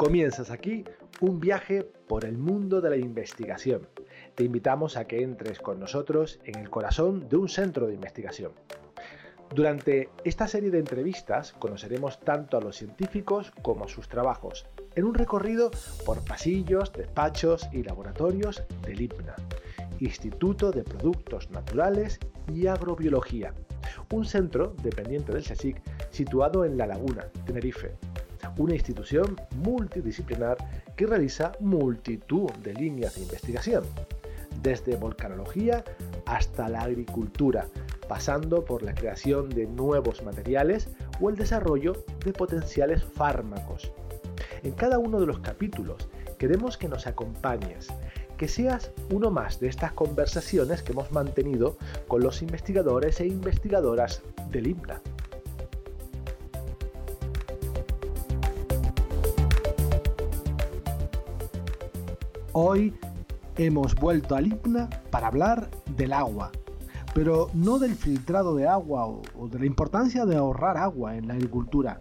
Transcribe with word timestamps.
Comienzas 0.00 0.50
aquí 0.50 0.82
un 1.20 1.40
viaje 1.40 1.82
por 1.82 2.24
el 2.24 2.38
mundo 2.38 2.80
de 2.80 2.88
la 2.88 2.96
investigación. 2.96 3.86
Te 4.34 4.44
invitamos 4.44 4.96
a 4.96 5.04
que 5.04 5.22
entres 5.22 5.58
con 5.58 5.78
nosotros 5.78 6.40
en 6.44 6.58
el 6.58 6.70
corazón 6.70 7.28
de 7.28 7.36
un 7.36 7.50
centro 7.50 7.86
de 7.86 7.96
investigación. 7.96 8.52
Durante 9.54 10.08
esta 10.24 10.48
serie 10.48 10.70
de 10.70 10.78
entrevistas 10.78 11.52
conoceremos 11.52 12.18
tanto 12.18 12.56
a 12.56 12.62
los 12.62 12.76
científicos 12.76 13.52
como 13.60 13.84
a 13.84 13.88
sus 13.88 14.08
trabajos, 14.08 14.64
en 14.94 15.04
un 15.04 15.12
recorrido 15.12 15.70
por 16.06 16.24
pasillos, 16.24 16.94
despachos 16.94 17.68
y 17.70 17.82
laboratorios 17.82 18.62
del 18.80 19.02
IPNA, 19.02 19.36
Instituto 19.98 20.70
de 20.70 20.82
Productos 20.82 21.50
Naturales 21.50 22.18
y 22.50 22.68
Agrobiología, 22.68 23.52
un 24.14 24.24
centro 24.24 24.74
dependiente 24.82 25.30
del 25.30 25.44
CSIC 25.44 25.82
situado 26.10 26.64
en 26.64 26.78
La 26.78 26.86
Laguna, 26.86 27.26
Tenerife, 27.44 27.98
una 28.60 28.74
institución 28.74 29.40
multidisciplinar 29.56 30.58
que 30.94 31.06
realiza 31.06 31.52
multitud 31.60 32.50
de 32.62 32.74
líneas 32.74 33.14
de 33.14 33.22
investigación, 33.22 33.84
desde 34.62 34.96
volcanología 34.96 35.82
hasta 36.26 36.68
la 36.68 36.82
agricultura, 36.82 37.66
pasando 38.06 38.62
por 38.62 38.82
la 38.82 38.94
creación 38.94 39.48
de 39.48 39.66
nuevos 39.66 40.22
materiales 40.22 40.88
o 41.20 41.30
el 41.30 41.36
desarrollo 41.36 42.04
de 42.22 42.34
potenciales 42.34 43.02
fármacos. 43.02 43.92
En 44.62 44.72
cada 44.72 44.98
uno 44.98 45.20
de 45.20 45.26
los 45.26 45.38
capítulos 45.38 46.08
queremos 46.36 46.76
que 46.76 46.88
nos 46.88 47.06
acompañes, 47.06 47.88
que 48.36 48.46
seas 48.46 48.90
uno 49.10 49.30
más 49.30 49.58
de 49.58 49.68
estas 49.68 49.92
conversaciones 49.92 50.82
que 50.82 50.92
hemos 50.92 51.10
mantenido 51.12 51.78
con 52.08 52.22
los 52.22 52.42
investigadores 52.42 53.20
e 53.20 53.26
investigadoras 53.26 54.22
del 54.50 54.66
IMPLA. 54.66 55.00
Hoy 62.52 62.92
hemos 63.58 63.94
vuelto 63.94 64.34
al 64.34 64.48
IPNA 64.48 64.90
para 65.10 65.28
hablar 65.28 65.70
del 65.96 66.12
agua, 66.12 66.50
pero 67.14 67.48
no 67.54 67.78
del 67.78 67.94
filtrado 67.94 68.56
de 68.56 68.66
agua 68.66 69.06
o, 69.06 69.48
de 69.48 69.60
la 69.60 69.66
importancia 69.66 70.26
de 70.26 70.34
ahorrar 70.34 70.76
agua 70.76 71.16
en 71.16 71.28
la 71.28 71.34
agricultura. 71.34 72.00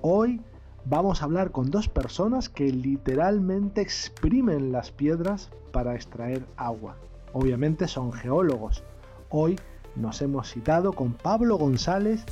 Hoy 0.00 0.40
vamos 0.86 1.22
a 1.22 1.26
hablar 1.26 1.52
con 1.52 1.70
dos 1.70 1.88
personas 1.88 2.48
que 2.48 2.68
literalmente 2.72 3.80
exprimen 3.80 4.72
las 4.72 4.90
piedras 4.90 5.50
para 5.70 5.94
extraer 5.94 6.44
agua. 6.56 6.96
Obviamente 7.32 7.86
son 7.86 8.12
geólogos. 8.12 8.82
Hoy 9.30 9.56
nos 9.94 10.20
hemos 10.20 10.50
citado 10.50 10.94
con 10.94 11.12
Pablo 11.12 11.58
González 11.58 12.24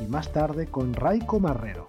y 0.00 0.08
más 0.08 0.32
tarde 0.32 0.66
con 0.66 0.94
Raico 0.94 1.38
Marrero. 1.38 1.86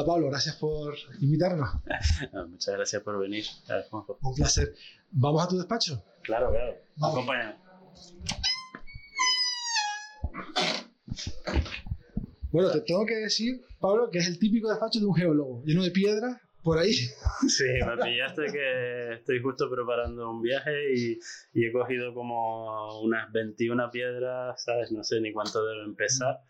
Hola 0.00 0.14
Pablo, 0.14 0.28
gracias 0.30 0.56
por 0.56 0.94
invitarnos. 1.20 1.68
Muchas 2.48 2.74
gracias 2.74 3.02
por 3.02 3.20
venir. 3.20 3.44
Un 4.22 4.34
placer. 4.34 4.72
¿Vamos 5.10 5.44
a 5.44 5.48
tu 5.48 5.58
despacho? 5.58 6.02
Claro, 6.22 6.48
claro. 6.48 6.74
Acompáñame. 7.02 7.56
Bueno, 12.50 12.70
te 12.70 12.80
tengo 12.80 13.04
que 13.04 13.16
decir, 13.16 13.60
Pablo, 13.78 14.08
que 14.10 14.20
es 14.20 14.26
el 14.26 14.38
típico 14.38 14.70
despacho 14.70 15.00
de 15.00 15.04
un 15.04 15.14
geólogo, 15.14 15.62
lleno 15.66 15.82
de 15.82 15.90
piedras 15.90 16.40
por 16.62 16.78
ahí. 16.78 16.94
Sí, 17.46 17.64
me 17.86 18.02
pillaste 18.02 18.46
que 18.50 19.12
estoy 19.16 19.42
justo 19.42 19.70
preparando 19.70 20.30
un 20.30 20.40
viaje 20.40 20.94
y, 20.94 21.18
y, 21.52 21.66
he 21.66 21.72
cogido 21.72 22.14
como 22.14 23.02
unas 23.02 23.30
21 23.32 23.90
piedras, 23.90 24.64
¿sabes? 24.64 24.92
No 24.92 25.04
sé 25.04 25.20
ni 25.20 25.30
cuánto 25.30 25.62
debo 25.66 25.82
empezar. 25.82 26.40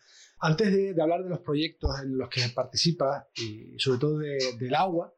Antes 0.41 0.73
de, 0.73 1.03
hablar 1.03 1.23
de 1.23 1.29
los 1.29 1.41
proyectos 1.41 1.91
en 2.03 2.17
los 2.17 2.29
que 2.31 2.43
participas 2.55 3.27
y 3.37 3.79
sobre 3.79 3.99
todo 3.99 4.19
del 4.19 4.75
agua, 4.75 5.15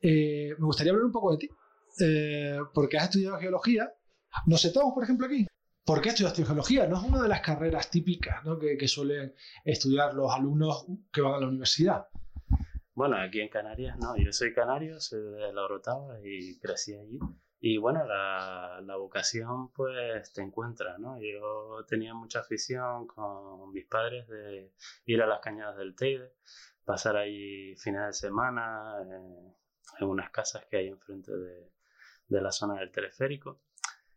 eh, 0.00 0.54
me 0.58 0.66
gustaría 0.66 0.92
hablar 0.92 1.06
un 1.06 1.12
poco 1.12 1.32
de 1.32 1.38
ti, 1.38 1.50
eh, 2.00 2.58
porque 2.74 2.98
has 2.98 3.04
estudiado 3.04 3.38
geología. 3.38 3.92
Nos 4.46 4.60
sentamos, 4.60 4.92
por 4.94 5.04
ejemplo, 5.04 5.26
aquí. 5.26 5.46
¿Por 5.84 6.00
qué 6.00 6.10
estudiaste 6.10 6.44
geología? 6.44 6.86
No 6.86 6.98
es 6.98 7.02
una 7.02 7.22
de 7.22 7.28
las 7.28 7.40
carreras 7.40 7.90
típicas 7.90 8.42
que, 8.78 8.88
suelen 8.88 9.34
estudiar 9.64 10.14
los 10.14 10.30
alumnos 10.32 10.86
que 11.12 11.20
van 11.20 11.34
a 11.34 11.40
la 11.40 11.48
universidad. 11.48 12.06
Bueno, 12.94 13.16
aquí 13.16 13.40
en 13.40 13.48
Canarias, 13.48 13.96
no, 13.98 14.16
yo 14.16 14.32
soy 14.32 14.52
canario, 14.52 15.00
soy 15.00 15.22
de 15.22 15.52
La 15.52 15.62
Orotava 15.62 16.18
y 16.22 16.58
crecí 16.58 16.94
allí. 16.94 17.18
Y 17.64 17.78
bueno, 17.78 18.04
la, 18.04 18.80
la, 18.84 18.96
vocación 18.96 19.70
pues 19.70 20.32
te 20.32 20.42
encuentra, 20.42 20.98
¿no? 20.98 21.20
Yo 21.20 21.84
tenía 21.86 22.12
mucha 22.12 22.40
afición 22.40 23.06
con 23.06 23.70
mis 23.72 23.86
padres 23.86 24.26
de 24.26 24.72
ir 25.06 25.22
a 25.22 25.28
las 25.28 25.38
cañadas 25.38 25.76
del 25.76 25.94
Teide, 25.94 26.32
pasar 26.84 27.16
ahí 27.16 27.76
fines 27.76 28.04
de 28.06 28.12
semana 28.14 28.96
eh, 29.04 29.54
en 30.00 30.08
unas 30.08 30.30
casas 30.30 30.66
que 30.68 30.78
hay 30.78 30.88
enfrente 30.88 31.30
de, 31.30 31.70
de 32.26 32.40
la 32.40 32.50
zona 32.50 32.80
del 32.80 32.90
teleférico. 32.90 33.60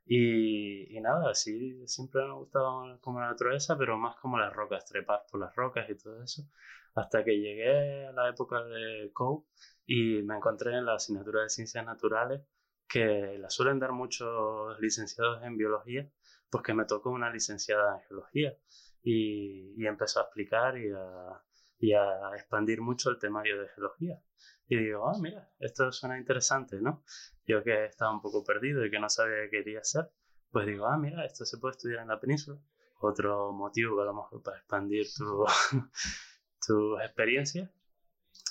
Y, 0.07 0.97
y, 0.97 0.99
nada, 1.01 1.35
sí, 1.35 1.85
siempre 1.87 2.23
me 2.23 2.29
ha 2.31 2.33
gustado 2.33 2.99
como 3.01 3.19
la 3.19 3.27
naturaleza, 3.27 3.77
pero 3.77 3.95
más 3.95 4.15
como 4.17 4.39
las 4.39 4.53
rocas, 4.53 4.85
trepar 4.85 5.21
por 5.31 5.39
las 5.39 5.55
rocas 5.55 5.87
y 5.87 5.95
todo 5.95 6.23
eso. 6.23 6.49
Hasta 6.95 7.23
que 7.23 7.39
llegué 7.39 8.07
a 8.07 8.11
la 8.11 8.27
época 8.29 8.63
de 8.63 9.11
COU 9.13 9.45
y 9.85 10.23
me 10.23 10.35
encontré 10.37 10.75
en 10.75 10.85
la 10.85 10.95
asignatura 10.95 11.43
de 11.43 11.49
ciencias 11.49 11.85
naturales 11.85 12.41
que 12.87 13.37
la 13.39 13.49
suelen 13.49 13.79
dar 13.79 13.91
muchos 13.91 14.79
licenciados 14.79 15.43
en 15.43 15.57
biología, 15.57 16.09
pues 16.49 16.63
que 16.63 16.73
me 16.73 16.85
tocó 16.85 17.09
una 17.09 17.29
licenciada 17.29 17.95
en 17.95 18.07
geología 18.07 18.57
y, 19.01 19.73
y 19.77 19.87
empezó 19.87 20.19
a 20.19 20.23
explicar 20.23 20.77
y 20.77 20.91
a, 20.91 21.41
y 21.79 21.93
a, 21.93 22.35
expandir 22.35 22.81
mucho 22.81 23.09
el 23.09 23.19
temario 23.19 23.59
de 23.59 23.67
geología. 23.69 24.21
Y 24.67 24.77
digo, 24.77 25.07
ah, 25.07 25.17
mira, 25.19 25.49
esto 25.59 25.91
suena 25.91 26.17
interesante, 26.17 26.81
¿no? 26.81 27.03
Yo 27.45 27.63
que 27.63 27.85
estaba 27.85 28.11
un 28.11 28.21
poco 28.21 28.43
perdido 28.43 28.85
y 28.85 28.89
que 28.89 28.99
no 28.99 29.09
sabía 29.09 29.43
qué 29.43 29.57
quería 29.57 29.79
hacer, 29.79 30.11
pues 30.51 30.65
digo, 30.65 30.87
ah, 30.87 30.97
mira, 30.97 31.25
esto 31.25 31.45
se 31.45 31.57
puede 31.57 31.73
estudiar 31.73 32.01
en 32.01 32.07
la 32.07 32.19
península. 32.19 32.59
Otro 32.99 33.51
motivo 33.51 34.01
a 34.01 34.05
lo 34.05 34.13
mejor 34.13 34.41
para 34.41 34.57
expandir 34.57 35.05
tu, 35.15 35.45
tu 36.65 36.99
experiencia 36.99 37.71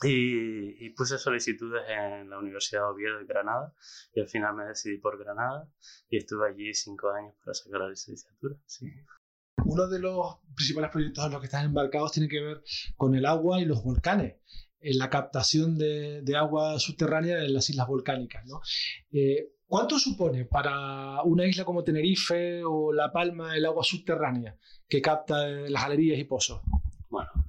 y, 0.03 0.91
puse 0.91 1.19
solicitudes 1.19 1.83
en 1.89 2.29
la 2.31 2.39
Universidad 2.39 2.83
de 2.83 2.87
Oviedo 2.87 3.19
de 3.19 3.25
Granada 3.25 3.75
y 4.13 4.21
al 4.21 4.29
final 4.29 4.55
me 4.55 4.65
decidí 4.65 4.99
por 4.99 5.19
Granada 5.19 5.69
y 6.09 6.19
estuve 6.19 6.49
allí 6.49 6.75
cinco 6.75 7.11
años 7.11 7.35
para 7.45 7.55
sacar 7.55 7.81
la 7.81 7.89
licenciatura. 7.89 8.57
Sí. 8.67 8.87
Uno 9.65 9.89
de 9.89 9.99
los 10.01 10.39
principales 10.55 10.91
proyectos 10.91 11.25
en 11.25 11.33
los 11.33 11.41
que 11.41 11.47
están 11.47 11.65
embarcados 11.65 12.13
tiene 12.13 12.29
que 12.29 12.41
ver 12.41 12.63
con 12.97 13.15
el 13.15 13.25
agua 13.25 13.61
y 13.61 13.65
los 13.65 13.83
volcanes, 13.83 14.37
en 14.81 14.99
la 14.99 15.09
captación 15.09 15.79
de, 15.79 16.23
de 16.23 16.37
agua 16.37 16.79
subterránea 16.79 17.43
en 17.43 17.55
las 17.55 17.71
islas 17.71 17.87
volcánicas. 17.87 18.45
¿no? 18.47 18.61
Eh, 19.13 19.55
¿Cuánto 19.67 19.99
supone 19.99 20.45
para 20.45 21.23
una 21.23 21.47
isla 21.47 21.65
como 21.65 21.83
Tenerife 21.83 22.63
o 22.65 22.93
La 22.93 23.11
Palma 23.11 23.57
el 23.57 23.65
agua 23.65 23.83
subterránea 23.83 24.59
que 24.89 25.01
capta 25.01 25.47
las 25.47 25.83
galerías 25.83 26.19
y 26.19 26.25
pozos? 26.25 26.61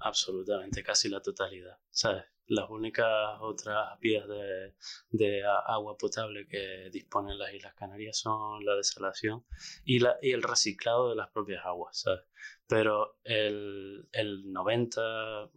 Absolutamente, 0.05 0.83
casi 0.83 1.09
la 1.09 1.19
totalidad, 1.19 1.79
¿sabes? 1.89 2.25
Las 2.45 2.69
únicas 2.69 3.39
otras 3.39 3.99
vías 3.99 4.27
de, 4.27 4.75
de, 5.09 5.43
agua 5.66 5.97
potable 5.97 6.45
que 6.47 6.91
disponen 6.91 7.39
las 7.39 7.51
Islas 7.51 7.73
Canarias 7.73 8.19
son 8.19 8.63
la 8.63 8.75
desalación 8.75 9.43
y, 9.83 9.97
la, 9.97 10.16
y 10.21 10.29
el 10.33 10.43
reciclado 10.43 11.09
de 11.09 11.16
las 11.16 11.31
propias 11.31 11.66
aguas, 11.66 12.01
¿sabes? 12.01 12.21
Pero 12.67 13.17
el, 13.23 14.07
el 14.11 14.53
90, 14.53 15.49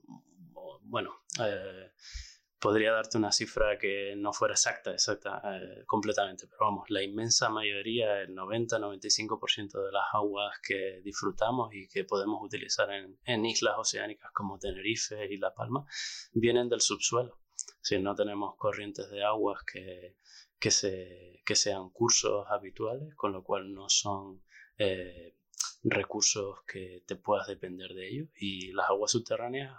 bueno, 0.85 1.11
eh, 1.45 1.93
podría 2.59 2.93
darte 2.93 3.19
una 3.19 3.33
cifra 3.33 3.79
que 3.79 4.15
no 4.17 4.33
fuera 4.33 4.55
exacta, 4.55 4.91
exacta 4.93 5.41
eh, 5.45 5.85
completamente, 5.87 6.47
pero 6.49 6.59
vamos, 6.61 6.91
la 6.91 7.03
inmensa 7.03 7.49
mayoría, 7.49 8.21
el 8.21 8.35
90-95% 8.35 9.85
de 9.85 9.93
las 9.93 10.05
aguas 10.13 10.59
que 10.63 11.01
disfrutamos 11.05 11.73
y 11.73 11.89
que 11.89 12.05
podemos 12.05 12.43
utilizar 12.43 12.89
en, 12.91 13.47
islas 13.47 13.75
oceánicas 13.79 14.33
como 14.33 14.59
Tenerife 14.59 15.33
y 15.33 15.39
La 15.39 15.55
Palma, 15.55 15.85
vienen 16.33 16.69
del 16.69 16.81
subsuelo. 16.81 17.39
Si 17.81 17.99
no 17.99 18.15
tenemos 18.15 18.57
corrientes 18.57 19.09
de 19.11 19.25
aguas 19.25 19.63
que, 19.65 20.17
que, 20.59 20.71
se, 20.71 21.41
que 21.45 21.55
sean 21.55 21.91
cursos 21.91 22.47
habituales, 22.51 23.15
con 23.15 23.33
lo 23.33 23.43
cual 23.43 23.73
no 23.73 23.89
son... 23.89 24.43
Eh, 24.77 25.38
recursos 25.83 26.59
que 26.67 27.03
te 27.07 27.17
puedas 27.17 27.47
depender 27.47 27.95
de 27.95 28.09
ellos. 28.09 28.29
Y 28.39 28.73
las 28.73 28.89
aguas 28.91 29.13
subterráneas 29.13 29.75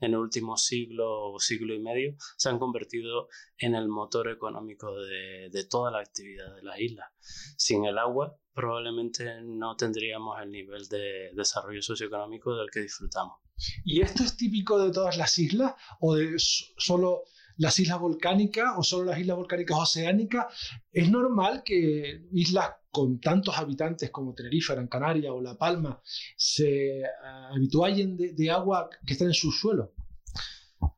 en 0.00 0.12
el 0.12 0.16
último 0.16 0.56
siglo 0.56 1.32
o 1.32 1.38
siglo 1.38 1.74
y 1.74 1.80
medio 1.80 2.14
se 2.36 2.48
han 2.48 2.58
convertido 2.58 3.28
en 3.58 3.74
el 3.74 3.88
motor 3.88 4.28
económico 4.28 4.94
de, 4.96 5.48
de 5.50 5.64
toda 5.64 5.90
la 5.90 6.00
actividad 6.00 6.54
de 6.54 6.62
las 6.62 6.80
islas. 6.80 7.10
Sin 7.56 7.84
el 7.84 7.98
agua 7.98 8.36
probablemente 8.54 9.40
no 9.42 9.76
tendríamos 9.76 10.40
el 10.42 10.50
nivel 10.50 10.86
de 10.88 11.30
desarrollo 11.34 11.82
socioeconómico 11.82 12.54
del 12.56 12.70
que 12.70 12.80
disfrutamos. 12.80 13.38
¿Y 13.84 14.02
esto 14.02 14.24
es 14.24 14.36
típico 14.36 14.78
de 14.78 14.92
todas 14.92 15.16
las 15.16 15.38
islas 15.38 15.74
o 16.00 16.14
de 16.14 16.34
solo 16.38 17.24
las 17.56 17.78
islas 17.78 18.00
volcánicas 18.00 18.74
o 18.76 18.82
solo 18.82 19.04
las 19.04 19.18
islas 19.18 19.36
volcánicas 19.36 19.78
oceánicas? 19.78 20.46
¿Es 20.90 21.10
normal 21.10 21.62
que 21.64 22.26
islas 22.32 22.70
con 22.90 23.20
tantos 23.20 23.56
habitantes 23.56 24.10
como 24.10 24.34
Tenerife, 24.34 24.74
Gran 24.74 24.88
Canaria 24.88 25.32
o 25.32 25.40
La 25.40 25.56
Palma, 25.56 26.00
se 26.36 27.02
habitúen 27.50 28.16
de, 28.16 28.34
de 28.34 28.50
agua 28.50 28.88
que 29.06 29.14
está 29.14 29.24
en 29.24 29.34
su 29.34 29.50
suelo? 29.50 29.94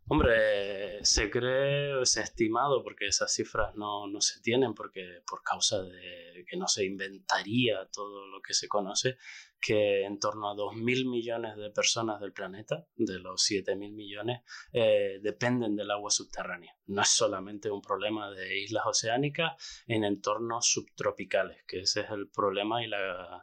Hombre, 0.07 1.03
se 1.03 1.31
cree, 1.31 2.05
se 2.05 2.21
ha 2.21 2.25
estimado, 2.25 2.83
porque 2.83 3.07
esas 3.07 3.33
cifras 3.33 3.75
no, 3.75 4.07
no, 4.07 4.21
se 4.21 4.41
tienen, 4.41 4.75
porque 4.75 5.23
por 5.27 5.43
causa 5.43 5.83
de 5.83 6.45
que 6.47 6.59
no 6.59 6.69
se 6.69 6.85
inventaría 6.85 7.89
todo 7.91 8.27
lo 8.27 8.43
que 8.43 8.53
se 8.53 8.69
conoce, 8.69 9.17
que 9.65 10.05
en 10.05 10.19
torno 10.19 10.51
a 10.51 10.55
2.000 10.55 11.09
millones 11.09 11.57
de 11.57 11.71
personas 11.71 12.21
del 12.21 12.35
planeta, 12.35 12.87
de 12.97 13.19
los 13.19 13.51
7.000 13.51 13.95
millones, 13.95 14.43
eh, 14.75 15.21
dependen 15.23 15.75
del 15.75 15.91
agua 15.91 16.11
subterránea. 16.11 16.77
No 16.89 17.01
es 17.01 17.09
solamente 17.09 17.71
un 17.71 17.81
problema 17.81 18.31
de 18.31 18.59
islas 18.61 18.85
oceánicas 18.85 19.55
en 19.87 20.05
entornos 20.05 20.67
subtropicales, 20.67 21.65
que 21.67 21.81
ese 21.81 22.03
es 22.03 22.11
el 22.11 22.29
problema 22.29 22.85
y 22.85 22.89
la 22.89 23.43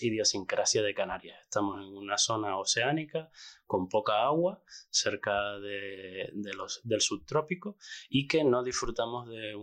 idiosincrasia 0.00 0.82
de 0.82 0.92
Canarias. 0.92 1.40
Estamos 1.40 1.86
en 1.86 1.96
una 1.96 2.18
zona 2.18 2.58
oceánica 2.58 3.30
con 3.66 3.88
poca 3.88 4.24
agua 4.24 4.62
cerca 4.90 5.58
de, 5.58 6.30
los, 6.56 6.80
del 6.84 7.00
subtrópico 7.00 7.76
y 8.08 8.26
que 8.26 8.44
no 8.44 8.62
disfrutamos 8.62 9.28
de, 9.28 9.54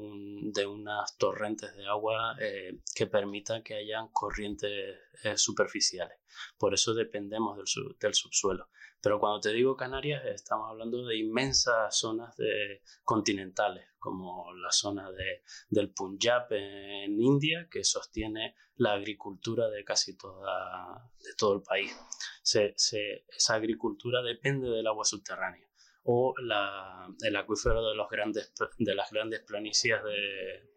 unas 0.65 1.17
torrentes 1.17 1.75
de 1.75 1.85
agua 1.85 2.35
eh, 2.39 2.79
que 2.95 3.07
permitan 3.07 3.63
que 3.63 3.75
hayan 3.75 4.07
corrientes 4.09 4.97
eh, 5.23 5.32
superficiales. 5.41 6.17
Por 6.57 6.73
eso 6.73 6.93
dependemos 6.93 7.57
del, 7.57 8.13
subsuelo. 8.13 8.69
Pero 9.01 9.19
cuando 9.19 9.39
te 9.41 9.51
digo 9.51 9.75
Canarias, 9.75 10.23
estamos 10.25 10.69
hablando 10.69 11.05
de 11.05 11.17
inmensas 11.17 11.97
zonas 11.97 12.35
de, 12.37 12.81
continentales, 13.03 13.87
como 13.97 14.53
la 14.53 14.71
zona 14.71 15.11
de, 15.11 15.43
del 15.69 15.93
Punjab 15.93 16.47
en 16.51 17.19
India, 17.19 17.67
que 17.69 17.83
sostiene 17.83 18.55
la 18.75 18.93
agricultura 18.93 19.69
de 19.69 19.83
casi 19.83 20.17
toda, 20.17 21.11
de 21.19 21.35
todo 21.37 21.55
el 21.55 21.61
país. 21.61 21.95
esa 22.43 23.53
agricultura 23.53 24.21
depende 24.21 24.69
del 24.69 24.87
agua 24.87 25.05
subterránea 25.05 25.67
o 26.05 26.33
el 26.37 27.35
acuífero 27.35 27.87
de, 27.87 27.95
los 27.95 28.09
grandes, 28.09 28.53
de 28.77 28.95
las 28.95 29.09
grandes 29.09 29.41
planicies 29.41 30.03
de, 30.03 30.72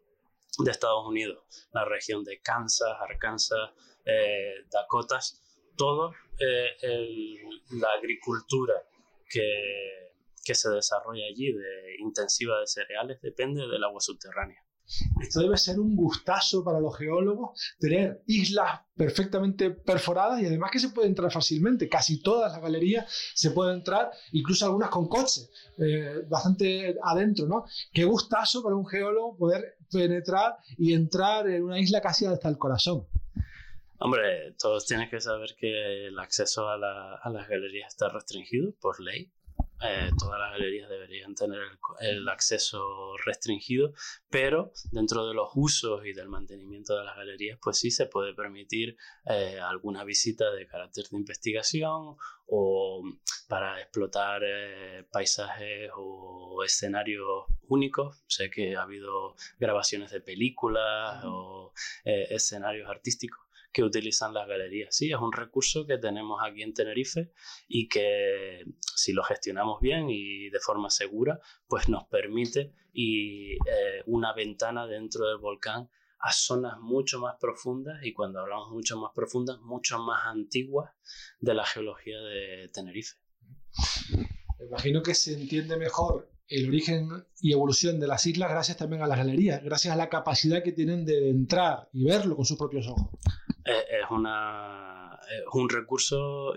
de 0.58 0.70
Estados 0.70 1.06
Unidos, 1.06 1.44
la 1.72 1.84
región 1.84 2.24
de 2.24 2.40
Kansas, 2.40 2.88
Arkansas, 3.00 3.70
eh, 4.04 4.64
Dakotas, 4.70 5.42
todo 5.76 6.12
eh, 6.38 7.42
la 7.72 7.88
agricultura 7.98 8.74
que, 9.28 10.12
que 10.44 10.54
se 10.54 10.70
desarrolla 10.70 11.24
allí, 11.26 11.52
de 11.52 11.96
intensiva 11.98 12.60
de 12.60 12.66
cereales, 12.66 13.20
depende 13.20 13.66
del 13.66 13.84
agua 13.84 14.00
subterránea. 14.00 14.66
Esto 15.20 15.40
debe 15.40 15.56
ser 15.56 15.80
un 15.80 15.96
gustazo 15.96 16.62
para 16.62 16.80
los 16.80 16.96
geólogos, 16.96 17.60
tener 17.78 18.22
islas 18.26 18.82
perfectamente 18.94 19.70
perforadas 19.70 20.40
y 20.40 20.46
además 20.46 20.70
que 20.70 20.78
se 20.78 20.90
puede 20.90 21.08
entrar 21.08 21.32
fácilmente. 21.32 21.88
Casi 21.88 22.22
todas 22.22 22.52
las 22.52 22.62
galerías 22.62 23.04
se 23.34 23.50
pueden 23.50 23.78
entrar, 23.78 24.10
incluso 24.32 24.64
algunas 24.64 24.90
con 24.90 25.08
coche, 25.08 25.42
eh, 25.78 26.22
bastante 26.28 26.96
adentro, 27.02 27.46
¿no? 27.46 27.64
Qué 27.92 28.04
gustazo 28.04 28.62
para 28.62 28.76
un 28.76 28.86
geólogo 28.86 29.36
poder 29.36 29.75
penetrar 29.90 30.56
y 30.76 30.94
entrar 30.94 31.48
en 31.48 31.64
una 31.64 31.78
isla 31.78 32.00
casi 32.00 32.26
hasta 32.26 32.48
el 32.48 32.58
corazón. 32.58 33.06
Hombre, 33.98 34.52
todos 34.58 34.86
tienen 34.86 35.08
que 35.08 35.20
saber 35.20 35.56
que 35.58 36.08
el 36.08 36.18
acceso 36.18 36.68
a, 36.68 36.76
las 36.76 37.48
galerías 37.48 37.88
está 37.88 38.08
restringido 38.08 38.72
por 38.80 39.00
ley. 39.00 39.32
Eh, 39.82 40.10
todas 40.18 40.40
las 40.40 40.52
galerías 40.52 40.88
deberían 40.88 41.34
tener 41.34 41.60
el, 42.00 42.28
acceso 42.28 43.14
restringido, 43.24 43.92
pero 44.30 44.72
dentro 44.90 45.26
de 45.26 45.34
los 45.34 45.50
usos 45.54 46.06
y 46.06 46.14
del 46.14 46.28
mantenimiento 46.28 46.96
de 46.96 47.04
las 47.04 47.16
galerías, 47.16 47.58
pues 47.60 47.78
sí 47.78 47.90
se 47.90 48.06
puede 48.06 48.34
permitir 48.34 48.96
eh, 49.26 49.58
alguna 49.60 50.04
visita 50.04 50.50
de 50.50 50.66
carácter 50.66 51.04
de 51.10 51.16
investigación 51.18 52.16
o 52.46 53.02
para 53.48 53.80
explotar 53.80 54.42
eh, 54.44 55.04
paisajes 55.12 55.90
o 55.94 56.62
escenarios 56.64 57.44
únicos. 57.68 58.24
Sé 58.28 58.50
que 58.50 58.76
ha 58.76 58.82
habido 58.82 59.34
grabaciones 59.58 60.10
de 60.10 60.20
películas 60.20 61.22
o 61.24 61.72
escenarios 62.04 62.88
artísticos 62.88 63.45
que 63.76 63.82
utilizan 63.82 64.32
las 64.32 64.48
galerías. 64.48 64.96
Sí, 64.96 65.12
es 65.12 65.18
un 65.18 65.34
recurso 65.34 65.86
que 65.86 65.98
tenemos 65.98 66.40
aquí 66.42 66.62
en 66.62 66.72
Tenerife 66.72 67.30
y 67.68 67.90
que 67.90 68.64
si 68.80 69.12
lo 69.12 69.22
gestionamos 69.22 69.82
bien 69.82 70.08
y 70.08 70.48
de 70.48 70.60
forma 70.60 70.88
segura, 70.88 71.38
pues 71.68 71.86
nos 71.90 72.04
permite 72.04 72.72
y, 72.94 73.52
eh, 73.52 74.02
una 74.06 74.32
ventana 74.32 74.86
dentro 74.86 75.28
del 75.28 75.36
volcán 75.36 75.90
a 76.20 76.32
zonas 76.32 76.78
mucho 76.80 77.20
más 77.20 77.36
profundas 77.38 78.02
y 78.02 78.14
cuando 78.14 78.40
hablamos 78.40 78.70
mucho 78.70 78.98
más 78.98 79.12
profundas, 79.14 79.60
mucho 79.60 79.98
más 79.98 80.22
antiguas 80.24 80.94
de 81.38 81.52
la 81.52 81.66
geología 81.66 82.18
de 82.18 82.70
Tenerife. 82.72 83.16
Me 84.58 84.64
imagino 84.68 85.02
que 85.02 85.12
se 85.12 85.34
entiende 85.34 85.76
mejor 85.76 86.30
el 86.48 86.66
origen 86.68 87.10
y 87.42 87.52
evolución 87.52 88.00
de 88.00 88.06
las 88.06 88.24
islas 88.24 88.48
gracias 88.48 88.78
también 88.78 89.02
a 89.02 89.06
las 89.06 89.18
galerías, 89.18 89.62
gracias 89.62 89.92
a 89.92 89.98
la 89.98 90.08
capacidad 90.08 90.62
que 90.62 90.72
tienen 90.72 91.04
de 91.04 91.28
entrar 91.28 91.90
y 91.92 92.06
verlo 92.06 92.36
con 92.36 92.46
sus 92.46 92.56
propios 92.56 92.86
ojos 92.86 93.10
es, 93.66 94.10
una, 94.10 95.18
un 95.52 95.68
recurso 95.68 96.54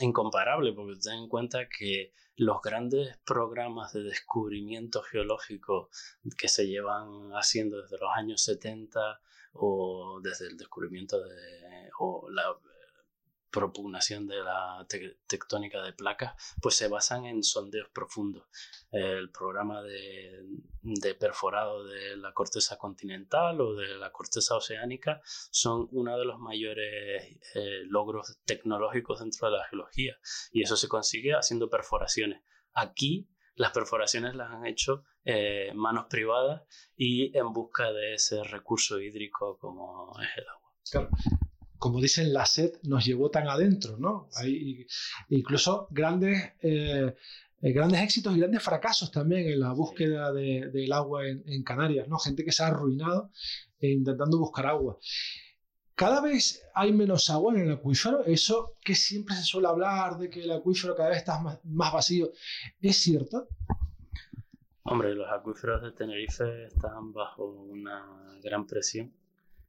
incomparable, 0.00 0.72
porque 0.72 0.96
ten 0.96 1.14
en 1.14 1.28
cuenta 1.28 1.68
que 1.68 2.12
los 2.36 2.60
grandes 2.62 3.16
programas 3.24 3.92
de 3.92 4.02
descubrimiento 4.02 5.02
geológico 5.02 5.88
que 6.36 6.48
se 6.48 6.66
llevan 6.66 7.30
haciendo 7.32 7.80
desde 7.82 7.98
los 7.98 8.10
años 8.14 8.42
70 8.42 9.20
o 9.52 10.20
desde 10.22 10.48
el 10.48 10.56
descubrimiento 10.56 11.22
de, 11.22 11.90
o 11.98 12.28
la 12.30 12.56
propugnación 13.54 14.26
de 14.26 14.42
la 14.42 14.84
tectónica 15.28 15.80
de 15.80 15.92
placas, 15.92 16.34
pues 16.60 16.74
se 16.74 16.88
basan 16.88 17.24
en 17.24 17.44
sondeos 17.44 17.88
profundos. 17.90 18.44
El 18.90 19.30
programa 19.30 19.80
de, 19.80 21.14
perforado 21.14 21.84
de 21.84 22.16
la 22.16 22.32
corteza 22.32 22.76
continental 22.76 23.60
o 23.60 23.74
de 23.76 23.96
la 23.96 24.10
corteza 24.10 24.56
oceánica 24.56 25.20
son 25.24 25.88
uno 25.92 26.18
de 26.18 26.24
los 26.24 26.40
mayores 26.40 27.38
eh, 27.54 27.82
logros 27.86 28.38
tecnológicos 28.44 29.20
dentro 29.20 29.48
de 29.48 29.56
la 29.58 29.68
geología 29.68 30.18
y 30.50 30.62
eso 30.62 30.76
se 30.76 30.88
consigue 30.88 31.34
haciendo 31.34 31.70
perforaciones. 31.70 32.42
Aquí 32.72 33.28
las 33.54 33.70
perforaciones 33.70 34.34
las 34.34 34.50
han 34.50 34.66
hecho 34.66 35.04
eh, 35.24 35.70
manos 35.74 36.06
privadas 36.10 36.62
y 36.96 37.36
en 37.38 37.52
busca 37.52 37.92
de 37.92 38.14
ese 38.14 38.42
recurso 38.42 38.98
hídrico 38.98 39.58
como 39.58 40.12
es 40.20 40.28
el 40.38 40.48
agua 40.48 40.72
como 41.78 42.00
dicen, 42.00 42.32
la 42.32 42.46
sed 42.46 42.72
nos 42.82 43.04
llevó 43.04 43.30
tan 43.30 43.48
adentro, 43.48 43.96
¿no? 43.98 44.28
Hay 44.36 44.86
incluso 45.28 45.88
grandes, 45.90 46.52
eh, 46.62 47.14
eh, 47.60 47.72
grandes 47.72 48.00
éxitos 48.00 48.34
y 48.34 48.40
grandes 48.40 48.62
fracasos 48.62 49.10
también 49.10 49.48
en 49.48 49.60
la 49.60 49.72
búsqueda 49.72 50.32
del 50.32 50.92
agua 50.92 51.26
en, 51.26 51.62
Canarias, 51.62 52.08
¿no? 52.08 52.18
Gente 52.18 52.44
que 52.44 52.52
se 52.52 52.62
ha 52.62 52.68
arruinado 52.68 53.30
intentando 53.80 54.38
buscar 54.38 54.66
agua. 54.66 54.98
Cada 55.94 56.20
vez 56.20 56.62
hay 56.74 56.92
menos 56.92 57.28
agua 57.30 57.54
en 57.54 57.60
el 57.60 57.72
acuífero, 57.72 58.24
eso 58.24 58.76
que 58.80 58.94
siempre 58.94 59.36
se 59.36 59.42
suele 59.42 59.68
hablar 59.68 60.18
de 60.18 60.28
que 60.28 60.42
el 60.42 60.50
acuífero 60.50 60.96
cada 60.96 61.10
vez 61.10 61.18
está 61.18 61.38
más, 61.38 61.60
más 61.64 61.92
vacío, 61.92 62.32
¿es 62.80 62.96
cierto? 62.96 63.48
Hombre, 64.84 65.14
los 65.14 65.30
acuíferos 65.30 65.82
de 65.82 65.92
Tenerife 65.92 66.66
están 66.66 67.12
bajo 67.12 67.44
una 67.44 68.38
gran 68.42 68.66
presión 68.66 69.12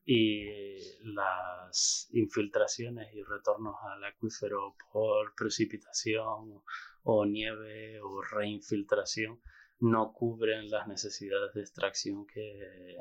y 0.06 1.02
las 1.04 2.10
infiltraciones 2.12 3.12
y 3.14 3.24
retornos 3.24 3.76
al 3.84 4.04
acuífero 4.04 4.76
por 4.92 5.34
precipitación 5.36 6.62
o 7.04 7.26
nieve 7.26 8.00
o 8.02 8.22
reinfiltración 8.22 9.42
no 9.80 10.14
cubren 10.14 10.70
las 10.70 10.88
necesidades 10.88 11.54
de 11.54 11.62
extracción 11.62 12.26
que, 12.28 12.98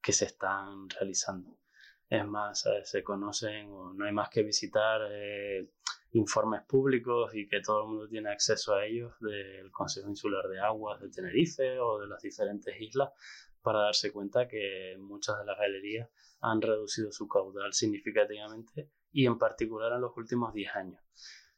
que 0.00 0.12
se 0.12 0.26
están 0.26 0.88
realizando. 0.90 1.58
Es 2.08 2.24
más, 2.24 2.64
se 2.84 3.02
conocen 3.02 3.68
o 3.70 3.92
no 3.92 4.04
hay 4.04 4.12
más 4.12 4.28
que 4.28 4.42
visitar 4.44 5.00
eh, 5.10 5.70
informes 6.12 6.62
públicos 6.62 7.34
y 7.34 7.48
que 7.48 7.60
todo 7.60 7.82
el 7.82 7.88
mundo 7.88 8.08
tiene 8.08 8.30
acceso 8.30 8.74
a 8.74 8.86
ellos 8.86 9.12
del 9.20 9.70
Consejo 9.72 10.08
Insular 10.08 10.46
de 10.48 10.60
Aguas 10.60 11.00
de 11.00 11.10
Tenerife 11.10 11.80
o 11.80 11.98
de 11.98 12.06
las 12.06 12.22
diferentes 12.22 12.80
islas 12.80 13.10
para 13.64 13.80
darse 13.80 14.12
cuenta 14.12 14.46
que 14.46 14.96
muchas 15.00 15.38
de 15.38 15.46
las 15.46 15.58
galerías 15.58 16.10
han 16.40 16.60
reducido 16.60 17.10
su 17.10 17.26
caudal 17.26 17.72
significativamente 17.72 18.90
y 19.10 19.26
en 19.26 19.38
particular 19.38 19.92
en 19.94 20.02
los 20.02 20.14
últimos 20.16 20.52
10 20.52 20.76
años. 20.76 21.02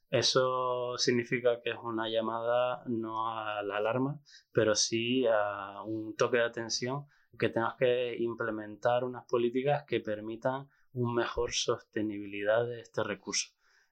Eso 0.09 0.97
significa 0.99 1.61
que 1.61 1.71
es 1.71 1.79
una 1.83 2.09
llamada 2.09 2.85
no 2.87 3.29
a 3.29 3.61
la 3.65 3.79
alarma, 3.79 4.21
pero 4.53 4.77
sí 4.77 5.27
a 5.27 5.83
un 5.83 6.15
toque 6.15 6.37
de 6.37 6.45
atención 6.45 7.07
que 7.37 7.49
tengas 7.49 7.75
que 7.77 8.17
implementar 8.17 9.03
unas 9.03 9.25
políticas 9.27 9.85
que 9.85 10.01
permitan 10.01 10.71
una 10.93 11.13
mejor 11.13 11.53
sostenibilidad 11.53 12.65
de 12.67 12.83
este 12.83 13.03
recurso. 13.03 13.49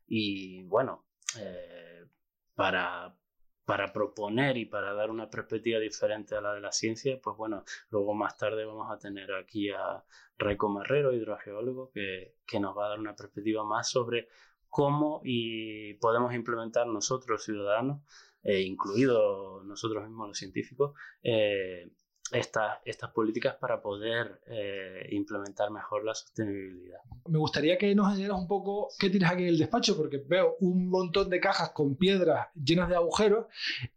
Y 0.07 0.63
bueno, 0.65 1.05
eh, 1.39 2.07
para 2.55 3.17
para 3.65 3.93
proponer 3.93 4.57
y 4.57 4.67
para 4.67 4.93
dar 4.93 5.11
una 5.11 5.31
perspectiva 5.31 5.79
diferente 5.79 6.35
a 6.35 6.41
la 6.41 6.55
de 6.55 6.61
la 6.61 6.73
ciencia, 6.73 7.19
pues 7.23 7.37
bueno, 7.37 7.65
luego 7.91 8.15
más 8.15 8.37
tarde 8.37 8.65
vamos 8.65 8.91
a 8.91 8.99
tener 8.99 9.33
aquí 9.35 9.71
a 9.71 10.05
Raico 10.37 10.69
Marrero, 10.69 11.13
hidrogeólogo, 11.13 11.91
que, 11.91 12.35
que 12.47 12.61
nos 12.61 12.77
va 12.77 12.87
a 12.87 12.89
dar 12.91 13.01
una 13.01 13.17
perspectiva 13.17 13.65
más 13.65 13.89
sobre 13.89 14.29
cómo 14.69 15.21
y 15.25 15.95
podemos 15.95 16.35
implementar 16.35 16.87
nosotros, 16.87 17.45
ciudadanos, 17.45 18.03
eh, 18.43 18.61
incluidos 18.61 19.65
nosotros 19.65 20.05
mismos 20.05 20.29
los 20.29 20.39
científicos, 20.39 20.95
eh, 21.23 21.89
estas 22.33 23.11
políticas 23.15 23.55
para 23.57 23.81
poder 23.81 24.41
eh, 24.47 25.09
implementar 25.11 25.71
mejor 25.71 26.05
la 26.05 26.15
sostenibilidad. 26.15 26.99
Me 27.27 27.39
gustaría 27.39 27.79
que 27.79 27.95
nos 27.95 28.11
enseñaras 28.11 28.39
un 28.39 28.49
poco 28.49 28.89
qué 28.99 29.11
tienes 29.11 29.31
aquí 29.31 29.43
en 29.43 29.51
el 29.51 29.59
despacho, 29.59 29.97
porque 29.97 30.23
veo 30.27 30.57
un 30.61 30.89
montón 30.89 31.29
de 31.31 31.41
cajas 31.41 31.71
con 31.71 31.97
piedras 31.97 32.49
llenas 32.55 32.89
de 32.89 32.97
agujeros 32.97 33.47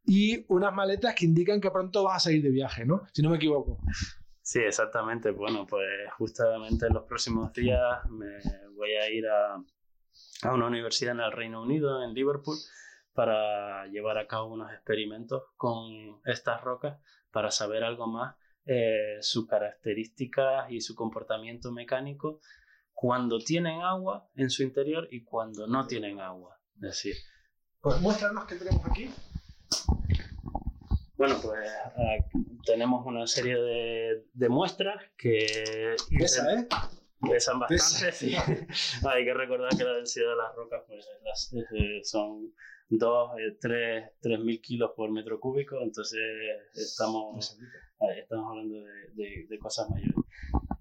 y 0.05 0.45
unas 0.49 0.73
maletas 0.73 1.15
que 1.15 1.25
indican 1.25 1.61
que 1.61 1.71
pronto 1.71 2.03
vas 2.03 2.17
a 2.17 2.19
salir 2.25 2.43
de 2.43 2.49
viaje, 2.49 2.85
¿no? 2.85 3.03
Si 3.13 3.21
no 3.21 3.29
me 3.29 3.37
equivoco. 3.37 3.79
Sí, 4.41 4.59
exactamente. 4.59 5.31
Bueno, 5.31 5.65
pues 5.65 5.87
justamente 6.17 6.87
en 6.87 6.93
los 6.93 7.03
próximos 7.03 7.51
días 7.53 7.81
me 8.09 8.39
voy 8.75 8.91
a 8.93 9.09
ir 9.09 9.27
a, 9.27 9.55
a 10.43 10.53
una 10.53 10.67
universidad 10.67 11.13
en 11.13 11.21
el 11.21 11.31
Reino 11.31 11.61
Unido, 11.61 12.03
en 12.03 12.13
Liverpool, 12.13 12.57
para 13.13 13.87
llevar 13.87 14.17
a 14.17 14.27
cabo 14.27 14.53
unos 14.53 14.71
experimentos 14.71 15.43
con 15.57 16.21
estas 16.25 16.61
rocas 16.61 16.97
para 17.31 17.51
saber 17.51 17.83
algo 17.83 18.07
más 18.07 18.35
eh, 18.65 19.17
sus 19.21 19.47
características 19.47 20.69
y 20.71 20.81
su 20.81 20.95
comportamiento 20.95 21.71
mecánico 21.71 22.41
cuando 22.93 23.39
tienen 23.39 23.81
agua 23.81 24.29
en 24.35 24.49
su 24.49 24.63
interior 24.63 25.07
y 25.11 25.23
cuando 25.23 25.67
no 25.67 25.87
tienen 25.87 26.19
agua. 26.19 26.59
Es 26.75 26.81
decir, 26.81 27.15
pues 27.79 28.01
muéstranos 28.01 28.45
qué 28.45 28.55
tenemos 28.55 28.85
aquí. 28.85 29.09
Bueno, 31.15 31.35
pues 31.41 31.69
tenemos 32.65 33.05
una 33.05 33.25
serie 33.25 33.55
de, 34.33 34.49
muestras 34.49 35.03
que... 35.17 35.95
Esa, 36.11 36.53
¿eh? 36.53 36.67
Pesan 37.19 37.59
bastante, 37.59 38.11
sí. 38.11 38.35
Hay 39.07 39.25
que 39.25 39.33
recordar 39.33 39.75
que 39.75 39.83
la 39.83 39.93
densidad 39.93 40.29
de 40.29 40.35
las 40.35 40.55
rocas 40.55 40.83
pues, 40.87 41.07
eh, 41.53 42.01
son 42.03 42.53
2, 42.89 43.31
3, 43.59 44.11
3.000 44.21 44.61
kilos 44.61 44.91
por 44.95 45.11
metro 45.11 45.39
cúbico, 45.39 45.81
entonces 45.81 46.21
estamos, 46.73 47.57
estamos 48.17 48.49
hablando 48.49 48.81
de, 49.15 49.45
de, 49.47 49.59
cosas 49.59 49.89
mayores. 49.89 50.15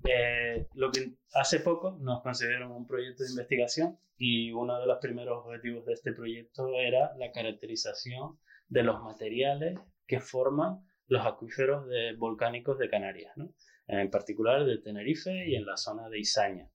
Eh, 0.04 0.68
lo 0.74 0.92
que 0.92 1.14
hace 1.34 1.60
poco 1.60 1.98
nos 2.00 2.22
concedieron 2.22 2.70
un 2.70 2.86
proyecto 2.86 3.24
de 3.24 3.30
investigación 3.30 3.98
y 4.16 4.52
uno 4.52 4.78
de 4.78 4.86
los 4.86 4.98
primeros 4.98 5.44
objetivos 5.44 5.84
de 5.84 5.94
este 5.94 6.12
proyecto 6.12 6.68
era 6.78 7.12
la 7.16 7.32
caracterización 7.32 8.38
de 8.68 8.82
los 8.84 9.02
materiales 9.02 9.78
que 10.06 10.20
forman 10.20 10.86
los 11.08 11.26
acuíferos 11.26 11.88
de, 11.88 12.14
volcánicos 12.14 12.78
de 12.78 12.88
Canarias, 12.88 13.32
¿no? 13.36 13.52
en 13.88 14.10
particular 14.10 14.64
de 14.64 14.78
Tenerife 14.78 15.48
y 15.48 15.54
en 15.54 15.66
la 15.66 15.76
zona 15.76 16.08
de 16.08 16.18
Izaña. 16.18 16.68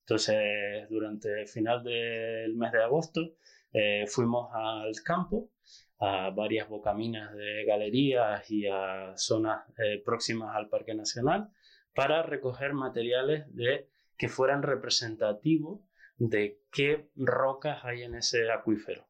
Entonces, 0.00 0.88
durante 0.88 1.42
el 1.42 1.48
final 1.48 1.82
del 1.84 2.54
mes 2.56 2.72
de 2.72 2.82
agosto, 2.82 3.34
eh, 3.72 4.06
fuimos 4.06 4.50
al 4.54 4.92
campo, 5.04 5.50
a 6.00 6.30
varias 6.30 6.68
bocaminas 6.68 7.34
de 7.34 7.64
galerías 7.64 8.50
y 8.50 8.66
a 8.66 9.12
zonas 9.16 9.64
eh, 9.78 10.00
próximas 10.04 10.56
al 10.56 10.68
Parque 10.68 10.94
Nacional 10.94 11.50
para 11.94 12.22
recoger 12.22 12.72
materiales 12.72 13.44
de, 13.54 13.88
que 14.16 14.28
fueran 14.28 14.62
representativos 14.62 15.80
de 16.16 16.60
qué 16.72 17.10
rocas 17.16 17.84
hay 17.84 18.02
en 18.02 18.14
ese 18.14 18.50
acuífero. 18.50 19.06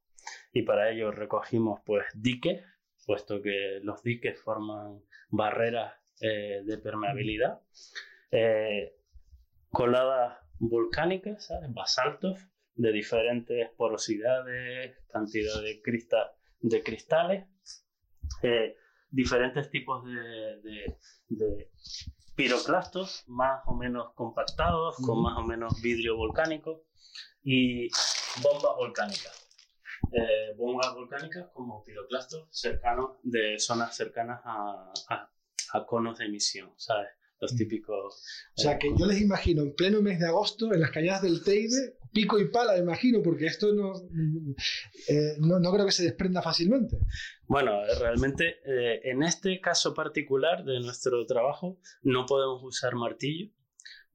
Y 0.53 0.63
para 0.63 0.91
ello 0.91 1.11
recogimos 1.11 1.81
pues 1.85 2.07
diques, 2.15 2.63
puesto 3.07 3.41
que 3.43 3.81
los 3.83 4.03
diques 4.03 4.41
forman 4.41 5.03
barreras 5.29 5.95
eh, 6.21 6.63
de 6.65 6.79
permeabilidad, 6.79 7.61
coladas 9.71 10.39
volcánicas, 10.59 11.49
basaltos, 11.71 12.39
de 12.79 12.93
diferentes 12.93 13.71
porosidades, 13.77 14.97
cantidad 15.09 15.61
de, 15.61 15.83
de 16.61 16.83
cristales, 16.83 17.45
eh, 18.43 18.77
diferentes 19.11 19.69
tipos 19.69 20.05
de, 20.05 20.97
piroclastos 22.37 23.25
más 23.27 23.63
o 23.67 23.75
menos 23.75 24.15
compactados, 24.15 24.97
con 25.05 25.23
más 25.23 25.37
o 25.39 25.43
menos 25.43 25.83
vidrio 25.83 26.17
volcánico 26.17 26.85
y 27.43 27.89
bombas 28.43 28.77
volcánicas. 28.77 29.45
Eh, 30.13 30.55
bombas 30.57 30.95
volcánicas 30.95 31.49
como 31.53 31.83
piroclastos 31.83 32.49
cercanos 32.53 33.19
de 33.25 33.59
zonas 33.59 33.97
cercanas 33.97 34.41
a, 34.45 34.93
a 35.73 35.85
conos 35.87 36.19
de 36.19 36.27
emisión, 36.27 36.73
¿sabes? 36.77 37.09
Los 37.41 37.55
típicos. 37.55 38.23
O 38.57 38.61
sea, 38.61 38.79
que 38.79 38.89
yo 38.97 39.07
les 39.07 39.21
imagino 39.21 39.63
en 39.63 39.75
pleno 39.75 40.03
mes 40.03 40.19
de 40.19 40.27
agosto 40.27 40.73
en 40.73 40.81
las 40.81 40.91
cañadas 40.91 41.23
del 41.23 41.43
Teide, 41.43 41.99
pico 42.13 42.39
y 42.39 42.49
pala, 42.49 42.79
imagino, 42.79 43.23
porque 43.23 43.47
esto 43.47 43.73
no, 43.73 43.93
eh, 45.09 45.37
no, 45.39 45.59
no, 45.59 45.73
creo 45.73 45.87
que 45.87 45.93
se 45.93 46.05
desprenda 46.05 46.43
fácilmente. 46.43 46.99
Bueno, 47.47 47.81
realmente 48.01 48.57
eh, 48.65 49.01
en 49.05 49.23
este 49.23 49.61
caso 49.61 49.95
particular 49.95 50.65
de 50.65 50.81
nuestro 50.81 51.25
trabajo 51.27 51.79
no 52.03 52.27
podemos 52.27 52.63
usar 52.65 52.95
martillo 52.95 53.51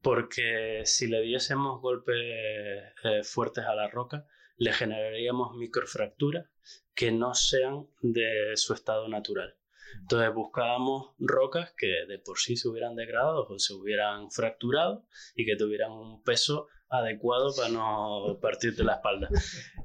porque 0.01 0.81
si 0.83 1.07
le 1.07 1.21
diésemos 1.21 1.81
golpes 1.81 2.15
eh, 2.17 3.23
fuertes 3.23 3.63
a 3.65 3.73
la 3.73 3.87
roca, 3.87 4.27
le 4.57 4.73
generaríamos 4.73 5.55
microfracturas 5.55 6.45
que 6.93 7.11
no 7.11 7.33
sean 7.33 7.87
de 8.01 8.51
su 8.55 8.73
estado 8.73 9.07
natural. 9.07 9.55
Entonces 10.01 10.33
buscábamos 10.33 11.13
rocas 11.19 11.73
que 11.77 12.05
de 12.07 12.19
por 12.19 12.39
sí 12.39 12.55
se 12.55 12.67
hubieran 12.67 12.95
degradado 12.95 13.47
o 13.47 13.59
se 13.59 13.73
hubieran 13.73 14.31
fracturado 14.31 15.05
y 15.35 15.45
que 15.45 15.55
tuvieran 15.55 15.91
un 15.91 16.21
peso 16.23 16.67
adecuado 16.89 17.53
para 17.55 17.69
no 17.69 18.38
partirte 18.39 18.83
la 18.83 18.95
espalda. 18.95 19.29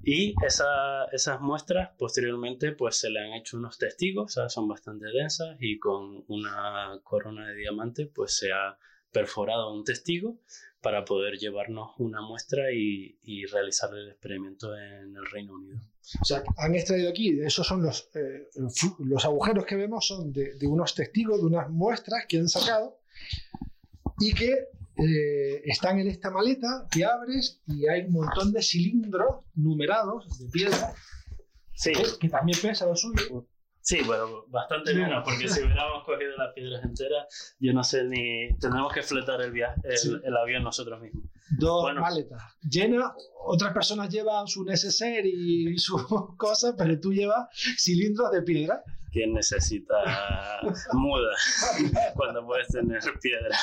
Y 0.03 0.35
esas 0.45 1.41
muestras 1.41 1.91
posteriormente 1.99 2.73
pues 2.73 2.99
se 2.99 3.11
le 3.11 3.21
han 3.21 3.33
hecho 3.33 3.57
unos 3.57 3.79
testigos, 3.79 4.39
son 4.49 4.69
bastante 4.69 5.07
densas 5.07 5.57
y 5.61 5.79
con 5.79 6.25
una 6.29 7.01
corona 7.03 7.49
de 7.49 7.55
diamante 7.55 8.11
pues 8.15 8.37
se 8.37 8.53
ha 8.53 8.79
perforado 9.11 9.73
un 9.73 9.85
testigo 9.85 10.39
para 10.81 11.05
poder 11.05 11.39
llevarnos 11.39 11.91
una 11.99 12.21
muestra 12.21 12.73
y, 12.73 13.19
y 13.23 13.45
realizar 13.47 13.93
el 13.95 14.11
experimento 14.11 14.77
en 14.77 15.17
el 15.17 15.27
Reino 15.31 15.55
Unido. 15.55 15.81
O 16.21 16.25
sea, 16.25 16.43
han 16.57 16.75
extraído 16.75 17.11
aquí, 17.11 17.39
esos 17.41 17.67
son 17.67 17.83
los, 17.83 18.11
eh, 18.15 18.49
los 19.01 19.25
agujeros 19.25 19.67
que 19.67 19.77
vemos, 19.77 20.07
son 20.07 20.33
de, 20.33 20.55
de, 20.55 20.67
unos 20.67 20.95
testigos, 20.95 21.41
de 21.41 21.47
unas 21.47 21.69
muestras 21.69 22.25
que 22.29 22.39
han 22.39 22.49
sacado 22.49 22.99
y 24.19 24.33
que 24.33 24.69
eh, 24.97 25.63
están 25.65 25.99
en 25.99 26.09
esta 26.09 26.31
maleta 26.31 26.87
que 26.91 27.05
abres 27.05 27.61
y 27.67 27.87
hay 27.87 28.03
un 28.03 28.13
montón 28.13 28.53
de 28.53 28.63
cilindros 28.63 29.45
numerados 29.55 30.39
de 30.39 30.49
piedra 30.49 30.95
sí. 31.75 31.93
que, 32.21 32.29
también 32.29 32.59
pesa 32.61 32.87
lo 32.87 32.97
suyo. 32.97 33.47
Sí, 33.89 34.03
bueno, 34.05 34.45
bastante 34.49 34.93
menos, 34.93 35.25
porque 35.25 35.49
si 35.49 35.63
hubiéramos 35.63 36.05
cogido 36.05 36.37
las 36.37 36.53
piedras 36.53 36.85
enteras, 36.85 37.57
yo 37.59 37.73
no 37.73 37.83
sé 37.83 38.05
ni. 38.05 38.55
Tendremos 38.59 38.93
que 38.93 39.03
fletar 39.03 39.41
el, 39.41 39.51
viaje, 39.51 39.81
el, 40.25 40.37
avión 40.37 40.63
nosotros 40.63 41.01
mismos. 41.01 41.25
Dos 41.59 41.95
maletas 41.95 42.43
llenas, 42.61 43.11
otras 43.47 43.73
personas 43.73 44.11
llevan 44.11 44.47
su 44.47 44.63
neceser 44.63 45.25
y 45.25 45.79
sus 45.79 46.03
cosas, 46.37 46.75
pero 46.77 47.01
tú 47.01 47.15
llevas 47.15 47.49
cilindros 47.79 48.31
de 48.31 48.43
piedra. 48.43 48.85
¿Quién 49.11 49.33
necesita 49.33 49.95
muda 50.93 51.31
cuando 52.15 52.45
puedes 52.45 52.69
tener 52.69 53.01
piedra? 53.23 53.57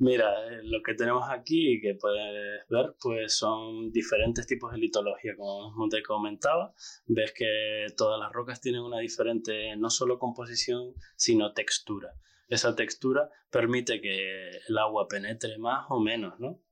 Mira, 0.00 0.32
eh, 0.46 0.60
lo 0.62 0.82
que 0.82 0.94
tenemos 0.94 1.28
aquí 1.28 1.74
y 1.74 1.80
que 1.82 1.94
puedes 1.94 2.66
ver, 2.70 2.94
pues 3.02 3.36
son 3.36 3.92
diferentes 3.92 4.46
tipos 4.46 4.72
de 4.72 4.78
litología, 4.78 5.36
como 5.36 5.90
te 5.90 6.02
comentaba. 6.02 6.72
Ves 7.06 7.34
que 7.36 7.86
todas 7.98 8.18
las 8.18 8.32
rocas 8.32 8.62
tienen 8.62 8.80
una 8.80 8.98
diferente, 8.98 9.76
no 9.76 9.90
solo 9.90 10.18
composición, 10.18 10.94
sino 11.16 11.52
textura. 11.52 12.14
Esa 12.48 12.74
textura 12.74 13.28
permite 13.50 14.00
que 14.00 14.48
el 14.66 14.78
agua 14.78 15.06
penetre 15.06 15.58
más 15.58 15.84
o 15.90 16.00
menos, 16.00 16.40
¿no? 16.40 16.62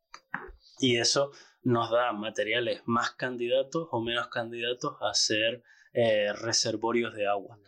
Y 0.81 0.97
eso 0.97 1.31
nos 1.63 1.91
da 1.91 2.13
materiales 2.13 2.81
más 2.87 3.11
candidatos 3.11 3.89
o 3.91 4.01
menos 4.01 4.29
candidatos 4.29 4.97
a 5.03 5.13
ser 5.13 5.63
eh, 5.93 6.33
reservorios 6.33 7.13
de 7.15 7.27
agua. 7.29 7.59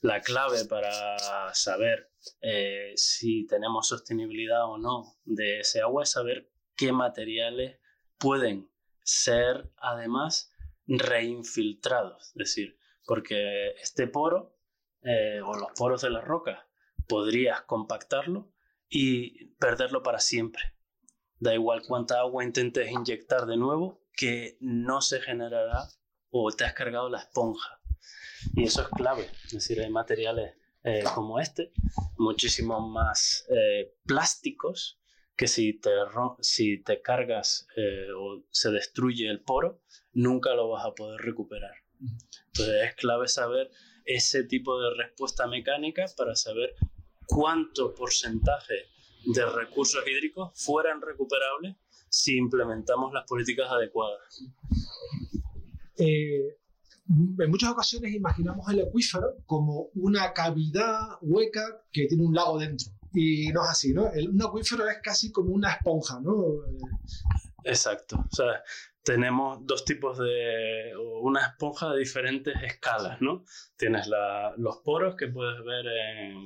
La 0.00 0.22
clave 0.22 0.64
para 0.64 1.52
saber 1.52 2.11
eh, 2.40 2.92
si 2.96 3.46
tenemos 3.46 3.88
sostenibilidad 3.88 4.64
o 4.64 4.78
no 4.78 5.18
de 5.24 5.60
ese 5.60 5.80
agua 5.80 6.02
es 6.02 6.10
saber 6.10 6.50
qué 6.76 6.92
materiales 6.92 7.78
pueden 8.18 8.70
ser 9.02 9.70
además 9.76 10.52
reinfiltrados. 10.86 12.28
Es 12.28 12.34
decir, 12.34 12.78
porque 13.04 13.70
este 13.82 14.06
poro 14.06 14.56
eh, 15.02 15.40
o 15.44 15.54
los 15.54 15.72
poros 15.76 16.02
de 16.02 16.10
la 16.10 16.20
roca 16.20 16.68
podrías 17.08 17.62
compactarlo 17.62 18.52
y 18.88 19.46
perderlo 19.56 20.02
para 20.02 20.20
siempre. 20.20 20.62
Da 21.38 21.54
igual 21.54 21.82
cuánta 21.86 22.20
agua 22.20 22.44
intentes 22.44 22.90
inyectar 22.90 23.46
de 23.46 23.56
nuevo, 23.56 24.00
que 24.14 24.56
no 24.60 25.00
se 25.00 25.20
generará 25.20 25.88
o 26.30 26.52
te 26.52 26.64
has 26.64 26.74
cargado 26.74 27.08
la 27.08 27.18
esponja. 27.18 27.80
Y 28.54 28.64
eso 28.64 28.82
es 28.82 28.88
clave. 28.88 29.28
Es 29.46 29.52
decir, 29.52 29.80
hay 29.80 29.90
materiales 29.90 30.54
eh, 30.84 31.04
como 31.14 31.38
este, 31.38 31.72
muchísimo 32.16 32.80
más 32.80 33.46
eh, 33.50 33.94
plásticos, 34.04 35.00
que 35.36 35.46
si 35.46 35.78
te, 35.78 35.90
si 36.40 36.82
te 36.82 37.00
cargas 37.00 37.66
eh, 37.76 38.08
o 38.16 38.44
se 38.50 38.70
destruye 38.70 39.28
el 39.28 39.40
poro, 39.40 39.80
nunca 40.12 40.54
lo 40.54 40.68
vas 40.68 40.84
a 40.84 40.92
poder 40.92 41.20
recuperar. 41.20 41.74
Entonces 42.00 42.84
es 42.84 42.94
clave 42.96 43.28
saber 43.28 43.70
ese 44.04 44.44
tipo 44.44 44.80
de 44.80 44.94
respuesta 44.96 45.46
mecánica 45.46 46.04
para 46.16 46.34
saber 46.34 46.74
cuánto 47.26 47.94
porcentaje 47.94 48.74
de 49.24 49.46
recursos 49.46 50.04
hídricos 50.06 50.50
fueran 50.54 51.00
recuperables 51.00 51.76
si 52.08 52.36
implementamos 52.36 53.12
las 53.12 53.24
políticas 53.26 53.70
adecuadas. 53.70 54.44
Eh, 55.98 56.58
en 57.38 57.50
muchas 57.50 57.70
ocasiones 57.70 58.14
imaginamos 58.14 58.68
el 58.70 58.86
acuífero 58.86 59.36
como 59.46 59.88
una 59.94 60.32
cavidad 60.32 61.18
hueca 61.20 61.82
que 61.92 62.06
tiene 62.06 62.24
un 62.24 62.34
lago 62.34 62.58
dentro. 62.58 62.92
Y 63.14 63.48
no 63.52 63.62
es 63.64 63.70
así, 63.70 63.92
¿no? 63.92 64.10
Un 64.10 64.42
acuífero 64.42 64.88
es 64.88 64.98
casi 65.02 65.30
como 65.30 65.52
una 65.52 65.72
esponja, 65.72 66.20
¿no? 66.20 66.62
Exacto. 67.64 68.16
O 68.16 68.34
sea, 68.34 68.62
tenemos 69.02 69.58
dos 69.66 69.84
tipos 69.84 70.18
de, 70.18 70.92
una 71.20 71.46
esponja 71.48 71.90
de 71.90 71.98
diferentes 71.98 72.54
escalas, 72.62 73.20
¿no? 73.20 73.44
Tienes 73.76 74.08
los 74.56 74.78
poros 74.78 75.16
que 75.16 75.28
puedes 75.28 75.62
ver 75.64 75.86
en, 75.86 76.36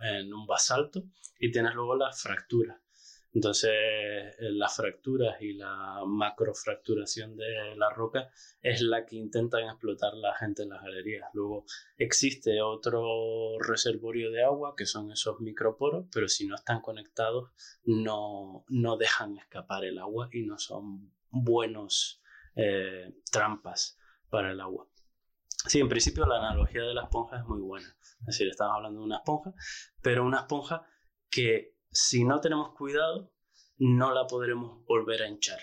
en 0.00 0.34
un 0.34 0.46
basalto 0.46 1.02
y 1.38 1.50
tienes 1.50 1.74
luego 1.74 1.96
las 1.96 2.20
fracturas. 2.20 2.81
Entonces, 3.34 3.70
eh, 3.72 4.50
las 4.50 4.76
fracturas 4.76 5.40
y 5.40 5.54
la 5.54 6.02
macrofracturación 6.06 7.36
de 7.36 7.74
la 7.76 7.88
roca 7.90 8.30
es 8.60 8.82
la 8.82 9.06
que 9.06 9.16
intentan 9.16 9.64
explotar 9.64 10.14
la 10.14 10.34
gente 10.34 10.64
en 10.64 10.68
las 10.68 10.82
galerías. 10.82 11.30
Luego 11.32 11.64
existe 11.96 12.60
otro 12.60 13.58
reservorio 13.58 14.30
de 14.30 14.44
agua 14.44 14.74
que 14.76 14.84
son 14.84 15.10
esos 15.10 15.40
microporos, 15.40 16.06
pero 16.12 16.28
si 16.28 16.46
no 16.46 16.56
están 16.56 16.82
conectados 16.82 17.50
no, 17.84 18.64
no 18.68 18.96
dejan 18.98 19.38
escapar 19.38 19.84
el 19.84 19.98
agua 19.98 20.28
y 20.30 20.42
no 20.42 20.58
son 20.58 21.10
buenos 21.30 22.20
eh, 22.54 23.14
trampas 23.30 23.98
para 24.28 24.52
el 24.52 24.60
agua. 24.60 24.86
Sí, 25.66 25.80
en 25.80 25.88
principio 25.88 26.26
la 26.26 26.36
analogía 26.36 26.82
de 26.82 26.92
la 26.92 27.04
esponja 27.04 27.38
es 27.38 27.44
muy 27.46 27.60
buena. 27.60 27.88
Es 28.20 28.26
decir, 28.26 28.48
estamos 28.48 28.76
hablando 28.76 29.00
de 29.00 29.06
una 29.06 29.16
esponja, 29.16 29.54
pero 30.02 30.26
una 30.26 30.40
esponja 30.40 30.86
que 31.30 31.71
si 31.92 32.24
no 32.24 32.40
tenemos 32.40 32.74
cuidado, 32.74 33.30
no 33.78 34.12
la 34.12 34.26
podremos 34.26 34.84
volver 34.86 35.22
a 35.22 35.28
hinchar. 35.28 35.58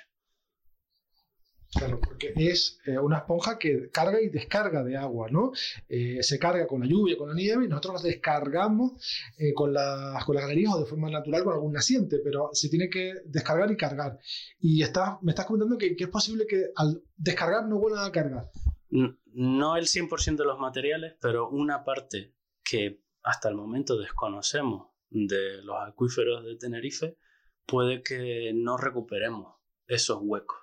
Claro, 1.72 2.00
porque 2.00 2.34
es 2.36 2.80
eh, 2.86 2.98
una 2.98 3.18
esponja 3.18 3.60
que 3.60 3.92
carga 3.92 4.20
y 4.20 4.30
descarga 4.30 4.84
de 4.84 4.98
agua, 4.98 5.28
¿no? 5.30 5.52
Eh, 5.88 6.24
se 6.24 6.40
carga 6.40 6.66
con 6.66 6.80
la 6.80 6.88
lluvia, 6.88 7.16
con 7.16 7.30
la 7.30 7.36
nieve, 7.36 7.66
y 7.66 7.68
nosotros 7.68 8.02
la 8.02 8.10
descargamos 8.10 8.94
eh, 9.38 9.54
con, 9.54 9.72
las, 9.74 10.26
con 10.26 10.36
las 10.36 10.46
galerías 10.46 10.74
o 10.74 10.80
de 10.80 10.88
forma 10.88 11.12
natural 11.12 11.44
con 11.44 11.54
algún 11.54 11.74
naciente, 11.74 12.18
pero 12.24 12.50
se 12.54 12.70
tiene 12.70 12.90
que 12.90 13.14
descargar 13.26 13.72
y 13.72 13.78
cargar. 13.78 14.18
Y 14.60 14.82
está, 14.82 15.20
me 15.22 15.32
estás 15.32 15.46
comentando 15.46 15.78
que, 15.78 15.96
que, 15.96 16.06
es 16.06 16.10
posible 16.10 16.48
que 16.48 16.72
al 16.76 17.04
descargar 17.16 17.68
no 17.68 17.78
vuelvan 17.78 18.06
a 18.06 18.12
cargar. 18.12 18.50
No 18.90 19.76
el 19.76 19.86
100% 19.86 20.38
de 20.38 20.46
los 20.46 20.58
materiales, 20.58 21.18
pero 21.22 21.50
una 21.50 21.84
parte 21.84 22.34
que 22.64 23.04
hasta 23.22 23.48
el 23.48 23.56
momento 23.56 23.96
desconocemos 23.96 24.89
de 25.10 25.62
los 25.64 25.78
acuíferos 25.82 26.44
de 26.46 26.56
Tenerife, 26.56 27.18
puede 27.66 28.04
que 28.04 28.52
no 28.54 28.78
recuperemos 28.78 29.56
esos 29.88 30.20
huecos 30.22 30.58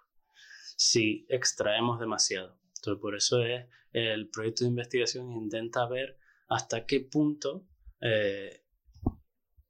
si 0.77 1.27
extraemos 1.29 1.99
demasiado. 1.99 2.59
Entonces, 2.77 3.01
por 3.01 3.17
eso 3.17 3.43
es 3.43 3.67
el 3.93 4.29
proyecto 4.29 4.65
de 4.65 4.71
investigación 4.71 5.33
intenta 5.33 5.89
ver 5.89 6.19
hasta 6.49 6.87
qué 6.87 7.01
punto 7.01 7.67
eh, 8.01 8.63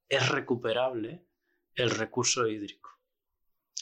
es 0.09 0.28
recuperable 0.28 1.25
el 1.75 1.90
recurso 1.90 2.47
hídrico, 2.49 2.90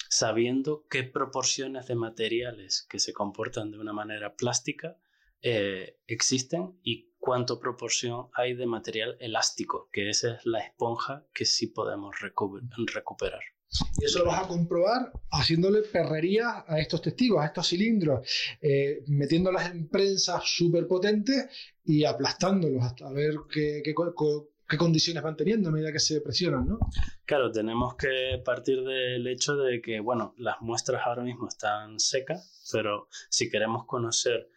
sabiendo 0.08 0.86
qué 0.88 1.04
proporciones 1.04 1.86
de 1.86 1.94
materiales 1.94 2.86
que 2.88 2.98
se 2.98 3.12
comportan 3.12 3.70
de 3.70 3.78
una 3.78 3.92
manera 3.92 4.36
plástica 4.36 4.98
eh, 5.40 6.00
existen 6.06 6.78
y 6.82 7.13
cuánto 7.24 7.58
proporción 7.58 8.26
hay 8.34 8.52
de 8.52 8.66
material 8.66 9.16
elástico, 9.18 9.88
que 9.90 10.10
esa 10.10 10.34
es 10.34 10.44
la 10.44 10.58
esponja 10.58 11.24
que 11.32 11.46
sí 11.46 11.68
podemos 11.68 12.14
recuperar. 12.20 13.40
Y 13.98 14.04
eso 14.04 14.18
lo 14.18 14.26
vas 14.26 14.44
a 14.44 14.48
comprobar 14.48 15.10
haciéndole 15.30 15.80
perrería 15.84 16.66
a 16.68 16.78
estos 16.78 17.00
testigos, 17.00 17.42
a 17.42 17.46
estos 17.46 17.66
cilindros, 17.66 18.28
eh, 18.60 19.02
metiéndolas 19.06 19.70
en 19.70 19.88
prensas 19.88 20.42
súper 20.44 20.86
potentes 20.86 21.48
y 21.82 22.04
aplastándolos 22.04 22.84
hasta 22.84 23.10
ver 23.10 23.36
qué, 23.50 23.80
qué, 23.82 23.94
qué, 24.68 24.76
condiciones 24.76 25.22
van 25.22 25.36
teniendo 25.36 25.70
a 25.70 25.72
medida 25.72 25.92
que 25.92 26.00
se 26.00 26.20
presionan, 26.20 26.68
¿no? 26.68 26.78
Claro, 27.24 27.50
tenemos 27.50 27.94
que 27.94 28.42
partir 28.44 28.84
del 28.84 29.26
hecho 29.28 29.56
de 29.56 29.80
que, 29.80 29.98
bueno, 30.00 30.34
las 30.36 30.60
muestras 30.60 31.00
ahora 31.06 31.22
mismo 31.22 31.48
están 31.48 31.98
secas, 31.98 32.68
pero 32.70 33.08
si 33.30 33.48
queremos 33.48 33.86
conocer 33.86 34.50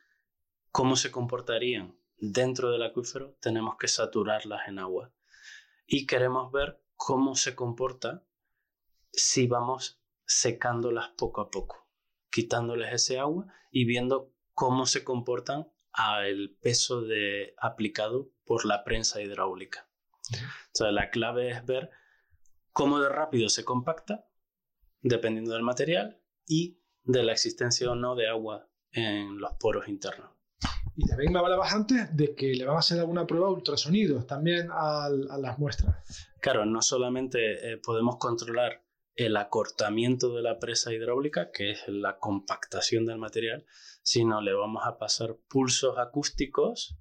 cómo 0.69 0.97
se 0.97 1.11
comportarían 1.11 1.96
dentro 2.17 2.71
del 2.71 2.83
acuífero, 2.83 3.37
tenemos 3.41 3.77
que 3.77 3.87
saturarlas 3.87 4.67
en 4.67 4.79
agua. 4.79 5.13
Y 5.85 6.05
queremos 6.05 6.51
ver 6.51 6.81
cómo 6.95 7.35
se 7.35 7.55
comporta 7.55 8.25
si 9.11 9.47
vamos 9.47 10.01
secándolas 10.25 11.09
poco 11.17 11.41
a 11.41 11.49
poco, 11.49 11.87
quitándoles 12.29 12.93
ese 12.93 13.19
agua 13.19 13.47
y 13.71 13.85
viendo 13.85 14.33
cómo 14.53 14.85
se 14.85 15.03
comportan 15.03 15.71
al 15.91 16.55
peso 16.61 17.01
de, 17.01 17.53
aplicado 17.57 18.31
por 18.45 18.65
la 18.65 18.83
prensa 18.83 19.21
hidráulica. 19.21 19.89
O 20.79 20.91
la 20.91 21.09
clave 21.09 21.49
es 21.49 21.65
ver 21.65 21.89
cómo 22.71 22.99
de 22.99 23.09
rápido 23.09 23.49
se 23.49 23.63
compacta, 23.63 24.27
dependiendo 25.01 25.53
del 25.53 25.63
material 25.63 26.21
y 26.45 26.81
de 27.03 27.23
la 27.23 27.31
existencia 27.31 27.89
o 27.89 27.95
no 27.95 28.15
de 28.15 28.27
agua 28.27 28.69
en 28.91 29.39
los 29.39 29.53
poros 29.59 29.87
internos. 29.87 30.36
Y 30.99 31.05
también 31.05 31.31
me 31.31 31.37
hablabas 31.37 31.73
antes 31.73 32.17
de 32.17 32.33
que 32.33 32.55
le 32.55 32.65
van 32.65 32.77
a 32.77 32.79
hacer 32.79 32.99
alguna 32.99 33.27
prueba 33.27 33.49
de 33.49 33.53
ultrasonidos 33.53 34.25
también 34.25 34.69
a, 34.71 35.07
las 35.09 35.59
muestras. 35.59 36.27
Claro, 36.41 36.65
no 36.65 36.81
solamente 36.81 37.71
eh, 37.71 37.77
podemos 37.77 38.17
controlar 38.17 38.83
el 39.13 39.37
acortamiento 39.37 40.35
de 40.35 40.41
la 40.41 40.57
presa 40.57 40.91
hidráulica, 40.91 41.51
que 41.51 41.69
es 41.69 41.87
la 41.87 42.17
compactación 42.17 43.05
del 43.05 43.19
material, 43.19 43.63
sino 44.01 44.41
le 44.41 44.53
vamos 44.53 44.83
a 44.87 44.97
pasar 44.97 45.37
pulsos 45.47 45.99
acústicos 45.99 46.97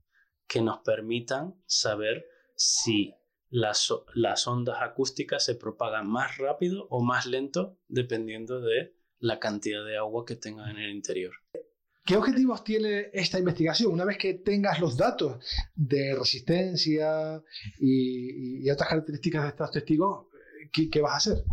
que 0.46 0.60
nos 0.60 0.80
permitan 0.80 1.54
saber 1.64 2.26
si 2.54 3.14
las, 3.48 3.94
las 4.14 4.46
ondas 4.46 4.82
acústicas 4.82 5.42
se 5.42 5.54
propagan 5.54 6.06
más 6.06 6.36
rápido 6.36 6.86
o 6.90 7.02
más 7.02 7.24
lento 7.24 7.78
dependiendo 7.88 8.60
de 8.60 8.94
la 9.18 9.38
cantidad 9.38 9.86
de 9.86 9.96
agua 9.96 10.26
que 10.26 10.36
tengan 10.36 10.68
en 10.68 10.78
el 10.78 10.90
interior. 10.90 11.32
¿Qué 12.06 12.16
objetivos 12.16 12.62
tiene 12.62 13.10
esta 13.12 13.40
investigación? 13.40 13.92
Una 13.92 14.04
vez 14.04 14.16
que 14.16 14.34
tengas 14.34 14.78
los 14.78 14.96
datos 14.96 15.44
de 15.74 16.14
resistencia 16.16 17.42
y, 17.80 18.70
otras 18.70 18.88
características 18.88 19.42
de 19.42 19.48
estos 19.48 19.70
testigos, 19.72 20.26
¿qué, 20.72 21.00
vas 21.00 21.12
a 21.12 21.16
hacer? 21.16 21.44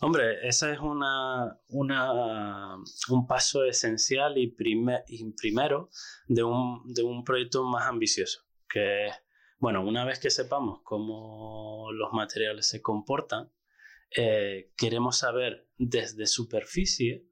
Hombre, 0.00 0.46
ese 0.46 0.74
es 0.74 0.78
una, 0.78 1.58
un 1.70 3.26
paso 3.26 3.64
esencial 3.64 4.38
y, 4.38 4.46
primero 4.52 5.90
de 6.28 6.44
un, 6.44 6.92
de 6.92 7.02
un 7.02 7.24
proyecto 7.24 7.64
más 7.64 7.88
ambicioso, 7.88 8.42
que 8.68 9.08
bueno, 9.58 9.84
una 9.84 10.04
vez 10.04 10.20
que 10.20 10.30
sepamos 10.30 10.82
cómo 10.84 11.90
los 11.90 12.12
materiales 12.12 12.68
se 12.68 12.80
comportan, 12.80 13.50
eh, 14.16 14.70
queremos 14.76 15.18
saber 15.18 15.68
desde 15.78 16.26
superficie 16.26 17.26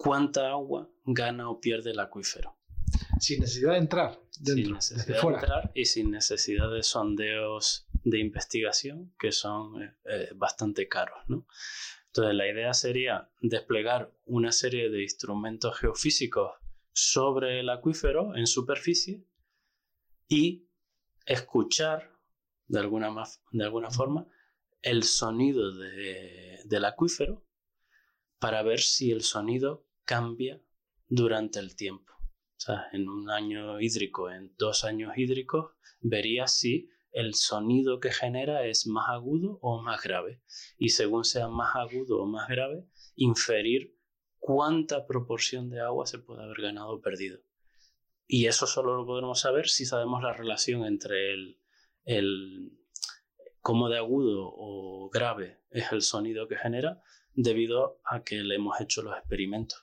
cuánta 0.00 0.48
agua 0.48 0.90
gana 1.04 1.50
o 1.50 1.60
pierde 1.60 1.90
el 1.90 2.00
acuífero. 2.00 2.56
Sin 3.18 3.40
necesidad 3.40 3.72
de 3.72 3.78
entrar 3.78 4.18
dentro, 4.40 4.80
sin 4.80 4.96
necesidad 4.96 5.20
de 5.20 5.28
entrar 5.28 5.72
y 5.74 5.84
sin 5.84 6.10
necesidad 6.10 6.72
de 6.72 6.82
sondeos 6.82 7.86
de 8.02 8.18
investigación 8.18 9.14
que 9.18 9.30
son 9.30 9.82
eh, 9.82 9.94
eh, 10.06 10.30
bastante 10.34 10.88
caros. 10.88 11.18
¿no? 11.28 11.46
Entonces 12.06 12.34
la 12.34 12.48
idea 12.48 12.72
sería 12.72 13.30
desplegar 13.42 14.10
una 14.24 14.52
serie 14.52 14.88
de 14.88 15.02
instrumentos 15.02 15.78
geofísicos 15.78 16.52
sobre 16.92 17.60
el 17.60 17.68
acuífero 17.68 18.34
en 18.34 18.46
superficie 18.46 19.26
y 20.28 20.66
escuchar 21.26 22.10
de 22.68 22.78
alguna, 22.78 23.12
de 23.52 23.64
alguna 23.64 23.90
forma 23.90 24.26
el 24.80 25.02
sonido 25.02 25.70
del 25.74 26.84
acuífero 26.86 27.44
para 28.38 28.62
ver 28.62 28.80
si 28.80 29.12
el 29.12 29.22
sonido 29.22 29.89
cambia 30.10 30.60
durante 31.06 31.60
el 31.60 31.76
tiempo. 31.76 32.12
O 32.18 32.60
sea, 32.60 32.88
en 32.92 33.08
un 33.08 33.30
año 33.30 33.80
hídrico, 33.80 34.28
en 34.28 34.52
dos 34.58 34.82
años 34.82 35.12
hídricos, 35.16 35.70
vería 36.00 36.48
si 36.48 36.90
el 37.12 37.34
sonido 37.34 38.00
que 38.00 38.10
genera 38.10 38.66
es 38.66 38.88
más 38.88 39.08
agudo 39.08 39.60
o 39.62 39.80
más 39.80 40.02
grave. 40.02 40.42
Y 40.76 40.88
según 40.88 41.24
sea 41.24 41.46
más 41.46 41.76
agudo 41.76 42.20
o 42.20 42.26
más 42.26 42.48
grave, 42.48 42.88
inferir 43.14 43.96
cuánta 44.40 45.06
proporción 45.06 45.70
de 45.70 45.80
agua 45.80 46.06
se 46.06 46.18
puede 46.18 46.42
haber 46.42 46.60
ganado 46.60 46.90
o 46.90 47.00
perdido. 47.00 47.38
y 48.26 48.46
eso 48.46 48.66
solo 48.66 48.96
lo 48.96 49.06
podremos 49.06 49.38
saber 49.40 49.68
si 49.68 49.84
sabemos 49.84 50.22
la 50.22 50.32
relación 50.32 50.84
entre 50.84 51.32
el, 51.34 51.60
el 52.04 52.72
cómo 53.60 53.88
de 53.88 53.98
agudo 53.98 54.52
o 54.56 55.08
grave 55.10 55.60
es 55.70 55.92
el 55.92 56.02
sonido 56.02 56.48
que 56.48 56.56
genera 56.56 57.02
debido 57.42 58.00
a 58.04 58.22
que 58.22 58.36
le 58.42 58.56
hemos 58.56 58.80
hecho 58.80 59.02
los 59.02 59.16
experimentos. 59.16 59.82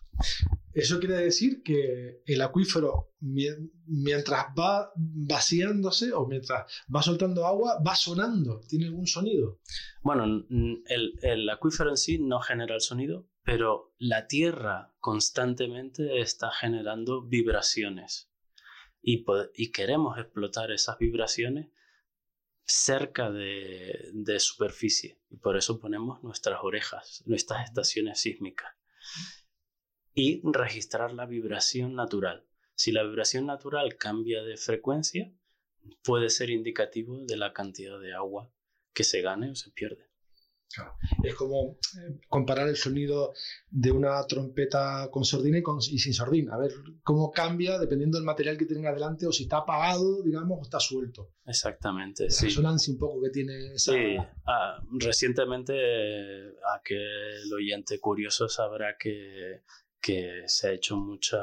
Eso 0.73 0.99
quiere 0.99 1.15
decir 1.15 1.63
que 1.63 2.21
el 2.25 2.41
acuífero, 2.41 3.13
mientras 3.19 4.45
va 4.57 4.91
vaciándose 4.95 6.13
o 6.13 6.27
mientras 6.27 6.71
va 6.93 7.01
soltando 7.01 7.47
agua, 7.47 7.81
va 7.81 7.95
sonando, 7.95 8.61
tiene 8.67 8.85
algún 8.85 9.07
sonido. 9.07 9.59
Bueno, 10.03 10.25
el, 10.25 11.13
el 11.21 11.49
acuífero 11.49 11.89
en 11.89 11.97
sí 11.97 12.19
no 12.19 12.39
genera 12.41 12.75
el 12.75 12.81
sonido, 12.81 13.27
pero 13.43 13.95
la 13.97 14.27
Tierra 14.27 14.93
constantemente 14.99 16.19
está 16.19 16.51
generando 16.51 17.23
vibraciones 17.23 18.29
y, 19.01 19.25
y 19.55 19.71
queremos 19.71 20.17
explotar 20.17 20.71
esas 20.71 20.97
vibraciones 20.97 21.69
cerca 22.67 23.31
de, 23.31 24.09
de, 24.13 24.39
superficie 24.39 25.17
y 25.29 25.37
por 25.37 25.55
eso 25.55 25.79
ponemos 25.79 26.21
nuestras 26.21 26.59
orejas, 26.61 27.23
nuestras 27.25 27.63
estaciones 27.63 28.19
sísmicas 28.19 28.73
y 30.13 30.41
registrar 30.43 31.13
la 31.13 31.25
vibración 31.25 31.95
natural. 31.95 32.45
Si 32.75 32.91
la 32.91 33.03
vibración 33.03 33.45
natural 33.45 33.97
cambia 33.97 34.43
de 34.43 34.57
frecuencia, 34.57 35.31
puede 36.03 36.29
ser 36.29 36.49
indicativo 36.49 37.23
de 37.25 37.37
la 37.37 37.53
cantidad 37.53 37.99
de 37.99 38.13
agua 38.13 38.51
que 38.93 39.03
se 39.03 39.21
gane 39.21 39.51
o 39.51 39.55
se 39.55 39.71
pierde. 39.71 40.06
Es 41.23 41.35
como 41.35 41.77
eh, 41.97 42.19
comparar 42.27 42.67
el 42.67 42.75
sonido 42.75 43.33
de 43.69 43.91
una 43.91 44.25
trompeta 44.27 45.09
con 45.11 45.23
sordina 45.23 45.57
y, 45.59 45.63
con, 45.63 45.77
y, 45.77 45.99
sin 45.99 46.13
sordina. 46.13 46.55
A 46.55 46.57
ver 46.57 46.71
cómo 47.03 47.31
cambia 47.31 47.79
dependiendo 47.79 48.17
del 48.17 48.25
material 48.25 48.57
que 48.57 48.65
tenga 48.65 48.93
delante 48.93 49.25
o 49.25 49.31
si 49.31 49.43
está 49.43 49.57
apagado, 49.57 50.21
digamos, 50.23 50.59
o 50.59 50.61
está 50.63 50.79
suelto. 50.79 51.31
Exactamente. 51.45 52.27
La 52.29 52.41
resonancia 52.41 52.93
un 52.93 52.99
poco 52.99 53.21
que 53.21 53.29
tiene 53.29 53.73
esa... 53.73 53.93
Sí. 53.93 54.17
Ah, 54.45 54.81
recientemente, 54.99 55.73
a 55.73 56.81
que 56.83 56.95
el 56.95 57.53
oyente 57.53 57.99
curioso 57.99 58.47
sabrá 58.49 58.97
que, 58.97 59.63
que 59.99 60.43
se 60.45 60.67
ha 60.67 60.71
hecho 60.73 60.97
mucha 60.97 61.37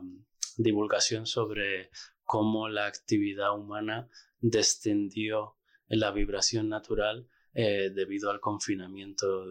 mm, 0.00 0.24
divulgación 0.58 1.26
sobre 1.26 1.90
cómo 2.22 2.68
la 2.68 2.86
actividad 2.86 3.56
humana 3.56 4.08
descendió 4.40 5.56
en 5.88 6.00
la 6.00 6.10
vibración 6.10 6.68
natural 6.68 7.28
eh, 7.54 7.90
debido 7.94 8.30
al 8.30 8.40
confinamiento 8.40 9.46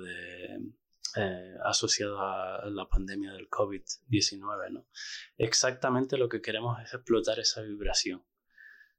eh, 1.15 1.55
asociado 1.63 2.19
a 2.19 2.65
la 2.69 2.87
pandemia 2.87 3.33
del 3.33 3.49
COVID-19. 3.49 4.71
¿no? 4.71 4.87
Exactamente 5.37 6.17
lo 6.17 6.27
que 6.27 6.41
queremos 6.41 6.81
es 6.81 6.93
explotar 6.93 7.39
esa 7.39 7.61
vibración. 7.61 8.23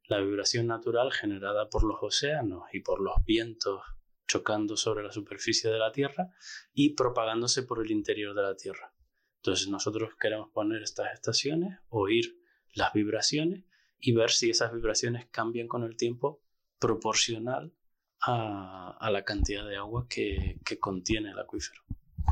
La 0.07 0.21
vibración 0.21 0.67
natural 0.67 1.13
generada 1.13 1.69
por 1.69 1.85
los 1.85 1.99
océanos 2.03 2.65
y 2.73 2.81
por 2.81 3.01
los 3.01 3.15
vientos 3.25 3.83
chocando 4.27 4.77
sobre 4.77 5.05
la 5.05 5.13
superficie 5.13 5.71
de 5.71 5.79
la 5.79 5.93
Tierra 5.93 6.31
y 6.73 6.95
propagándose 6.95 7.63
por 7.63 7.85
el 7.85 7.91
interior 7.91 8.35
de 8.35 8.43
la 8.43 8.57
Tierra. 8.57 8.95
Entonces 9.37 9.69
nosotros 9.69 10.11
queremos 10.19 10.51
poner 10.51 10.83
estas 10.83 11.13
estaciones, 11.13 11.79
oír 11.89 12.39
las 12.75 12.93
vibraciones 12.93 13.65
y 13.99 14.13
ver 14.13 14.31
si 14.31 14.51
esas 14.51 14.73
vibraciones 14.73 15.27
cambian 15.31 15.69
con 15.69 15.83
el 15.85 15.97
tiempo 15.97 16.43
proporcional 16.79 17.73
a, 18.27 19.11
la 19.11 19.25
cantidad 19.25 19.67
de 19.67 19.77
agua 19.77 20.07
que, 20.09 20.59
contiene 20.81 21.31
el 21.31 21.39
acuífero. 21.39 21.83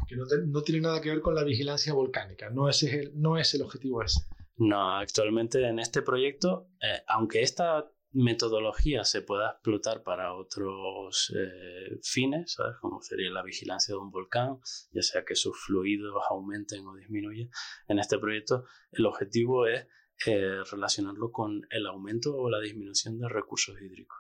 Que 0.09 0.17
no, 0.17 0.63
tiene 0.63 0.81
nada 0.81 1.01
que 1.01 1.11
ver 1.11 1.21
con 1.21 1.35
la 1.35 1.45
vigilancia 1.45 1.93
volcánica, 1.93 2.51
no 2.51 2.69
es 2.69 2.83
el, 2.83 3.13
no 3.15 3.39
es 3.39 3.55
el 3.55 3.63
objetivo 3.63 4.03
ese. 4.03 4.21
No, 4.57 4.97
actualmente 4.97 5.67
en 5.67 5.79
este 5.79 6.03
proyecto, 6.03 6.69
eh, 6.81 7.03
aunque 7.07 7.43
esta 7.43 7.91
metodología 8.13 9.05
se 9.05 9.23
pueda 9.23 9.53
explotar 9.53 10.03
para 10.03 10.35
otros 10.35 11.33
eh, 11.35 11.99
fines, 12.03 12.53
¿sabes? 12.53 12.77
como 12.81 13.01
sería 13.01 13.31
la 13.31 13.43
vigilancia 13.43 13.95
de 13.95 14.01
un 14.01 14.11
volcán, 14.11 14.59
ya 14.93 15.03
sea 15.03 15.25
que 15.25 15.35
sus 15.35 15.59
fluidos 15.59 16.23
aumenten 16.31 16.87
o 16.87 16.95
disminuyan, 16.95 17.51
en 17.89 17.99
este 17.99 18.19
proyecto 18.19 18.65
el 18.93 19.07
objetivo 19.07 19.67
es 19.67 19.87
eh, 20.27 20.63
relacionarlo 20.71 21.33
con 21.33 21.67
el 21.71 21.87
aumento 21.87 22.37
o 22.37 22.51
la 22.51 22.61
disminución 22.61 23.19
de 23.19 23.29
recursos 23.29 23.81
hídricos. 23.81 24.19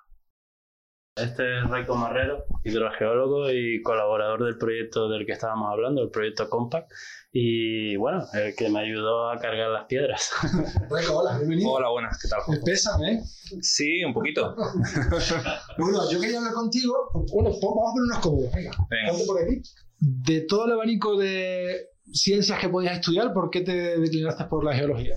Este 1.14 1.58
es 1.58 1.68
Raico 1.68 1.94
Marrero, 1.94 2.46
hidrogeólogo 2.64 3.50
y 3.50 3.82
colaborador 3.82 4.46
del 4.46 4.56
proyecto 4.56 5.10
del 5.10 5.26
que 5.26 5.32
estábamos 5.32 5.70
hablando, 5.70 6.02
el 6.02 6.08
proyecto 6.08 6.48
Compact, 6.48 6.90
y 7.30 7.96
bueno, 7.96 8.24
el 8.32 8.56
que 8.56 8.70
me 8.70 8.80
ayudó 8.80 9.28
a 9.28 9.38
cargar 9.38 9.68
las 9.68 9.84
piedras. 9.84 10.30
Raico, 10.90 11.18
hola, 11.18 11.36
bienvenido. 11.36 11.70
Hola, 11.70 11.90
buenas, 11.90 12.18
¿qué 12.18 12.28
tal? 12.28 12.40
Pesan, 12.64 13.04
¿eh? 13.04 13.20
Sí, 13.60 14.02
un 14.02 14.14
poquito. 14.14 14.56
bueno, 15.78 16.10
yo 16.10 16.18
quería 16.18 16.38
hablar 16.38 16.54
contigo, 16.54 16.94
bueno, 17.30 17.50
vamos 17.60 17.90
a 17.90 17.92
ponernos 17.92 18.18
cómodos, 18.20 18.54
venga, 18.54 18.70
venga. 18.88 19.24
por 19.26 19.42
aquí. 19.42 19.60
De 19.98 20.40
todo 20.40 20.64
el 20.64 20.72
abanico 20.72 21.18
de 21.18 21.90
ciencias 22.10 22.58
que 22.58 22.70
podías 22.70 22.94
estudiar, 22.94 23.34
¿por 23.34 23.50
qué 23.50 23.60
te 23.60 23.98
declinaste 23.98 24.44
por 24.46 24.64
la 24.64 24.74
geología? 24.74 25.16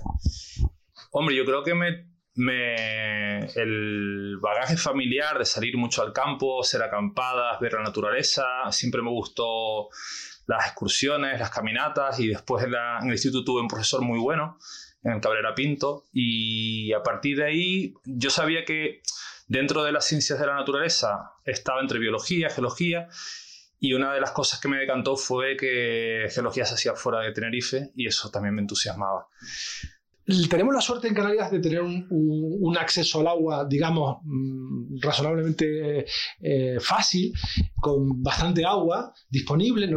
Hombre, 1.12 1.34
yo 1.34 1.46
creo 1.46 1.64
que 1.64 1.72
me 1.72 2.15
me, 2.36 3.38
el 3.54 4.38
bagaje 4.40 4.76
familiar 4.76 5.38
de 5.38 5.44
salir 5.44 5.76
mucho 5.76 6.02
al 6.02 6.12
campo, 6.12 6.60
hacer 6.60 6.82
acampadas, 6.82 7.58
ver 7.60 7.72
la 7.74 7.82
naturaleza, 7.82 8.44
siempre 8.70 9.02
me 9.02 9.10
gustó 9.10 9.88
las 10.46 10.66
excursiones, 10.66 11.40
las 11.40 11.50
caminatas 11.50 12.20
y 12.20 12.28
después 12.28 12.64
en, 12.64 12.74
el 12.74 13.12
instituto 13.12 13.44
tuve 13.44 13.62
un 13.62 13.68
profesor 13.68 14.02
muy 14.02 14.18
bueno, 14.18 14.58
en 15.02 15.12
el 15.12 15.20
Cabrera 15.20 15.54
Pinto, 15.54 16.04
y 16.12 16.92
a 16.92 17.02
partir 17.02 17.38
de 17.38 17.44
ahí 17.44 17.94
yo 18.04 18.30
sabía 18.30 18.64
que 18.64 19.00
dentro 19.48 19.82
de 19.82 19.92
las 19.92 20.04
ciencias 20.04 20.38
de 20.38 20.46
la 20.46 20.54
naturaleza 20.54 21.32
estaba 21.44 21.80
entre 21.80 21.98
biología, 21.98 22.50
geología, 22.50 23.08
y 23.78 23.92
una 23.92 24.12
de 24.12 24.20
las 24.20 24.32
cosas 24.32 24.60
que 24.60 24.68
me 24.68 24.78
decantó 24.78 25.16
fue 25.16 25.56
que 25.56 26.28
geología 26.30 26.64
se 26.64 26.74
hacía 26.74 26.94
fuera 26.94 27.20
de 27.20 27.32
Tenerife 27.32 27.92
y 27.94 28.06
eso 28.06 28.30
también 28.30 28.54
me 28.54 28.62
entusiasmaba. 28.62 29.28
Tenemos 30.50 30.74
la 30.74 30.80
suerte 30.80 31.06
en 31.06 31.14
Canarias 31.14 31.52
de 31.52 31.60
tener 31.60 31.82
un, 31.82 32.76
acceso 32.78 33.20
al 33.20 33.28
agua, 33.28 33.64
digamos, 33.68 34.18
mm, 34.24 34.98
razonablemente 35.00 36.04
eh, 36.40 36.78
fácil, 36.80 37.32
con 37.80 38.22
bastante 38.22 38.64
agua 38.64 39.12
disponible. 39.30 39.88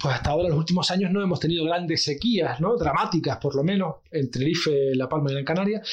Pues 0.00 0.14
hasta 0.14 0.30
ahora, 0.30 0.44
en 0.44 0.50
los 0.50 0.60
últimos 0.60 0.90
años, 0.90 1.10
no 1.10 1.22
hemos 1.22 1.40
tenido 1.40 1.64
grandes 1.64 2.04
sequías, 2.04 2.60
¿no? 2.60 2.76
dramáticas 2.76 3.38
por 3.38 3.56
lo 3.56 3.64
menos, 3.64 3.96
en 4.10 4.30
Tenerife, 4.30 4.94
La 4.94 5.08
Palma 5.08 5.32
y 5.32 5.36
en 5.36 5.44
Canarias. 5.44 5.88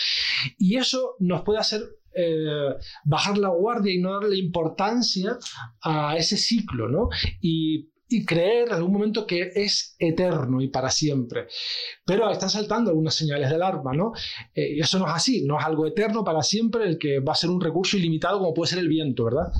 Y 0.57 0.77
eso 0.77 1.15
nos 1.19 1.41
puede 1.41 1.59
hacer 1.59 1.81
eh, 2.15 2.75
bajar 3.05 3.37
la 3.37 3.49
guardia 3.49 3.93
y 3.93 3.99
no 3.99 4.19
darle 4.19 4.37
importancia 4.37 5.37
a 5.81 6.15
ese 6.15 6.37
ciclo, 6.37 6.89
¿no? 6.89 7.09
Y 8.09 8.25
creer 8.25 8.67
en 8.67 8.73
algún 8.73 8.91
momento 8.91 9.25
que 9.27 9.51
es 9.55 9.95
eterno 9.99 10.61
y 10.61 10.67
para 10.67 10.89
siempre. 10.89 11.47
Pero 12.05 12.29
están 12.31 12.49
saltando 12.49 12.89
algunas 12.89 13.13
señales 13.13 13.49
de 13.49 13.55
alarma, 13.55 13.93
¿no? 13.93 14.13
Eh, 14.53 14.73
y 14.75 14.79
eso 14.79 14.97
no 14.97 15.05
es 15.07 15.13
así, 15.13 15.45
no 15.45 15.59
es 15.59 15.65
algo 15.65 15.85
eterno 15.85 16.23
para 16.23 16.41
siempre 16.41 16.85
el 16.85 16.97
que 16.97 17.19
va 17.19 17.33
a 17.33 17.35
ser 17.35 17.51
un 17.51 17.61
recurso 17.61 17.97
ilimitado 17.97 18.39
como 18.39 18.53
puede 18.53 18.71
ser 18.71 18.79
el 18.79 18.87
viento, 18.87 19.25
¿verdad? 19.25 19.51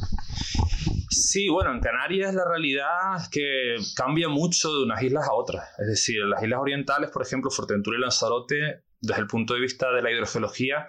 Sí, 1.10 1.48
bueno, 1.48 1.72
en 1.72 1.80
Canarias 1.80 2.34
la 2.34 2.44
realidad 2.44 3.18
es 3.22 3.30
que 3.30 3.76
cambia 3.96 4.30
mucho 4.30 4.74
de 4.74 4.84
unas 4.84 5.02
islas 5.04 5.28
a 5.28 5.34
otras. 5.34 5.70
Es 5.78 5.88
decir, 5.88 6.18
las 6.26 6.42
islas 6.42 6.60
orientales, 6.60 7.12
por 7.12 7.22
ejemplo, 7.22 7.52
Fuerteventura 7.52 7.98
y 7.98 8.02
Lanzarote, 8.02 8.84
desde 9.00 9.22
el 9.22 9.28
punto 9.28 9.54
de 9.54 9.62
vista 9.62 9.92
de 9.92 10.02
la 10.02 10.12
hidrogeología, 10.12 10.88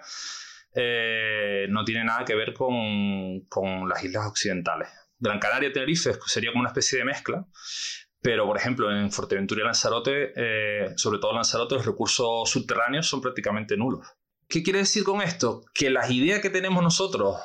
eh, 0.73 1.67
no 1.69 1.83
tiene 1.83 2.05
nada 2.05 2.25
que 2.25 2.33
ver 2.33 2.53
con, 2.53 3.41
con 3.49 3.87
las 3.87 4.03
islas 4.03 4.25
occidentales. 4.25 4.87
Gran 5.21 5.39
Canaria 5.39 5.71
Tenerife 5.71 6.17
sería 6.25 6.51
como 6.51 6.61
una 6.61 6.69
especie 6.69 6.97
de 6.97 7.05
mezcla, 7.05 7.47
pero 8.21 8.45
por 8.45 8.57
ejemplo 8.57 8.91
en 8.91 9.11
Fuerteventura 9.11 9.61
y 9.61 9.63
Lanzarote, 9.63 10.33
eh, 10.35 10.93
sobre 10.97 11.19
todo 11.19 11.31
Lanzarote, 11.31 11.75
los 11.75 11.85
recursos 11.85 12.49
subterráneos 12.49 13.07
son 13.07 13.21
prácticamente 13.21 13.77
nulos. 13.77 14.07
¿Qué 14.49 14.63
quiere 14.63 14.79
decir 14.79 15.03
con 15.03 15.21
esto? 15.21 15.63
Que 15.75 15.91
las 15.91 16.09
ideas 16.09 16.41
que 16.41 16.49
tenemos 16.49 16.83
nosotros 16.83 17.37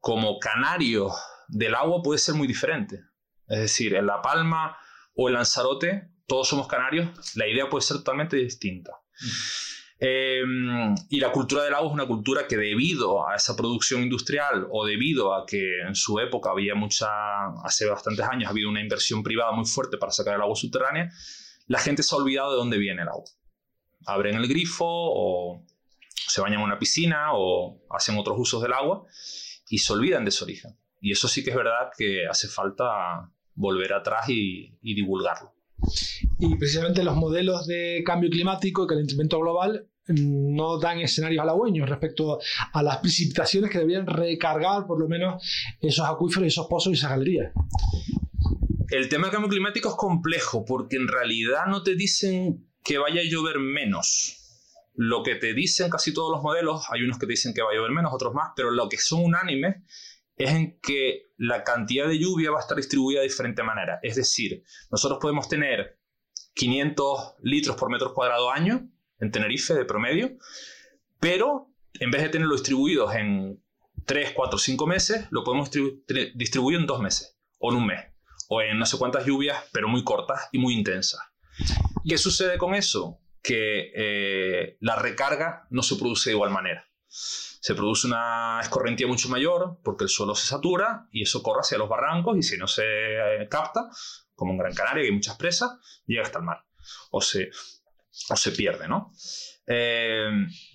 como 0.00 0.38
canarios 0.38 1.12
del 1.46 1.74
agua 1.74 2.02
puede 2.02 2.18
ser 2.18 2.34
muy 2.34 2.48
diferente. 2.48 3.02
Es 3.46 3.58
decir, 3.60 3.94
en 3.94 4.06
La 4.06 4.22
Palma 4.22 4.78
o 5.14 5.28
en 5.28 5.34
Lanzarote, 5.34 6.08
todos 6.26 6.48
somos 6.48 6.66
canarios, 6.68 7.10
la 7.36 7.46
idea 7.46 7.68
puede 7.68 7.82
ser 7.82 7.98
totalmente 7.98 8.36
distinta. 8.38 8.92
Em, 10.00 10.94
y 11.08 11.20
la 11.20 11.30
cultura 11.30 11.62
del 11.62 11.74
agua 11.74 11.88
es 11.88 11.94
una 11.94 12.06
cultura 12.06 12.46
que 12.48 12.56
debido 12.56 13.26
a 13.28 13.36
esa 13.36 13.54
producción 13.56 14.02
industrial 14.02 14.66
o 14.70 14.84
debido 14.84 15.34
a 15.34 15.46
que 15.46 15.80
en 15.86 15.94
su 15.94 16.18
época 16.18 16.50
había 16.50 16.74
mucha, 16.74 17.06
hace 17.62 17.86
bastantes 17.86 18.26
años, 18.26 18.48
ha 18.48 18.50
habido 18.50 18.68
una 18.68 18.80
inversión 18.80 19.22
privada 19.22 19.52
muy 19.52 19.66
fuerte 19.66 19.96
para 19.96 20.12
sacar 20.12 20.34
el 20.34 20.42
agua 20.42 20.56
subterránea, 20.56 21.10
la 21.66 21.78
gente 21.78 22.02
se 22.02 22.14
ha 22.14 22.18
olvidado 22.18 22.50
de 22.52 22.56
dónde 22.56 22.78
viene 22.78 23.02
el 23.02 23.08
agua. 23.08 23.24
Abren 24.06 24.36
el 24.36 24.48
grifo 24.48 24.84
o 24.86 25.64
se 26.08 26.40
bañan 26.40 26.58
en 26.58 26.64
una 26.64 26.78
piscina 26.78 27.28
o 27.32 27.80
hacen 27.90 28.18
otros 28.18 28.36
usos 28.38 28.60
del 28.62 28.72
agua 28.72 29.06
y 29.68 29.78
se 29.78 29.92
olvidan 29.92 30.24
de 30.24 30.30
su 30.30 30.44
origen. 30.44 30.76
Y 31.00 31.12
eso 31.12 31.28
sí 31.28 31.44
que 31.44 31.50
es 31.50 31.56
verdad 31.56 31.90
que 31.96 32.26
hace 32.26 32.48
falta 32.48 33.30
volver 33.54 33.92
atrás 33.92 34.28
y, 34.28 34.76
y 34.82 34.94
divulgarlo. 34.94 35.53
Y 36.38 36.56
precisamente 36.56 37.04
los 37.04 37.16
modelos 37.16 37.66
de 37.66 38.02
cambio 38.04 38.30
climático 38.30 38.84
y 38.84 38.86
calentamiento 38.86 39.38
global 39.38 39.88
no 40.08 40.78
dan 40.78 41.00
escenarios 41.00 41.42
halagüeños 41.42 41.88
respecto 41.88 42.38
a 42.72 42.82
las 42.82 42.98
precipitaciones 42.98 43.70
que 43.70 43.78
deberían 43.78 44.06
recargar 44.06 44.86
por 44.86 45.00
lo 45.00 45.08
menos 45.08 45.42
esos 45.80 46.06
acuíferos, 46.06 46.46
esos 46.46 46.66
pozos 46.66 46.92
y 46.92 46.96
esas 46.96 47.10
galerías. 47.10 47.52
El 48.90 49.08
tema 49.08 49.24
del 49.24 49.32
cambio 49.32 49.50
climático 49.50 49.88
es 49.88 49.94
complejo 49.94 50.64
porque 50.64 50.96
en 50.96 51.08
realidad 51.08 51.66
no 51.68 51.82
te 51.82 51.96
dicen 51.96 52.68
que 52.84 52.98
vaya 52.98 53.22
a 53.22 53.24
llover 53.24 53.58
menos. 53.58 54.40
Lo 54.94 55.22
que 55.22 55.34
te 55.34 55.54
dicen 55.54 55.90
casi 55.90 56.12
todos 56.12 56.30
los 56.30 56.42
modelos, 56.42 56.84
hay 56.90 57.02
unos 57.02 57.18
que 57.18 57.26
te 57.26 57.32
dicen 57.32 57.54
que 57.54 57.62
va 57.62 57.70
a 57.70 57.74
llover 57.74 57.90
menos, 57.90 58.12
otros 58.12 58.34
más, 58.34 58.52
pero 58.54 58.70
lo 58.70 58.88
que 58.88 58.98
son 58.98 59.24
unánimes 59.24 59.76
es 60.36 60.50
en 60.50 60.78
que 60.80 61.30
la 61.36 61.64
cantidad 61.64 62.08
de 62.08 62.18
lluvia 62.18 62.50
va 62.50 62.58
a 62.58 62.60
estar 62.60 62.76
distribuida 62.76 63.20
de 63.20 63.28
diferente 63.28 63.62
manera. 63.62 63.98
Es 64.02 64.16
decir, 64.16 64.62
nosotros 64.90 65.18
podemos 65.20 65.48
tener 65.48 65.98
500 66.54 67.34
litros 67.42 67.76
por 67.76 67.90
metro 67.90 68.14
cuadrado 68.14 68.50
año 68.50 68.88
en 69.18 69.30
Tenerife 69.30 69.74
de 69.74 69.84
promedio, 69.84 70.36
pero 71.20 71.70
en 71.94 72.10
vez 72.10 72.22
de 72.22 72.28
tenerlo 72.30 72.54
distribuidos 72.54 73.14
en 73.14 73.62
3, 74.06 74.32
4, 74.34 74.58
5 74.58 74.86
meses, 74.86 75.26
lo 75.30 75.44
podemos 75.44 75.70
distribuir 76.34 76.78
en 76.78 76.86
2 76.86 77.00
meses 77.00 77.38
o 77.58 77.70
en 77.72 77.78
un 77.78 77.86
mes 77.86 78.04
o 78.48 78.60
en 78.60 78.78
no 78.78 78.86
sé 78.86 78.98
cuántas 78.98 79.24
lluvias, 79.24 79.64
pero 79.72 79.88
muy 79.88 80.04
cortas 80.04 80.48
y 80.52 80.58
muy 80.58 80.74
intensas. 80.74 81.20
¿Qué 82.06 82.18
sucede 82.18 82.58
con 82.58 82.74
eso? 82.74 83.20
Que 83.42 83.90
eh, 83.94 84.76
la 84.80 84.96
recarga 84.96 85.66
no 85.70 85.82
se 85.82 85.96
produce 85.96 86.30
de 86.30 86.36
igual 86.36 86.50
manera. 86.50 86.86
Se 87.16 87.74
produce 87.74 88.06
una 88.06 88.58
escorrentía 88.60 89.06
mucho 89.06 89.28
mayor 89.28 89.78
porque 89.82 90.04
el 90.04 90.10
suelo 90.10 90.34
se 90.34 90.46
satura 90.46 91.08
y 91.12 91.22
eso 91.22 91.42
corre 91.42 91.60
hacia 91.60 91.78
los 91.78 91.88
barrancos 91.88 92.36
y 92.36 92.42
si 92.42 92.58
no 92.58 92.66
se 92.66 92.82
eh, 92.84 93.48
capta, 93.48 93.88
como 94.34 94.52
en 94.52 94.58
Gran 94.58 94.74
Canaria, 94.74 95.02
que 95.02 95.08
hay 95.08 95.14
muchas 95.14 95.36
presas, 95.36 95.70
llega 96.06 96.22
hasta 96.22 96.38
el 96.40 96.44
mar 96.44 96.64
o 97.10 97.20
se, 97.20 97.50
o 98.30 98.36
se 98.36 98.52
pierde. 98.52 98.88
¿no? 98.88 99.12
Eh, 99.66 100.28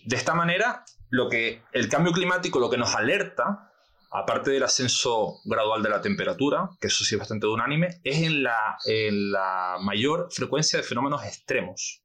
de 0.06 0.16
esta 0.16 0.34
manera, 0.34 0.86
lo 1.10 1.30
que, 1.30 1.64
el 1.74 1.90
cambio 1.90 2.14
climático 2.14 2.60
lo 2.60 2.70
que 2.70 2.78
nos 2.78 2.96
alerta 2.96 3.70
aparte 4.12 4.52
del 4.52 4.64
ascenso 4.64 5.40
gradual 5.46 5.84
de 5.84 5.90
la 5.90 6.02
temperatura, 6.02 6.70
que 6.80 6.88
eso 6.88 7.04
sí 7.04 7.16
es 7.16 7.20
bastante 7.20 7.46
unánime, 7.46 8.00
es 8.04 8.24
en 8.24 8.42
la, 8.42 8.78
la 8.86 9.78
mayor 9.82 10.30
frecuencia 10.32 10.80
de 10.80 10.84
fenómenos 10.84 11.24
extremos. 11.26 12.04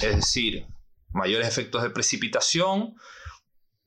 Es 0.00 0.16
decir, 0.16 0.66
mayores 1.12 1.46
efectos 1.46 1.82
de 1.82 1.90
precipitación, 1.90 2.94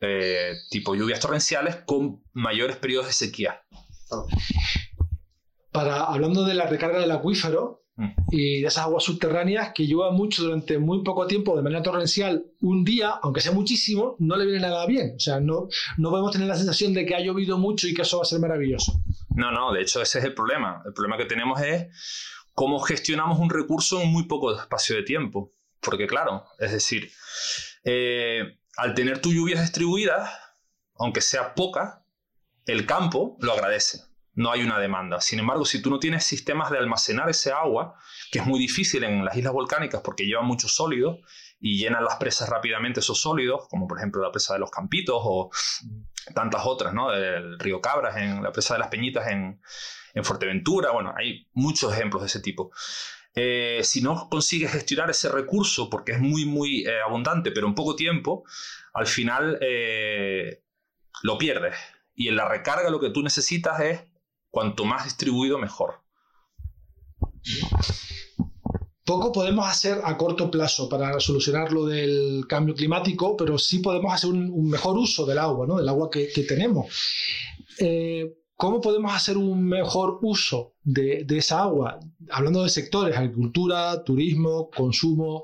eh, 0.06 0.54
tipo 0.70 0.96
lluvias 0.96 1.20
torrenciales, 1.20 1.78
con 1.86 2.24
mayores 2.34 2.78
periodos 2.78 3.08
de 3.08 3.14
sequía. 3.14 3.62
Para, 5.72 6.06
hablando 6.06 6.46
de 6.46 6.54
la 6.54 6.68
recarga 6.68 7.00
del 7.00 7.12
acuífero, 7.12 7.86
Mm. 7.98 8.10
y 8.30 8.62
de 8.62 8.68
esas 8.68 8.84
aguas 8.84 9.06
subterráneas 9.06 9.72
que 9.74 9.84
llueva 9.84 10.12
mucho 10.12 10.44
durante 10.44 10.78
muy 10.78 11.02
poco 11.02 11.28
tiempo 11.28 11.56
de 11.56 11.62
manera 11.64 11.82
torrencial 11.82 12.46
un 12.60 12.84
día, 12.84 13.12
aunque 13.22 13.40
sea 13.40 13.54
muchísimo, 13.54 14.18
no 14.20 14.36
le 14.36 14.46
viene 14.46 14.60
nada 14.60 14.86
bien. 14.86 15.14
O 15.16 15.20
sea, 15.20 15.40
no, 15.40 15.70
no 15.98 16.10
podemos 16.10 16.32
tener 16.32 16.48
la 16.48 16.58
sensación 16.58 16.94
de 16.94 17.06
que 17.06 17.16
ha 17.16 17.22
llovido 17.22 17.58
mucho 17.58 17.88
y 17.88 17.94
que 17.94 18.02
eso 18.02 18.18
va 18.18 18.24
a 18.24 18.26
ser 18.26 18.40
maravilloso. 18.40 19.00
No, 19.30 19.52
no, 19.52 19.72
de 19.72 19.82
hecho 19.82 20.02
ese 20.02 20.20
es 20.20 20.26
el 20.26 20.34
problema. 20.34 20.82
El 20.86 20.94
problema 20.94 21.18
que 21.18 21.26
tenemos 21.26 21.62
es 21.62 21.88
cómo 22.54 22.80
gestionamos 22.80 23.40
un 23.40 23.50
recurso 23.50 24.02
en 24.02 24.12
muy 24.12 24.24
poco 24.24 24.54
espacio 24.54 24.96
de 24.98 25.04
tiempo. 25.04 25.54
Porque 25.80 26.08
claro, 26.08 26.44
es 26.60 26.74
decir, 26.74 27.12
eh, 27.86 28.58
al 28.78 28.94
tener 28.94 29.20
tus 29.20 29.34
lluvias 29.34 29.62
distribuidas, 29.62 30.30
aunque 30.96 31.22
sea 31.22 31.54
poca, 31.56 32.06
el 32.66 32.86
campo 32.86 33.38
lo 33.40 33.54
agradece 33.54 34.02
no 34.36 34.52
hay 34.52 34.64
una 34.64 34.80
demanda. 34.80 35.22
Sin 35.22 35.40
embargo, 35.40 35.66
si 35.66 35.82
tú 35.82 35.90
no 35.90 36.00
tienes 36.00 36.26
sistemas 36.26 36.70
de 36.70 36.78
almacenar 36.78 37.30
ese 37.30 37.52
agua, 37.52 37.96
que 38.32 38.40
es 38.40 38.46
muy 38.46 38.60
difícil 38.60 39.04
en 39.04 39.24
las 39.24 39.36
islas 39.36 39.54
volcánicas 39.54 40.02
porque 40.02 40.26
llevan 40.26 40.46
muchos 40.46 40.76
sólidos 40.76 41.20
y 41.60 41.78
llenan 41.78 42.04
las 42.04 42.18
presas 42.18 42.50
rápidamente 42.50 43.00
esos 43.00 43.20
sólidos, 43.20 43.68
como 43.70 43.88
por 43.88 43.98
ejemplo 43.98 44.22
la 44.22 44.32
presa 44.32 44.54
de 44.54 44.60
los 44.60 44.70
Campitos 44.70 45.22
o 45.24 45.50
tantas 46.34 46.64
otras, 46.66 46.94
¿no? 46.94 47.14
El 47.14 47.58
río 47.58 47.80
Cabras, 47.80 48.18
en 48.18 48.44
la 48.44 48.52
presa 48.52 48.74
de 48.74 48.82
las 48.82 48.90
Peñitas 48.90 49.28
en, 49.28 49.62
Fuerteventura, 50.24 50.92
bueno, 50.92 51.14
hay 51.18 51.50
muchos 51.52 51.92
ejemplos 51.92 52.22
de 52.22 52.28
ese 52.28 52.40
tipo. 52.40 52.72
Eh, 53.36 53.82
si 53.84 54.02
no 54.02 54.30
consigues 54.30 54.72
gestionar 54.72 55.10
ese 55.10 55.30
recurso, 55.30 55.90
porque 55.90 56.14
es 56.14 56.20
muy, 56.20 56.46
muy 56.46 56.86
eh, 56.86 57.02
abundante, 57.06 57.52
pero 57.52 57.68
en 57.68 57.76
poco 57.76 57.96
tiempo, 57.96 58.44
al 58.94 59.08
final 59.08 59.58
eh, 59.62 60.64
lo 61.24 61.38
pierdes. 61.38 61.76
Y 62.14 62.30
en 62.30 62.38
la 62.38 62.48
recarga 62.48 62.90
lo 62.90 63.00
que 63.00 63.10
tú 63.10 63.22
necesitas 63.22 63.80
es 63.82 64.00
Cuanto 64.56 64.86
más 64.86 65.04
distribuido, 65.04 65.58
mejor. 65.58 65.96
Poco 69.04 69.34
podemos 69.34 69.68
hacer 69.68 70.00
a 70.02 70.16
corto 70.16 70.50
plazo 70.50 70.88
para 70.88 71.20
solucionar 71.20 71.74
lo 71.74 71.86
del 71.86 72.46
cambio 72.48 72.74
climático, 72.74 73.36
pero 73.36 73.58
sí 73.58 73.80
podemos 73.80 74.14
hacer 74.14 74.30
un, 74.30 74.70
mejor 74.70 74.98
uso 74.98 75.26
del 75.26 75.40
agua, 75.40 75.68
¿no? 75.68 75.76
del 75.76 75.90
agua 75.90 76.10
que, 76.10 76.28
tenemos. 76.48 76.86
Eh, 77.80 78.34
¿Cómo 78.58 78.80
podemos 78.80 79.14
hacer 79.14 79.36
un 79.38 79.68
mejor 79.68 80.20
uso 80.22 80.76
de, 80.82 81.26
esa 81.30 81.64
agua? 81.64 82.00
Hablando 82.32 82.64
de 82.64 82.70
sectores, 82.70 83.18
agricultura, 83.18 84.02
turismo, 84.06 84.70
consumo. 84.70 85.44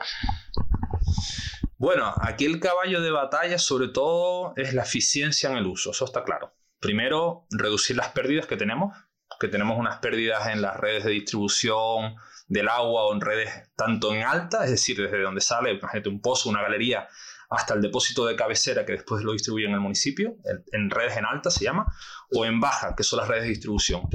Bueno, 1.77 2.13
aquí 2.21 2.45
el 2.45 2.61
caballo 2.61 3.01
de 3.01 3.11
batalla 3.11 3.57
sobre 3.57 3.89
todo 3.89 4.53
es 4.55 4.73
la 4.73 4.83
eficiencia 4.83 5.51
en 5.51 5.57
el 5.57 5.67
uso, 5.67 5.91
eso 5.91 6.05
está 6.05 6.23
claro. 6.23 6.53
Primero, 6.79 7.47
reducir 7.49 7.97
las 7.97 8.09
pérdidas 8.09 8.47
que 8.47 8.55
tenemos, 8.55 8.95
que 9.41 9.49
tenemos 9.49 9.77
unas 9.77 9.97
pérdidas 9.99 10.47
en 10.47 10.61
las 10.61 10.77
redes 10.77 11.03
de 11.03 11.11
distribución 11.11 12.15
del 12.47 12.69
agua 12.69 13.07
o 13.07 13.13
en 13.13 13.19
redes 13.19 13.49
tanto 13.75 14.13
en 14.13 14.23
alta, 14.23 14.63
es 14.63 14.71
decir, 14.71 15.01
desde 15.01 15.21
donde 15.21 15.41
sale, 15.41 15.73
imagínate 15.73 16.07
un 16.07 16.21
pozo, 16.21 16.49
una 16.49 16.61
galería, 16.61 17.09
hasta 17.51 17.73
el 17.73 17.81
depósito 17.81 18.25
de 18.25 18.37
cabecera 18.37 18.85
que 18.85 18.93
después 18.93 19.23
lo 19.23 19.33
distribuye 19.33 19.65
en 19.65 19.73
el 19.73 19.81
municipio, 19.81 20.37
en 20.71 20.89
redes 20.89 21.17
en 21.17 21.25
alta 21.25 21.51
se 21.51 21.65
llama, 21.65 21.85
o 22.33 22.45
en 22.45 22.61
baja, 22.61 22.95
que 22.95 23.03
son 23.03 23.19
las 23.19 23.27
redes 23.27 23.43
de 23.43 23.49
distribución. 23.49 24.09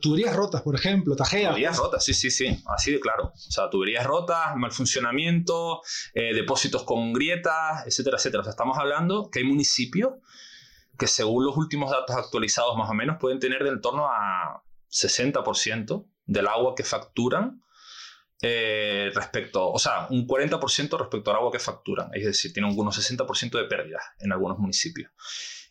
tuberías 0.00 0.36
rotas, 0.36 0.60
por 0.60 0.74
ejemplo, 0.74 1.16
tajeas. 1.16 1.52
Tuberías 1.52 1.78
rotas, 1.78 2.04
sí, 2.04 2.12
sí, 2.12 2.30
sí, 2.30 2.62
así 2.66 2.92
de 2.92 3.00
claro. 3.00 3.32
O 3.34 3.50
sea, 3.50 3.70
tuberías 3.70 4.04
rotas, 4.04 4.54
mal 4.56 4.70
funcionamiento, 4.70 5.80
eh, 6.12 6.34
depósitos 6.34 6.84
con 6.84 7.14
grietas, 7.14 7.86
etcétera, 7.86 8.18
etcétera. 8.18 8.42
O 8.42 8.44
sea, 8.44 8.50
estamos 8.50 8.76
hablando 8.76 9.30
que 9.30 9.38
hay 9.38 9.46
municipios 9.46 10.12
que 10.98 11.06
según 11.06 11.46
los 11.46 11.56
últimos 11.56 11.90
datos 11.90 12.14
actualizados 12.14 12.76
más 12.76 12.90
o 12.90 12.94
menos 12.94 13.16
pueden 13.18 13.40
tener 13.40 13.64
del 13.64 13.80
torno 13.80 14.08
a 14.08 14.62
60% 14.90 16.06
del 16.26 16.46
agua 16.48 16.74
que 16.76 16.84
facturan 16.84 17.62
eh, 18.44 19.12
respecto, 19.14 19.70
o 19.70 19.78
sea, 19.78 20.08
un 20.10 20.26
40% 20.26 20.98
respecto 20.98 21.30
al 21.30 21.36
agua 21.36 21.52
que 21.52 21.60
facturan, 21.60 22.10
es 22.12 22.24
decir, 22.24 22.52
tienen 22.52 22.76
unos 22.76 22.98
60% 22.98 23.50
de 23.52 23.64
pérdidas 23.64 24.02
en 24.18 24.32
algunos 24.32 24.58
municipios. 24.58 25.12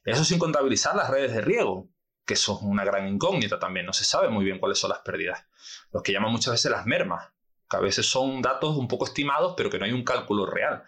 Eso 0.05 0.23
sin 0.23 0.39
contabilizar 0.39 0.95
las 0.95 1.09
redes 1.09 1.33
de 1.33 1.41
riego, 1.41 1.89
que 2.25 2.35
eso 2.35 2.57
es 2.57 2.59
una 2.61 2.85
gran 2.85 3.09
incógnita 3.09 3.59
también, 3.59 3.85
no 3.85 3.91
se 3.91 4.05
sabe 4.05 4.29
muy 4.29 4.45
bien 4.45 4.57
cuáles 4.57 4.79
son 4.79 4.89
las 4.89 4.99
pérdidas. 4.99 5.45
Los 5.91 6.01
que 6.01 6.13
llaman 6.13 6.31
muchas 6.31 6.53
veces 6.53 6.71
las 6.71 6.85
mermas, 6.85 7.29
que 7.69 7.75
a 7.75 7.81
veces 7.81 8.05
son 8.05 8.41
datos 8.41 8.77
un 8.77 8.87
poco 8.87 9.03
estimados, 9.03 9.53
pero 9.57 9.69
que 9.69 9.77
no 9.77 9.83
hay 9.83 9.91
un 9.91 10.05
cálculo 10.05 10.45
real. 10.45 10.83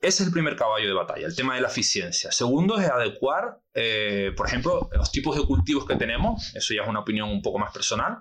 Ese 0.00 0.22
es 0.22 0.28
el 0.28 0.32
primer 0.32 0.54
caballo 0.54 0.86
de 0.86 0.94
batalla, 0.94 1.26
el 1.26 1.34
tema 1.34 1.56
de 1.56 1.60
la 1.60 1.68
eficiencia. 1.68 2.30
Segundo 2.30 2.78
es 2.78 2.88
adecuar, 2.88 3.60
eh, 3.74 4.32
por 4.36 4.46
ejemplo, 4.46 4.88
los 4.92 5.10
tipos 5.10 5.36
de 5.36 5.44
cultivos 5.44 5.86
que 5.86 5.96
tenemos, 5.96 6.54
eso 6.54 6.72
ya 6.72 6.82
es 6.82 6.88
una 6.88 7.00
opinión 7.00 7.28
un 7.28 7.42
poco 7.42 7.58
más 7.58 7.72
personal, 7.72 8.18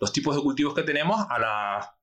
los 0.00 0.10
tipos 0.10 0.34
de 0.34 0.42
cultivos 0.42 0.74
que 0.74 0.82
tenemos 0.84 1.20
a, 1.28 1.94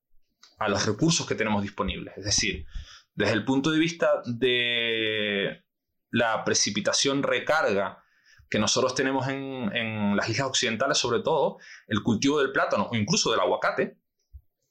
a 0.58 0.70
los 0.70 0.86
recursos 0.86 1.28
que 1.28 1.36
tenemos 1.36 1.62
disponibles. 1.62 2.18
Es 2.18 2.26
decir, 2.26 2.66
desde 3.14 3.34
el 3.34 3.46
punto 3.46 3.72
de 3.72 3.80
vista 3.80 4.22
de 4.26 5.64
la 6.12 6.44
precipitación 6.44 7.24
recarga 7.24 8.04
que 8.50 8.60
nosotros 8.60 8.96
tenemos 8.96 9.28
en, 9.28 10.16
las 10.16 10.30
islas 10.30 10.48
occidentales, 10.48 10.98
sobre 10.98 11.22
todo, 11.22 11.58
el 11.88 12.04
cultivo 12.04 12.40
del 12.40 12.52
plátano 12.52 12.90
o 12.92 12.96
incluso 12.96 13.32
del 13.32 13.40
aguacate, 13.40 13.98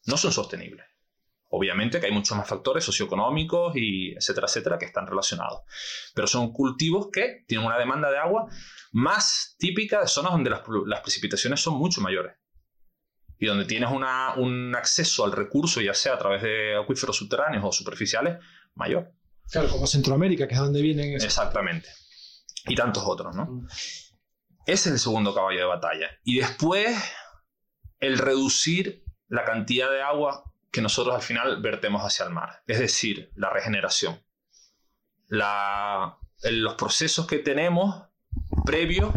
no 0.07 0.17
son 0.17 0.33
sostenibles. 0.33 0.87
Obviamente 1.51 2.01
que 2.01 2.07
hay 2.07 2.13
muchos 2.13 2.37
más 2.37 2.49
factores 2.49 2.85
socioeconómicos 2.85 3.77
y 3.77 4.13
etcétera, 4.13 4.47
etcétera, 4.47 4.79
que 4.79 4.87
están 4.87 5.07
relacionados. 5.07 5.63
Pero 6.15 6.27
son 6.27 6.53
cultivos 6.53 7.09
que 7.13 7.45
tienen 7.47 7.67
una 7.67 7.79
demanda 7.79 8.11
de 8.11 8.19
agua 8.19 8.49
más 8.93 9.55
típica 9.59 10.01
de 10.01 10.09
zonas 10.09 10.33
donde 10.33 10.51
las, 10.51 11.01
precipitaciones 11.01 11.61
son 11.61 11.75
mucho 11.75 12.01
mayores. 12.01 12.37
Y 13.39 13.47
donde 13.47 13.65
tienes 13.65 13.91
un 13.91 14.75
acceso 14.77 15.25
al 15.25 15.33
recurso, 15.33 15.81
ya 15.81 15.95
sea 15.95 16.15
a 16.15 16.19
través 16.19 16.43
de 16.43 16.77
acuíferos 16.77 17.17
subterráneos 17.17 17.65
o 17.65 17.73
superficiales, 17.73 18.39
mayor. 18.75 19.13
Claro, 19.51 19.69
como 19.69 19.87
Centroamérica, 19.87 20.49
que 20.49 20.55
es 20.55 20.61
donde 20.61 20.81
vienen. 20.81 21.15
Exactamente. 21.15 21.89
Y 22.67 22.75
tantos 22.75 23.03
otros, 23.07 23.35
¿no? 23.35 23.47
Mm. 23.47 23.67
Ese 24.67 24.89
es 24.89 24.95
el 24.95 24.99
segundo 24.99 25.35
caballo 25.35 25.59
de 25.59 25.67
batalla. 25.67 26.09
Y 26.25 26.39
después, 26.39 26.97
el 28.01 28.19
reducir 28.19 29.05
la 29.29 29.45
cantidad 29.45 29.91
de 29.91 30.01
agua 30.01 30.45
que 30.71 30.81
nosotros 30.81 31.15
al 31.15 31.23
final 31.23 31.61
vertemos 31.61 32.03
hacia 32.03 32.25
el 32.25 32.33
mar, 32.33 32.63
es 32.67 32.79
decir, 32.79 33.31
la 33.37 33.51
regeneración. 33.51 34.21
los 35.29 36.75
procesos 36.75 37.27
que 37.27 37.39
tenemos 37.39 38.07
previos 38.65 39.15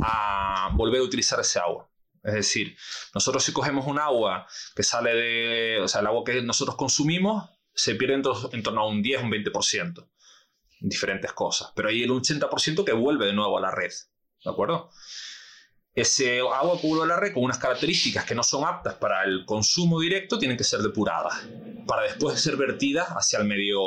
a 0.00 0.70
volver 0.74 1.00
a 1.00 1.04
utilizar 1.04 1.40
ese 1.40 1.58
agua. 1.58 1.87
Es 2.28 2.34
decir, 2.34 2.76
nosotros 3.14 3.42
si 3.42 3.52
cogemos 3.52 3.86
un 3.86 3.98
agua 3.98 4.46
que 4.76 4.82
sale 4.82 5.14
de, 5.14 5.80
o 5.80 5.88
sea, 5.88 6.00
el 6.00 6.06
agua 6.08 6.22
que 6.24 6.42
nosotros 6.42 6.76
consumimos, 6.76 7.48
se 7.74 7.94
pierde 7.94 8.14
en, 8.14 8.22
to- 8.22 8.50
en 8.52 8.62
torno 8.62 8.82
a 8.82 8.88
un 8.88 9.02
10, 9.02 9.22
un 9.22 9.30
20% 9.30 10.08
en 10.80 10.88
diferentes 10.88 11.32
cosas. 11.32 11.72
Pero 11.74 11.88
hay 11.88 12.02
el 12.02 12.10
80% 12.10 12.84
que 12.84 12.92
vuelve 12.92 13.26
de 13.26 13.32
nuevo 13.32 13.56
a 13.58 13.60
la 13.60 13.70
red. 13.70 13.90
¿De 14.44 14.50
acuerdo? 14.50 14.90
Ese 15.94 16.40
agua 16.40 16.80
que 16.80 16.86
vuelve 16.86 17.04
a 17.04 17.08
la 17.08 17.20
red 17.20 17.32
con 17.34 17.42
unas 17.44 17.58
características 17.58 18.24
que 18.24 18.34
no 18.34 18.42
son 18.44 18.64
aptas 18.64 18.94
para 18.94 19.24
el 19.24 19.44
consumo 19.44 19.98
directo 20.00 20.38
tienen 20.38 20.56
que 20.56 20.62
ser 20.64 20.80
depuradas 20.80 21.34
para 21.86 22.02
después 22.02 22.40
ser 22.40 22.56
vertidas 22.56 23.08
hacia 23.08 23.38
el 23.40 23.46
medio, 23.46 23.80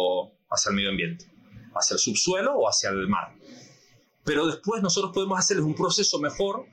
hacia 0.49 0.69
el 0.71 0.75
medio 0.75 0.89
ambiente, 0.89 1.25
hacia 1.75 1.93
el 1.93 1.99
subsuelo 1.99 2.53
o 2.55 2.67
hacia 2.67 2.89
el 2.89 3.07
mar. 3.07 3.33
Pero 4.25 4.45
después 4.47 4.81
nosotros 4.81 5.11
podemos 5.13 5.39
hacerles 5.39 5.65
un 5.65 5.75
proceso 5.75 6.19
mejor 6.19 6.65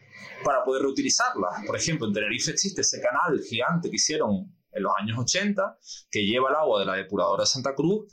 para 0.44 0.64
poder 0.64 0.82
reutilizarlas. 0.82 1.64
Por 1.66 1.76
ejemplo, 1.76 2.06
en 2.06 2.12
Tenerife 2.12 2.50
existe 2.50 2.82
ese 2.82 3.00
canal 3.00 3.40
gigante 3.42 3.90
que 3.90 3.96
hicieron 3.96 4.54
en 4.72 4.82
los 4.82 4.92
años 4.98 5.18
80 5.18 5.78
que 6.10 6.26
lleva 6.26 6.50
el 6.50 6.56
agua 6.56 6.80
de 6.80 6.86
la 6.86 6.94
depuradora 6.94 7.42
de 7.42 7.46
Santa 7.46 7.74
Cruz 7.74 8.06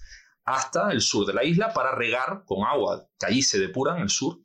hasta 0.45 0.91
el 0.91 1.01
sur 1.01 1.25
de 1.25 1.33
la 1.33 1.43
isla 1.43 1.73
para 1.73 1.95
regar 1.95 2.43
con 2.45 2.65
agua, 2.65 3.07
que 3.19 3.25
allí 3.25 3.41
se 3.41 3.59
depura 3.59 3.95
en 3.95 4.03
el 4.03 4.09
sur, 4.09 4.39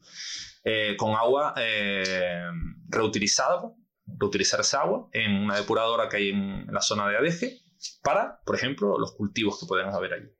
eh, 0.64 0.96
con 0.96 1.14
agua 1.14 1.54
eh, 1.58 2.46
reutilizada, 2.88 3.72
reutilizar 4.06 4.60
esa 4.60 4.80
agua 4.80 5.08
en 5.12 5.32
una 5.44 5.56
depuradora 5.56 6.08
que 6.08 6.16
hay 6.16 6.28
en, 6.30 6.64
en 6.68 6.74
la 6.74 6.80
zona 6.80 7.08
de 7.08 7.18
Adeje 7.18 7.60
para, 8.02 8.40
por 8.44 8.56
ejemplo, 8.56 8.98
los 8.98 9.12
cultivos 9.12 9.58
que 9.60 9.66
pueden 9.66 9.88
haber 9.88 10.14
allí. 10.14 10.30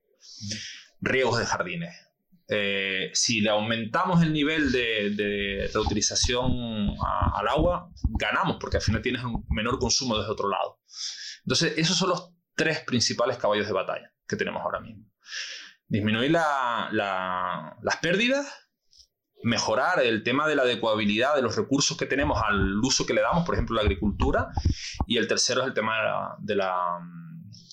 Riegos 1.00 1.38
de 1.38 1.46
jardines. 1.46 2.09
Eh, 2.52 3.10
si 3.14 3.40
le 3.40 3.50
aumentamos 3.50 4.22
el 4.22 4.32
nivel 4.32 4.72
de, 4.72 5.10
de 5.10 5.70
reutilización 5.72 6.94
a- 7.04 7.38
al 7.38 7.48
agua, 7.48 7.90
ganamos, 8.08 8.56
porque 8.60 8.78
al 8.78 8.82
final 8.82 9.02
tienes 9.02 9.22
un 9.22 9.46
menor 9.50 9.78
consumo 9.78 10.18
desde 10.18 10.32
otro 10.32 10.48
lado. 10.48 10.80
Entonces, 11.44 11.74
esos 11.78 11.96
son 11.96 12.08
los 12.10 12.32
tres 12.56 12.80
principales 12.80 13.36
caballos 13.38 13.66
de 13.66 13.72
batalla 13.72 14.12
que 14.26 14.36
tenemos 14.36 14.62
ahora 14.62 14.80
mismo. 14.80 15.04
Disminuir 15.86 16.30
la- 16.32 16.88
la- 16.92 17.76
las 17.82 17.96
pérdidas, 17.98 18.46
mejorar 19.42 20.00
el 20.02 20.22
tema 20.22 20.46
de 20.46 20.54
la 20.56 20.62
adecuabilidad 20.62 21.34
de 21.34 21.42
los 21.42 21.56
recursos 21.56 21.96
que 21.96 22.06
tenemos 22.06 22.40
al 22.42 22.78
uso 22.80 23.06
que 23.06 23.14
le 23.14 23.22
damos, 23.22 23.46
por 23.46 23.54
ejemplo, 23.54 23.76
la 23.76 23.82
agricultura, 23.82 24.48
y 25.06 25.16
el 25.18 25.26
tercero 25.28 25.62
es 25.62 25.68
el 25.68 25.74
tema 25.74 25.96
de 25.98 26.04
la, 26.04 26.36
de 26.40 26.54
la, 26.56 26.98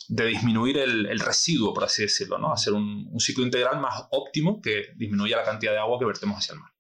de 0.08 0.26
disminuir 0.26 0.78
el, 0.78 1.06
el 1.06 1.20
residuo, 1.20 1.74
por 1.74 1.84
así 1.84 2.04
decirlo, 2.04 2.38
¿no? 2.38 2.52
Hacer 2.52 2.74
un, 2.74 3.08
un 3.12 3.20
ciclo 3.20 3.44
integral 3.44 3.80
más 3.80 4.08
óptimo 4.12 4.62
que 4.62 4.94
disminuya 4.96 5.38
la 5.38 5.44
cantidad 5.44 5.74
de 5.74 5.80
agua 5.80 6.00
que 6.00 6.06
vertemos 6.06 6.38
hacia 6.38 6.54
el 6.54 6.60
mar. 6.60 6.72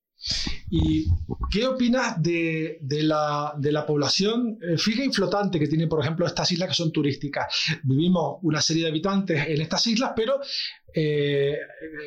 ¿Y 0.70 1.08
qué 1.50 1.66
opinas 1.66 2.22
de, 2.22 2.78
de 2.82 3.04
la, 3.04 3.54
de 3.58 3.72
la 3.72 3.86
población 3.86 4.58
eh, 4.62 4.78
fija 4.78 5.04
y 5.06 5.10
flotante 5.14 5.60
que 5.60 5.68
tiene, 5.68 5.88
por 5.88 6.02
ejemplo, 6.02 6.26
estas 6.26 6.52
islas 6.52 6.70
que 6.70 6.76
son 6.76 6.92
turísticas? 6.92 7.46
Vivimos 7.84 8.40
una 8.42 8.62
serie 8.62 8.84
de 8.84 8.90
habitantes 8.90 9.48
en 9.48 9.62
estas 9.62 9.88
islas, 9.88 10.12
pero 10.16 10.40
eh, 10.94 11.56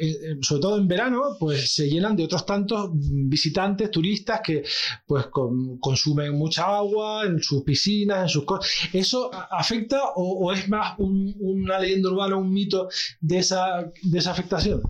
eh, 0.00 0.36
sobre 0.42 0.60
todo 0.62 0.78
en 0.78 0.88
verano, 0.88 1.36
pues 1.38 1.72
se 1.72 1.88
llenan 1.88 2.16
de 2.16 2.24
otros 2.24 2.44
tantos 2.44 2.90
visitantes, 2.92 3.90
turistas 3.90 4.40
que 4.44 4.62
pues 5.06 5.26
con- 5.28 5.78
consumen 5.78 6.34
mucha 6.34 6.64
agua 6.76 7.24
en 7.24 7.40
sus 7.42 7.62
piscinas, 7.62 8.22
en 8.22 8.28
sus 8.28 8.44
cosas. 8.44 8.70
¿Eso 8.92 9.30
afecta 9.50 10.00
o, 10.16 10.52
es 10.52 10.68
más 10.68 10.98
un- 10.98 11.34
una 11.40 11.78
leyenda 11.78 12.10
urbana, 12.10 12.36
un 12.36 12.52
mito 12.52 12.88
de 13.20 13.38
esa, 13.38 13.90
de 14.02 14.18
esa 14.18 14.32
afectación? 14.32 14.82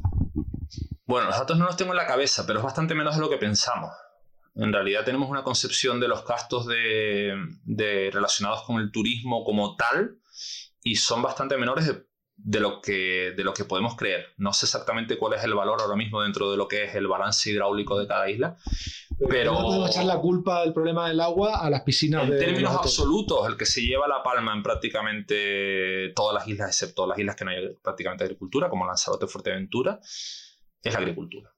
Bueno, 1.10 1.26
los 1.28 1.38
datos 1.38 1.58
no 1.58 1.66
los 1.66 1.76
tengo 1.76 1.92
en 1.92 1.96
la 1.96 2.06
cabeza, 2.06 2.46
pero 2.46 2.60
es 2.60 2.64
bastante 2.64 2.94
menos 2.94 3.16
de 3.16 3.20
lo 3.20 3.28
que 3.28 3.36
pensamos. 3.36 3.90
En 4.54 4.72
realidad 4.72 5.04
tenemos 5.04 5.28
una 5.28 5.42
concepción 5.42 5.98
de 6.00 6.06
los 6.08 6.24
gastos 6.24 6.66
de, 6.66 7.34
de- 7.64 8.10
relacionados 8.12 8.62
con 8.62 8.80
el 8.80 8.90
turismo 8.92 9.44
como 9.44 9.76
tal 9.76 10.18
y 10.82 10.94
son 10.96 11.20
bastante 11.22 11.56
menores 11.56 11.86
de, 11.86 12.06
de 12.36 12.60
lo 12.60 12.80
que, 12.80 13.32
de 13.36 13.44
lo 13.44 13.52
que 13.52 13.64
podemos 13.64 13.96
creer. 13.96 14.26
No 14.36 14.52
sé 14.52 14.66
exactamente 14.66 15.18
cuál 15.18 15.34
es 15.34 15.44
el 15.44 15.54
valor 15.54 15.80
ahora 15.80 15.96
mismo 15.96 16.22
dentro 16.22 16.50
de 16.50 16.56
lo 16.56 16.68
que 16.68 16.84
es 16.84 16.94
el 16.94 17.06
balance 17.08 17.50
hidráulico 17.50 17.98
de 17.98 18.06
cada 18.06 18.30
isla, 18.30 18.56
pero 19.28 19.52
No 19.52 19.62
podemos 19.62 19.90
echar 19.90 20.04
la 20.04 20.18
culpa 20.18 20.62
del 20.62 20.72
problema 20.72 21.08
del 21.08 21.20
agua 21.20 21.60
a 21.60 21.70
las 21.70 21.82
piscinas 21.82 22.24
en 22.24 22.30
de 22.30 22.38
términos 22.38 22.74
absolutos, 22.74 23.46
el 23.48 23.56
que 23.56 23.66
se 23.66 23.82
lleva 23.82 24.06
la 24.08 24.22
palma 24.22 24.52
en 24.54 24.62
prácticamente 24.62 26.12
todas 26.14 26.34
las 26.34 26.48
islas, 26.48 26.68
excepto 26.70 27.06
las 27.06 27.18
islas 27.18 27.36
que 27.36 27.44
no 27.44 27.50
hay 27.50 27.74
prácticamente 27.82 28.24
agricultura, 28.24 28.68
como 28.68 28.86
Lanzarote, 28.86 29.26
Fuerteventura, 29.26 30.00
es 30.82 30.92
la 30.92 30.98
agricultura. 31.00 31.50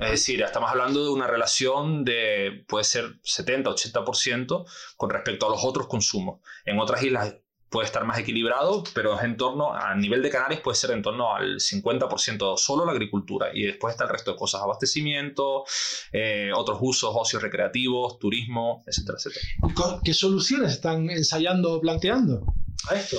Es 0.00 0.10
decir, 0.12 0.40
estamos 0.42 0.70
hablando 0.70 1.04
de 1.04 1.10
una 1.10 1.26
relación 1.26 2.04
de, 2.04 2.64
puede 2.66 2.84
ser 2.84 3.20
70-80% 3.22 4.64
con 4.96 5.10
respecto 5.10 5.46
a 5.46 5.50
los 5.50 5.64
otros 5.64 5.86
consumos. 5.88 6.40
En 6.64 6.78
otras 6.78 7.02
islas 7.02 7.34
puede 7.68 7.86
estar 7.86 8.04
más 8.04 8.18
equilibrado, 8.18 8.84
pero 8.94 9.14
es 9.18 9.24
en 9.24 9.36
torno, 9.36 9.74
a 9.74 9.94
nivel 9.94 10.22
de 10.22 10.30
Canarias 10.30 10.60
puede 10.62 10.76
ser 10.76 10.92
en 10.92 11.02
torno 11.02 11.34
al 11.34 11.56
50% 11.56 12.56
solo 12.56 12.86
la 12.86 12.92
agricultura 12.92 13.48
y 13.52 13.64
después 13.64 13.92
está 13.92 14.04
el 14.04 14.10
resto 14.10 14.32
de 14.32 14.38
cosas, 14.38 14.62
abastecimiento, 14.62 15.64
eh, 16.12 16.50
otros 16.54 16.78
usos, 16.80 17.10
ocios 17.14 17.42
recreativos, 17.42 18.18
turismo, 18.18 18.84
etcétera, 18.86 19.18
etcétera. 19.18 19.46
¿Y 19.68 19.74
co- 19.74 20.00
¿Qué 20.02 20.14
soluciones 20.14 20.72
están 20.72 21.10
ensayando 21.10 21.72
o 21.74 21.80
planteando 21.80 22.46
a 22.88 22.94
esto? 22.94 23.18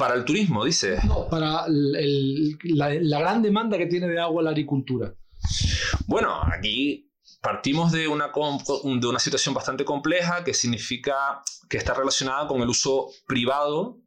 Para 0.00 0.14
el 0.14 0.24
turismo, 0.24 0.64
dice. 0.64 0.96
No, 1.06 1.28
para 1.28 1.66
el- 1.66 1.94
el- 1.96 2.58
la, 2.78 2.88
la 2.94 3.18
gran 3.20 3.42
demanda 3.42 3.76
que 3.78 3.86
tiene 3.86 4.08
de 4.08 4.18
agua 4.18 4.42
la 4.42 4.50
agricultura. 4.50 5.14
Bueno, 6.06 6.40
aquí 6.52 7.10
partimos 7.42 7.92
de 7.92 8.08
una, 8.08 8.32
com- 8.32 8.58
de 9.00 9.06
una 9.06 9.18
situación 9.18 9.54
bastante 9.54 9.84
compleja 9.84 10.42
que 10.44 10.54
significa 10.54 11.42
que 11.68 11.76
está 11.76 11.94
relacionada 11.94 12.46
con 12.48 12.60
el 12.62 12.68
uso 12.68 13.08
privado 13.26 13.98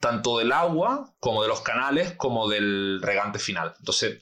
tanto 0.00 0.38
del 0.38 0.52
agua 0.52 1.12
como 1.18 1.42
de 1.42 1.48
los 1.48 1.60
canales 1.62 2.12
como 2.16 2.48
del 2.48 3.00
regante 3.02 3.38
final. 3.38 3.74
Entonces, 3.78 4.20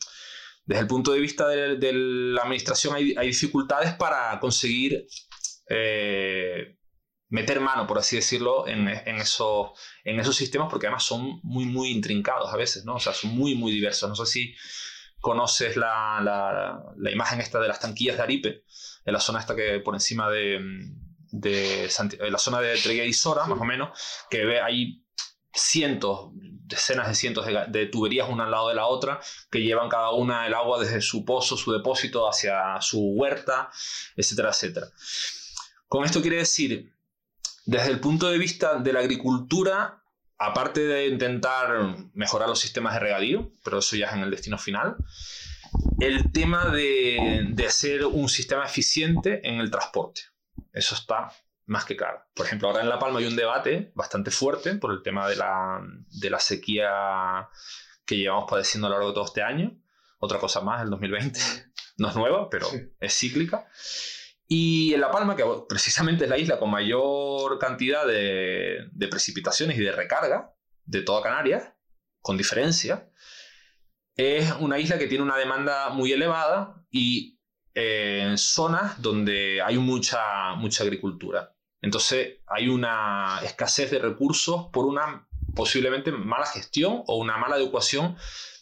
desde 0.65 0.81
el 0.83 0.87
punto 0.89 1.13
de 1.13 1.21
vista 1.21 1.47
de, 1.49 1.77
de 1.77 1.93
la 1.93 2.43
administración 2.43 2.95
hay, 2.95 3.15
hay 3.17 3.27
dificultades 3.29 3.93
para 3.95 4.39
conseguir 4.41 5.07
eh, 5.69 6.77
meter 7.29 7.61
mano, 7.61 7.87
por 7.87 7.99
así 7.99 8.17
decirlo, 8.17 8.69
en, 8.69 8.89
en 8.89 9.17
esos, 9.17 9.71
en 10.05 10.21
esos 10.21 10.37
sistemas 10.37 10.69
porque 10.71 10.87
además 10.87 11.03
son 11.03 11.41
muy, 11.43 11.67
muy 11.67 11.91
intrincados 11.91 12.53
a 12.53 12.57
veces, 12.57 12.85
¿no? 12.85 12.97
O 12.97 13.01
sea, 13.01 13.13
son 13.13 13.31
muy, 13.31 13.55
muy 13.55 13.73
diversos. 13.73 14.09
No 14.09 14.15
sé 14.15 14.27
si 14.27 14.55
conoces 15.21 15.77
la, 15.77 16.21
la, 16.23 16.81
la 16.97 17.11
imagen 17.11 17.41
esta 17.41 17.59
de 17.59 17.69
las 17.69 17.81
tanquillas 17.81 18.17
de 18.17 18.23
Aripe, 18.23 18.65
en 19.05 19.13
la 19.13 19.21
zona 19.21 19.41
esta 19.41 19.57
que 19.57 19.81
por 19.81 19.95
encima 19.95 20.31
de, 20.31 20.61
de 21.33 21.85
en 21.85 22.33
la 22.33 22.39
zona 22.39 22.61
de 22.61 22.77
Treguía 22.77 23.05
y 23.05 23.13
Sora, 23.13 23.47
más 23.47 23.61
o 23.61 23.65
menos, 23.65 23.99
que 24.31 24.45
ve 24.45 24.61
ahí 24.61 25.03
cientos, 25.53 26.31
decenas 26.33 27.09
de 27.09 27.15
cientos 27.15 27.47
de, 27.47 27.65
de 27.69 27.87
tuberías 27.87 28.29
una 28.29 28.45
al 28.45 28.51
lado 28.51 28.69
de 28.69 28.75
la 28.75 28.87
otra 28.87 29.21
que 29.51 29.63
llevan 29.63 29.89
cada 29.89 30.11
una 30.11 30.47
el 30.47 30.55
agua 30.55 30.79
desde 30.79 31.01
su 31.01 31.25
pozo, 31.25 31.57
su 31.57 31.73
depósito 31.73 32.29
hacia 32.29 32.81
su 32.81 33.01
huerta, 33.01 33.71
etcétera, 34.17 34.51
etcétera. 34.51 34.87
Con 35.89 36.05
esto 36.05 36.21
quiere 36.21 36.39
decir, 36.39 36.93
desde 37.67 37.91
el 37.91 38.01
punto 38.01 38.29
de 38.31 38.39
vista 38.39 38.79
de 38.79 38.93
la 38.93 39.01
agricultura, 39.01 40.03
aparte 40.39 40.81
de 40.81 41.07
intentar 41.09 41.97
mejorar 42.15 42.49
los 42.49 42.59
sistemas 42.61 42.95
de 42.95 43.01
regadío, 43.01 43.53
pero 43.65 43.79
eso 43.79 43.97
ya 43.97 44.07
es 44.07 44.13
en 44.15 44.21
el 44.21 44.31
destino 44.31 44.59
final, 44.59 44.97
el 46.01 46.33
tema 46.33 46.67
de, 46.71 47.47
de 47.51 47.67
hacer 47.67 48.05
un 48.07 48.29
sistema 48.29 48.65
eficiente 48.65 49.47
en 49.47 49.61
el 49.61 49.71
transporte. 49.71 50.23
Eso 50.73 50.95
está 50.95 51.33
más 51.67 51.85
que 51.85 51.97
claro. 51.97 52.23
Por 52.35 52.47
ejemplo, 52.47 52.69
ahora 52.69 52.83
en 52.83 52.89
La 52.89 52.99
Palma 52.99 53.19
hay 53.19 53.27
un 53.27 53.35
debate 53.37 53.91
bastante 53.95 54.31
fuerte 54.31 54.77
por 54.77 54.93
el 54.93 55.03
tema 55.03 55.29
de 55.29 55.37
la, 55.37 55.81
de 56.21 56.31
la 56.31 56.39
sequía 56.39 57.49
que 58.05 58.17
llevamos 58.17 58.45
padeciendo 58.49 58.87
a 58.87 58.91
lo 58.91 58.97
largo 58.97 59.09
de 59.09 59.15
todo 59.15 59.25
este 59.25 59.43
año. 59.43 59.77
Otra 60.19 60.39
cosa 60.39 60.61
más, 60.61 60.83
el 60.83 60.91
2020 60.91 61.41
no 61.99 62.09
es 62.09 62.15
nueva, 62.15 62.49
pero 62.49 62.67
Sí. 62.71 62.79
es 63.01 63.19
cíclica. 63.19 63.67
Y 64.49 64.95
en 64.95 65.01
La 65.01 65.11
Palma, 65.11 65.37
que 65.37 65.45
precisamente 65.69 66.25
es 66.25 66.31
la 66.31 66.39
isla 66.39 66.59
con 66.59 66.71
mayor 66.71 67.59
cantidad 67.59 68.07
de, 68.07 68.89
precipitaciones 69.11 69.79
y 69.79 69.83
de 69.83 69.93
recarga 69.93 70.53
de 70.85 71.03
toda 71.03 71.23
Canarias, 71.23 71.73
con 72.21 72.37
diferencia, 72.37 73.11
es 74.17 74.53
una 74.61 74.79
isla 74.79 74.99
que 74.99 75.07
tiene 75.07 75.25
una 75.25 75.37
demanda 75.37 75.91
muy 75.91 76.13
elevada 76.13 76.87
y 76.91 77.39
eh, 77.75 78.23
en 78.23 78.39
zonas 78.39 79.01
donde 79.03 79.61
hay 79.63 79.79
mucha, 79.79 80.55
mucha 80.55 80.85
agricultura. 80.85 81.55
Entonces 81.83 82.39
hay 82.47 82.69
una 82.69 83.41
escasez 83.45 83.91
de 83.91 83.99
recursos 83.99 84.69
por 84.73 84.87
una 84.87 85.29
posiblemente 85.55 86.13
mala 86.13 86.47
gestión 86.47 87.03
o 87.07 87.17
una 87.19 87.37
mala 87.37 87.57
adecuación 87.57 88.17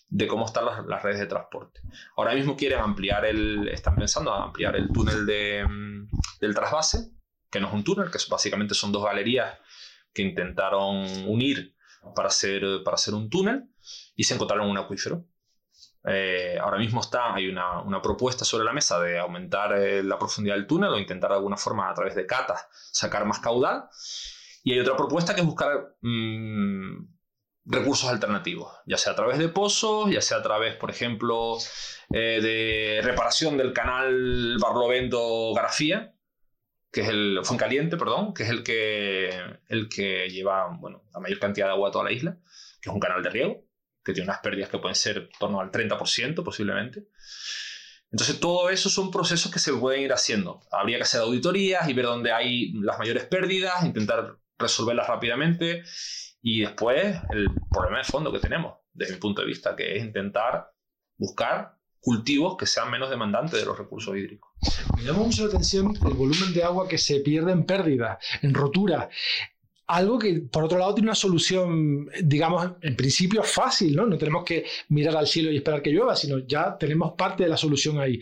de 0.09 0.27
cómo 0.27 0.47
están 0.47 0.67
las, 0.67 0.85
las 0.87 1.03
redes 1.03 1.21
de 1.21 1.27
transporte. 1.27 1.81
Ahora 2.17 2.35
mismo 2.35 2.57
quieren 2.57 2.81
ampliar 2.81 3.25
el, 3.25 3.69
están 3.69 3.97
pensando 3.97 4.35
en 4.37 4.43
ampliar 4.43 4.77
el 4.77 4.91
túnel 4.93 5.27
de, 5.27 5.67
mm, 5.69 6.09
del 6.41 6.55
trasvase, 6.55 7.11
que 7.51 7.61
no 7.61 7.69
es 7.69 7.75
un 7.75 7.85
túnel, 7.85 8.11
que 8.11 8.19
es- 8.19 8.29
básicamente 8.29 8.75
son 8.75 8.93
dos 8.93 9.05
galerías 9.05 9.59
que 10.13 10.23
intentaron 10.23 11.07
unir 11.29 11.75
para 12.15 12.29
hacer, 12.29 12.63
para 12.85 12.95
hacer 12.97 13.15
un 13.15 13.29
túnel 13.31 13.65
y 14.15 14.25
se 14.25 14.35
encontraron 14.35 14.69
un 14.71 14.79
acuífero. 14.79 15.25
Eh, 16.07 16.59
ahora 16.61 16.77
mismo 16.79 17.01
está, 17.01 17.35
hay 17.35 17.49
una, 17.49 17.81
una 17.81 18.03
propuesta 18.03 18.45
sobre 18.45 18.65
la 18.65 18.73
mesa 18.75 19.01
de 19.01 19.19
aumentar 19.19 19.73
eh, 19.79 20.03
la 20.03 20.19
profundidad 20.19 20.55
del 20.57 20.67
túnel 20.67 20.91
o 20.91 20.99
intentar 20.99 21.31
de 21.31 21.37
alguna 21.37 21.57
forma 21.57 21.89
a 21.91 21.95
través 21.95 22.15
de 22.15 22.27
catas 22.27 22.67
sacar 22.93 23.25
más 23.25 23.39
caudal. 23.39 23.89
Y 24.63 24.73
hay 24.73 24.81
otra 24.81 24.97
propuesta 24.97 25.35
que 25.35 25.41
es 25.41 25.47
buscar 25.47 25.97
mm, 26.03 27.14
recursos 27.67 28.11
alternativos, 28.11 28.73
ya 28.87 28.99
sea 28.99 29.13
a 29.13 29.17
través 29.17 29.39
de 29.39 29.49
pozos, 29.49 30.11
ya 30.11 30.21
sea 30.21 30.39
a 30.39 30.43
través, 30.43 30.77
por 30.77 30.91
ejemplo, 30.91 31.57
eh, 32.11 32.41
de 32.43 33.01
reparación 33.03 33.57
del 33.57 33.73
canal 33.73 34.59
Barlovento-Garafía, 34.59 36.15
que 36.93 37.01
es 37.01 37.09
el 37.09 37.41
Fuencaliente, 37.43 37.97
perdón, 37.97 38.35
que 38.35 38.45
es 38.45 38.51
el 38.51 38.63
que, 38.63 39.31
el 39.69 39.89
que 39.89 40.29
lleva 40.29 40.69
bueno, 40.79 41.05
la 41.13 41.21
mayor 41.21 41.39
cantidad 41.39 41.67
de 41.67 41.73
agua 41.73 41.89
a 41.89 41.93
toda 41.93 42.05
la 42.05 42.13
isla, 42.13 42.39
que 42.81 42.91
es 42.91 42.95
un 42.95 43.01
canal 43.01 43.23
de 43.23 43.31
riego, 43.31 43.65
que 44.05 44.13
tiene 44.13 44.29
unas 44.29 44.41
pérdidas 44.41 44.69
que 44.69 44.79
pueden 44.79 44.95
ser 44.95 45.17
en 45.17 45.29
torno 45.39 45.61
al 45.61 45.71
30% 45.71 46.45
posiblemente. 46.45 47.09
Entonces, 48.13 48.39
todo 48.39 48.71
eso 48.71 48.91
son 48.91 49.11
procesos 49.11 49.51
que 49.51 49.59
se 49.59 49.73
pueden 49.73 50.03
ir 50.03 50.13
haciendo. 50.13 50.61
Habría 50.71 50.99
que 50.99 51.03
hacer 51.03 51.23
auditorías 51.23 51.89
y 51.89 51.95
ver 51.95 52.05
dónde 52.05 52.31
hay 52.31 52.73
las 52.75 52.99
mayores 52.99 53.25
pérdidas, 53.25 53.83
intentar 53.85 54.37
resolverlas 54.57 55.09
rápidamente 55.09 55.83
y 56.47 56.61
después 56.61 57.17
el 57.31 57.49
problema 57.71 57.99
de 57.99 58.05
fondo 58.05 58.31
que 58.31 58.39
tenemos, 58.39 58.75
desde 58.93 59.15
mi 59.15 59.19
punto 59.19 59.41
de 59.41 59.49
vista, 59.49 59.75
que 59.75 59.97
es 59.97 60.05
intentar 60.05 60.71
buscar 61.17 61.79
cultivos 61.99 62.59
que 62.59 62.67
sean 62.67 62.91
menos 62.91 63.09
demandantes 63.09 63.59
de 63.59 63.65
los 63.65 63.79
recursos 63.79 64.15
hídricos. 64.15 64.53
Me 64.95 65.05
llama 65.05 65.21
mucho 65.21 65.45
la 65.45 65.49
atención 65.49 65.97
el 65.97 66.13
volumen 66.13 66.53
de 66.53 66.63
agua 66.63 66.87
que 66.87 66.99
se 66.99 67.21
pierde 67.21 67.51
en 67.51 67.65
pérdida, 67.65 68.19
en 68.43 68.53
rotura. 68.53 69.09
Algo 69.87 70.19
que, 70.19 70.43
por 70.53 70.65
otro 70.65 70.79
lado, 70.79 70.95
tiene 70.95 71.09
una 71.09 71.15
solución, 71.15 72.11
digamos, 72.23 72.73
en 72.83 72.95
principio 72.95 73.43
fácil, 73.43 73.97
¿no? 73.97 74.05
No 74.05 74.19
tenemos 74.19 74.45
que 74.45 74.67
mirar 74.91 75.17
al 75.17 75.27
cielo 75.27 75.51
y 75.51 75.57
esperar 75.57 75.81
que 75.81 75.91
llueva, 75.93 76.15
sino 76.15 76.41
ya 76.47 76.77
tenemos 76.77 77.15
parte 77.17 77.45
de 77.45 77.49
la 77.49 77.57
solución 77.57 77.99
ahí. 77.99 78.21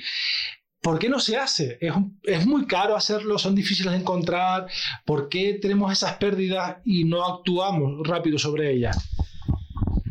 ¿Por 0.83 0.99
qué 0.99 1.09
no 1.09 1.21
se 1.21 1.37
hace? 1.37 1.79
¿Es, 1.81 1.95
¿Es, 2.25 2.45
muy 2.45 2.67
caro 2.67 2.97
hacerlo? 2.97 3.39
¿Son 3.39 3.55
difíciles 3.55 3.93
de 3.93 4.01
encontrar? 4.01 4.67
¿Por 5.05 5.29
qué 5.29 5.59
tenemos 5.63 5.93
esas 5.93 6.15
pérdidas 6.15 6.79
y 6.85 7.05
no 7.05 7.25
actuamos 7.25 8.07
rápido 8.07 8.37
sobre 8.37 8.73
ellas? 8.73 8.99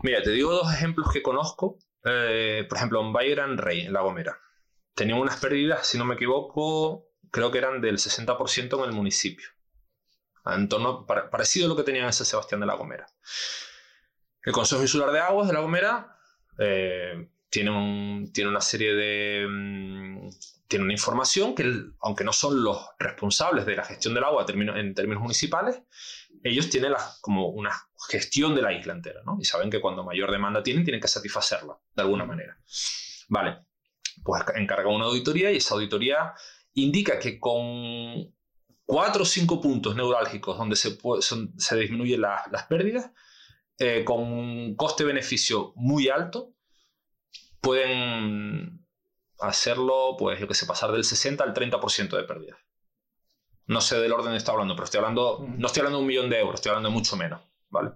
Mira, 0.03 0.24
te 0.24 0.32
digo 0.32 0.53
dos 0.53 0.74
ejemplos 0.74 1.11
que 1.11 1.22
conozco. 1.22 1.78
Eh, 2.03 2.65
por 2.67 2.78
ejemplo, 2.78 3.01
en 3.01 3.13
Valle 3.13 3.32
Gran 3.32 3.57
Rey, 3.57 3.82
en 3.82 3.93
La 3.93 4.01
Gomera. 4.01 4.39
Tenían 4.95 5.19
unas 5.19 5.38
pérdidas, 5.38 5.86
si 5.86 5.97
no 5.97 6.05
me 6.05 6.15
equivoco, 6.15 7.07
creo 7.32 7.51
que 7.51 7.59
eran 7.59 7.82
del 7.82 7.97
60% 7.97 8.78
en 8.78 8.86
el 8.86 8.95
municipio. 8.95 9.47
En 10.45 10.67
torno, 10.67 11.05
parecido 11.05 11.67
a 11.67 11.69
lo 11.69 11.76
que 11.76 11.84
tenían 11.84 12.05
en 12.05 12.13
San 12.13 12.26
Sebastián 12.26 12.61
de 12.61 12.67
La 12.67 12.76
Gomera. 12.76 13.07
El 14.43 14.53
Consejo 14.53 14.82
Insular 14.82 15.11
de 15.11 15.19
Aguas 15.19 15.47
de 15.47 15.53
La 15.53 15.59
Gomera 15.59 16.17
eh, 16.57 17.30
tiene, 17.49 17.69
un, 17.69 18.32
tiene 18.34 18.49
una 18.49 18.61
serie 18.61 18.93
de... 18.93 20.30
Tiene 20.72 20.86
una 20.86 20.93
información 20.93 21.53
que, 21.53 21.69
aunque 21.99 22.24
no 22.24 22.32
son 22.32 22.63
los 22.63 22.78
responsables 22.97 23.65
de 23.65 23.76
la 23.76 23.84
gestión 23.84 24.13
del 24.13 24.24
agua 24.24 24.45
en 24.47 24.93
términos 24.93 25.22
municipales, 25.22 25.82
ellos 26.43 26.69
tienen 26.69 26.93
como 27.19 27.49
una 27.49 27.72
gestión 28.09 28.55
de 28.55 28.61
la 28.61 28.72
isla 28.72 28.93
entera, 28.93 29.19
¿no? 29.26 29.36
Y 29.38 29.43
saben 29.43 29.69
que 29.69 29.82
cuando 29.82 30.05
mayor 30.05 30.32
demanda 30.32 30.63
tienen, 30.63 30.86
tienen 30.86 31.01
que 31.01 31.09
satisfacerla, 31.09 31.78
de 31.93 32.01
alguna 32.01 32.24
manera. 32.24 32.57
Vale, 33.28 33.65
pues 34.24 34.43
encarga 34.55 34.88
una 34.88 35.07
auditoría 35.07 35.51
y 35.51 35.57
esa 35.57 35.74
auditoría 35.74 36.32
indica 36.76 37.19
que 37.19 37.38
con 37.38 38.34
cuatro 38.86 39.24
o 39.24 39.26
cinco 39.26 39.59
puntos 39.59 39.93
neurálgicos 39.93 40.57
donde 40.57 40.78
se, 40.78 40.97
se 41.57 41.76
disminuyen 41.76 42.22
las 42.22 42.63
pérdidas, 42.69 43.11
eh, 43.78 44.05
con 44.05 44.24
un 44.24 44.78
coste-beneficio 44.78 45.74
muy 45.76 46.07
alto, 46.07 46.53
pueden 47.59 48.80
hacerlo, 49.42 50.16
pues 50.18 50.39
yo 50.39 50.48
que 50.48 50.54
sé, 50.54 50.66
pasar 50.66 50.92
del 50.92 51.04
60 51.04 51.44
al 51.44 51.54
30% 51.54 52.16
de 52.16 52.24
pérdidas. 52.24 52.60
No 53.66 53.82
sé 53.82 54.00
del 54.00 54.12
orden 54.12 54.32
que 54.32 54.38
está 54.38 54.52
hablando, 54.52 54.76
pero 54.76 54.86
estoy 54.86 55.00
hablando, 55.00 55.46
no 55.48 55.68
estoy 55.68 55.82
hablando 55.82 56.00
de 56.00 56.02
un 56.02 56.08
millón 56.08 56.30
de 56.30 56.39
euros, 56.39 56.56
estoy 56.56 56.70
hablando 56.70 56.89
de 56.89 56.96
mucho 56.96 57.16
menos, 57.16 57.42
¿vale? 57.70 57.92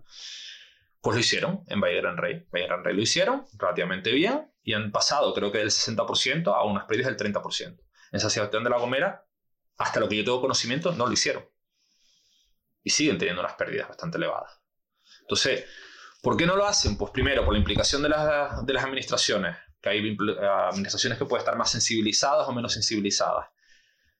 Pues 1.01 1.15
lo 1.15 1.19
hicieron 1.19 1.63
en 1.67 1.81
Valle 1.81 1.97
Gran 1.97 2.17
Rey. 2.17 2.45
Valle 2.51 2.65
Gran 2.67 2.83
Rey 2.83 2.95
lo 2.95 3.01
hicieron 3.01 3.45
relativamente 3.57 4.11
bien 4.11 4.51
y 4.63 4.73
han 4.73 4.91
pasado, 4.91 5.33
creo 5.33 5.51
que 5.51 5.59
del 5.59 5.69
60% 5.69 6.47
a 6.55 6.63
unas 6.63 6.85
pérdidas 6.85 7.15
del 7.15 7.33
30%. 7.33 7.67
En 7.67 7.77
esa 8.11 8.29
situación 8.29 8.63
de 8.63 8.69
La 8.69 8.77
Gomera, 8.77 9.25
hasta 9.77 9.99
lo 9.99 10.09
que 10.09 10.17
yo 10.17 10.23
tengo 10.23 10.41
conocimiento, 10.41 10.93
no 10.93 11.05
lo 11.05 11.11
hicieron. 11.11 11.45
Y 12.83 12.89
siguen 12.89 13.17
teniendo 13.17 13.41
unas 13.41 13.53
pérdidas 13.53 13.87
bastante 13.87 14.17
elevadas. 14.17 14.61
Entonces, 15.21 15.65
¿por 16.21 16.37
qué 16.37 16.45
no 16.45 16.55
lo 16.55 16.65
hacen? 16.65 16.97
Pues 16.97 17.11
primero, 17.11 17.43
por 17.43 17.53
la 17.53 17.59
implicación 17.59 18.01
de, 18.01 18.09
de 18.09 18.73
las 18.73 18.83
administraciones 18.83 19.57
hay 19.89 20.17
administraciones 20.69 21.17
que 21.17 21.25
pueden 21.25 21.41
estar 21.41 21.57
más 21.57 21.71
sensibilizadas 21.71 22.47
o 22.47 22.53
menos 22.53 22.73
sensibilizadas. 22.73 23.47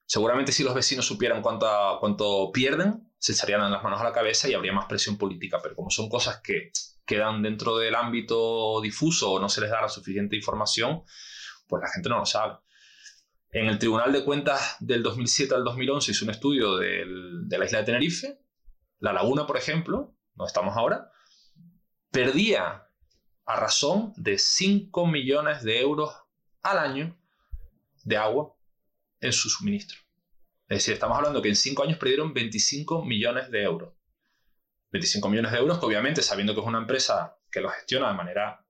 Seguramente 0.06 0.52
si 0.52 0.64
los 0.64 0.76
vecinos 0.76 1.06
supieran 1.06 1.42
cuánto, 1.42 1.98
cuánto 2.00 2.52
pierden, 2.54 3.12
se 3.18 3.32
echarían 3.32 3.72
las 3.72 3.84
manos 3.84 4.00
a 4.02 4.04
la 4.04 4.14
cabeza 4.14 4.48
y 4.48 4.54
habría 4.54 4.72
más 4.72 4.86
presión 4.86 5.18
política, 5.18 5.60
pero 5.62 5.76
como 5.76 5.90
son 5.90 6.10
cosas 6.10 6.42
que 6.42 6.72
quedan 7.06 7.42
dentro 7.42 7.78
del 7.78 7.96
ámbito 7.96 8.82
difuso 8.82 9.32
o 9.32 9.40
no 9.40 9.50
se 9.50 9.62
les 9.62 9.70
da 9.70 9.82
la 9.82 9.90
suficiente 9.90 10.36
información, 10.36 11.04
pues 11.68 11.82
la 11.82 11.90
gente 11.90 12.10
no 12.10 12.20
lo 12.20 12.26
sabe. 12.26 12.58
En 13.52 13.68
el 13.68 13.80
Tribunal 13.80 14.12
de 14.12 14.24
Cuentas 14.24 14.76
del 14.80 15.02
2007 15.02 15.56
al 15.56 15.64
2011 15.64 16.12
hizo 16.12 16.26
un 16.26 16.32
estudio 16.32 16.78
de 16.78 17.58
la 17.58 17.66
isla 17.66 17.80
de 17.80 17.86
Tenerife, 17.86 18.40
la 19.00 19.14
laguna, 19.14 19.48
por 19.48 19.58
ejemplo, 19.58 20.16
donde 20.34 20.48
estamos 20.48 20.76
ahora, 20.76 21.12
perdía 22.12 22.85
a 23.46 23.56
razón 23.56 24.14
de 24.18 24.38
5 24.38 25.08
millones 25.08 25.64
de 25.64 25.80
euros 25.80 26.12
al 26.64 26.80
año 26.80 27.18
de 28.04 28.18
agua 28.18 28.56
en 29.22 29.34
su 29.34 29.50
suministro. 29.50 30.00
Es 30.68 30.80
decir, 30.80 30.96
estamos 30.96 31.18
hablando 31.18 31.42
que 31.42 31.50
en 31.50 31.56
5 31.56 31.84
años 31.84 31.98
perdieron 31.98 32.34
25 32.34 33.06
millones 33.06 33.52
de 33.52 33.64
euros. 33.64 33.94
25 34.92 35.30
millones 35.30 35.52
de 35.52 35.58
euros 35.60 35.80
que 35.80 35.86
obviamente, 35.86 36.22
sabiendo 36.22 36.54
que 36.56 36.62
es 36.62 36.66
una 36.66 36.80
empresa 36.80 37.38
que 37.52 37.62
lo 37.62 37.70
gestiona 37.70 38.08
de 38.08 38.14
manera 38.16 38.66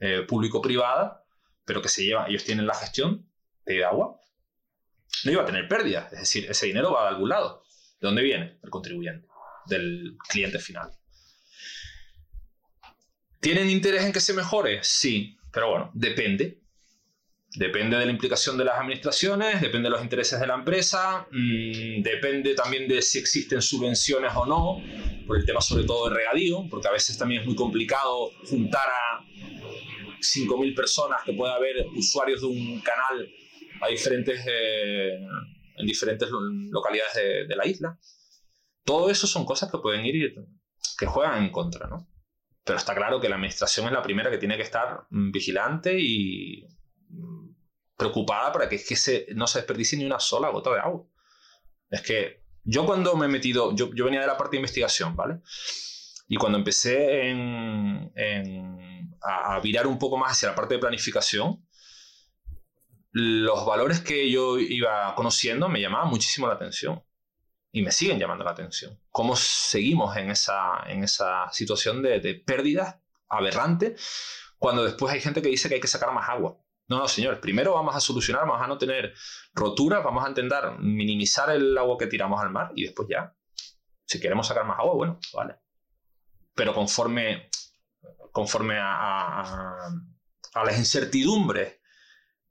eh, 0.00 0.22
público-privada, 0.22 1.24
pero 1.64 1.80
que 1.80 1.88
se 1.88 2.04
lleva, 2.04 2.26
ellos 2.28 2.44
tienen 2.44 2.66
la 2.66 2.74
gestión 2.74 3.30
de 3.64 3.84
agua, 3.84 4.20
no 5.24 5.32
iba 5.32 5.42
a 5.42 5.46
tener 5.46 5.68
pérdidas. 5.68 6.12
Es 6.12 6.20
decir, 6.20 6.50
ese 6.50 6.66
dinero 6.66 6.92
va 6.92 7.02
de 7.02 7.08
algún 7.08 7.28
lado. 7.28 7.62
¿De 8.00 8.06
dónde 8.06 8.22
viene? 8.22 8.58
Del 8.60 8.70
contribuyente, 8.70 9.28
del 9.66 10.16
cliente 10.28 10.58
final. 10.58 10.90
¿Tienen 13.40 13.70
interés 13.70 14.04
en 14.04 14.12
que 14.12 14.20
se 14.20 14.34
mejore? 14.34 14.80
Sí, 14.82 15.38
pero 15.52 15.70
bueno, 15.70 15.90
depende. 15.94 16.60
Depende 17.56 17.96
de 17.96 18.04
la 18.06 18.12
implicación 18.12 18.56
de 18.56 18.64
las 18.64 18.78
administraciones, 18.78 19.60
depende 19.60 19.88
de 19.88 19.90
los 19.90 20.02
intereses 20.02 20.38
de 20.38 20.46
la 20.46 20.54
empresa, 20.54 21.26
mm, 21.32 22.00
depende 22.00 22.54
también 22.54 22.86
de 22.86 23.02
si 23.02 23.18
existen 23.18 23.60
subvenciones 23.60 24.30
o 24.36 24.46
no, 24.46 24.80
por 25.26 25.36
el 25.36 25.44
tema 25.44 25.60
sobre 25.60 25.82
todo 25.82 26.08
de 26.08 26.14
regadío, 26.14 26.66
porque 26.70 26.86
a 26.86 26.92
veces 26.92 27.18
también 27.18 27.40
es 27.40 27.46
muy 27.46 27.56
complicado 27.56 28.30
juntar 28.48 28.86
a 28.88 29.24
5.000 30.20 30.74
personas 30.76 31.22
que 31.24 31.32
pueda 31.32 31.54
haber 31.54 31.86
usuarios 31.96 32.42
de 32.42 32.46
un 32.46 32.80
canal 32.82 33.28
a 33.80 33.88
diferentes, 33.88 34.44
eh, 34.46 35.18
en 35.76 35.86
diferentes 35.86 36.28
localidades 36.70 37.14
de, 37.14 37.46
de 37.48 37.56
la 37.56 37.66
isla. 37.66 37.98
Todo 38.84 39.10
eso 39.10 39.26
son 39.26 39.44
cosas 39.44 39.72
que 39.72 39.78
pueden 39.78 40.06
ir, 40.06 40.36
que 40.96 41.06
juegan 41.06 41.42
en 41.42 41.50
contra, 41.50 41.88
¿no? 41.88 42.09
Pero 42.70 42.78
está 42.78 42.94
claro 42.94 43.20
que 43.20 43.28
la 43.28 43.34
administración 43.34 43.86
es 43.86 43.92
la 43.92 44.00
primera 44.00 44.30
que 44.30 44.38
tiene 44.38 44.56
que 44.56 44.62
estar 44.62 45.04
mm, 45.10 45.32
vigilante 45.32 45.98
y 45.98 46.68
mm, 47.08 47.48
preocupada 47.96 48.52
para 48.52 48.68
que, 48.68 48.76
es 48.76 48.86
que 48.86 48.94
se, 48.94 49.26
no 49.34 49.48
se 49.48 49.58
desperdicie 49.58 49.98
ni 49.98 50.04
una 50.04 50.20
sola 50.20 50.50
gota 50.50 50.72
de 50.72 50.78
agua. 50.78 51.04
Es 51.90 52.00
que 52.02 52.44
yo 52.62 52.86
cuando 52.86 53.16
me 53.16 53.26
he 53.26 53.28
metido, 53.28 53.74
yo, 53.74 53.90
yo 53.92 54.04
venía 54.04 54.20
de 54.20 54.28
la 54.28 54.36
parte 54.36 54.52
de 54.52 54.58
investigación, 54.58 55.16
¿vale? 55.16 55.40
Y 56.28 56.36
cuando 56.36 56.58
empecé 56.58 57.28
en, 57.28 58.12
a, 59.20 59.56
a, 59.56 59.60
virar 59.60 59.88
un 59.88 59.98
poco 59.98 60.16
más 60.16 60.30
hacia 60.30 60.50
la 60.50 60.54
parte 60.54 60.74
de 60.74 60.80
planificación, 60.80 61.66
los 63.10 63.66
valores 63.66 63.98
que 63.98 64.30
yo 64.30 64.60
iba 64.60 65.12
conociendo 65.16 65.68
me 65.68 65.80
llamaban 65.80 66.08
muchísimo 66.08 66.46
la 66.46 66.54
atención 66.54 67.02
y 67.72 67.82
me 67.82 67.92
siguen 67.92 68.18
llamando 68.18 68.44
la 68.44 68.50
atención. 68.50 68.98
¿Cómo 69.10 69.36
seguimos 69.36 70.16
en 70.16 70.30
esa, 70.30 70.82
en 70.86 71.04
esa 71.04 71.50
situación 71.52 72.02
de, 72.02 72.20
de 72.20 72.34
pérdidas 72.34 72.96
aberrante 73.28 73.96
cuando 74.58 74.84
después 74.84 75.12
hay 75.12 75.20
gente 75.20 75.40
que 75.40 75.48
dice 75.48 75.68
que 75.68 75.76
hay 75.76 75.80
que 75.80 75.86
sacar 75.86 76.12
más 76.12 76.28
agua? 76.28 76.58
No, 76.88 76.98
no, 76.98 77.06
señores, 77.06 77.38
primero 77.38 77.74
vamos 77.74 77.94
a 77.94 78.00
solucionar, 78.00 78.44
vamos 78.46 78.62
a 78.62 78.66
no 78.66 78.76
tener 78.76 79.14
roturas, 79.54 80.02
vamos 80.02 80.24
a 80.24 80.28
intentar 80.28 80.80
minimizar 80.80 81.50
el 81.50 81.78
agua 81.78 81.96
que 81.96 82.08
tiramos 82.08 82.40
al 82.40 82.50
mar 82.50 82.72
y 82.74 82.82
después 82.82 83.06
ya, 83.08 83.32
si 84.04 84.18
queremos 84.18 84.48
sacar 84.48 84.64
más 84.64 84.80
agua, 84.80 84.94
bueno, 84.94 85.20
vale. 85.32 85.54
Pero 86.52 86.74
conforme, 86.74 87.48
conforme 88.32 88.76
a, 88.76 89.40
a, 89.40 89.88
a 90.54 90.64
las 90.64 90.76
incertidumbres 90.76 91.78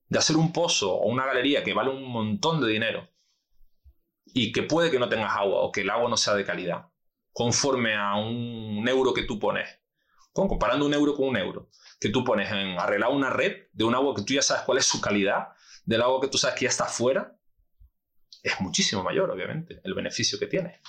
de 0.07 0.17
hacer 0.17 0.38
un 0.38 0.53
pozo 0.53 0.95
o 0.95 1.09
una 1.09 1.26
galería 1.26 1.61
que 1.61 1.74
vale 1.74 1.89
un 1.89 2.09
montón 2.09 2.61
de 2.61 2.70
dinero 2.70 3.09
y 4.34 4.51
que 4.51 4.63
puede 4.63 4.91
que 4.91 4.99
no 4.99 5.09
tengas 5.09 5.36
agua 5.36 5.61
o 5.61 5.71
que 5.71 5.82
el 5.82 5.89
agua 5.89 6.09
no 6.09 6.17
sea 6.17 6.34
de 6.34 6.45
calidad, 6.45 6.88
conforme 7.34 7.95
a 7.95 8.15
un 8.15 8.88
euro 8.88 9.13
que 9.13 9.23
tú 9.23 9.39
pones, 9.39 9.80
comparando 10.34 10.86
un 10.86 10.93
euro 10.93 11.15
con 11.15 11.27
un 11.27 11.38
euro, 11.38 11.69
que 11.99 12.09
tú 12.09 12.23
pones 12.23 12.51
en 12.51 12.80
arreglar 12.80 13.11
una 13.11 13.30
red 13.30 13.67
de 13.73 13.84
un 13.84 13.95
agua 13.95 14.15
que 14.15 14.23
tú 14.23 14.34
ya 14.34 14.41
sabes 14.41 14.63
cuál 14.63 14.77
es 14.77 14.86
su 14.86 15.01
calidad, 15.01 15.49
del 15.86 16.01
agua 16.01 16.21
que 16.21 16.27
tú 16.27 16.38
sabes 16.38 16.57
que 16.57 16.65
ya 16.65 16.69
está 16.69 16.86
fuera, 16.86 17.36
es 18.43 18.59
muchísimo 18.61 19.03
mayor, 19.03 19.30
obviamente, 19.32 19.82
el 19.84 19.93
beneficio 19.93 20.39
que 20.39 20.47
tiene. 20.47 20.80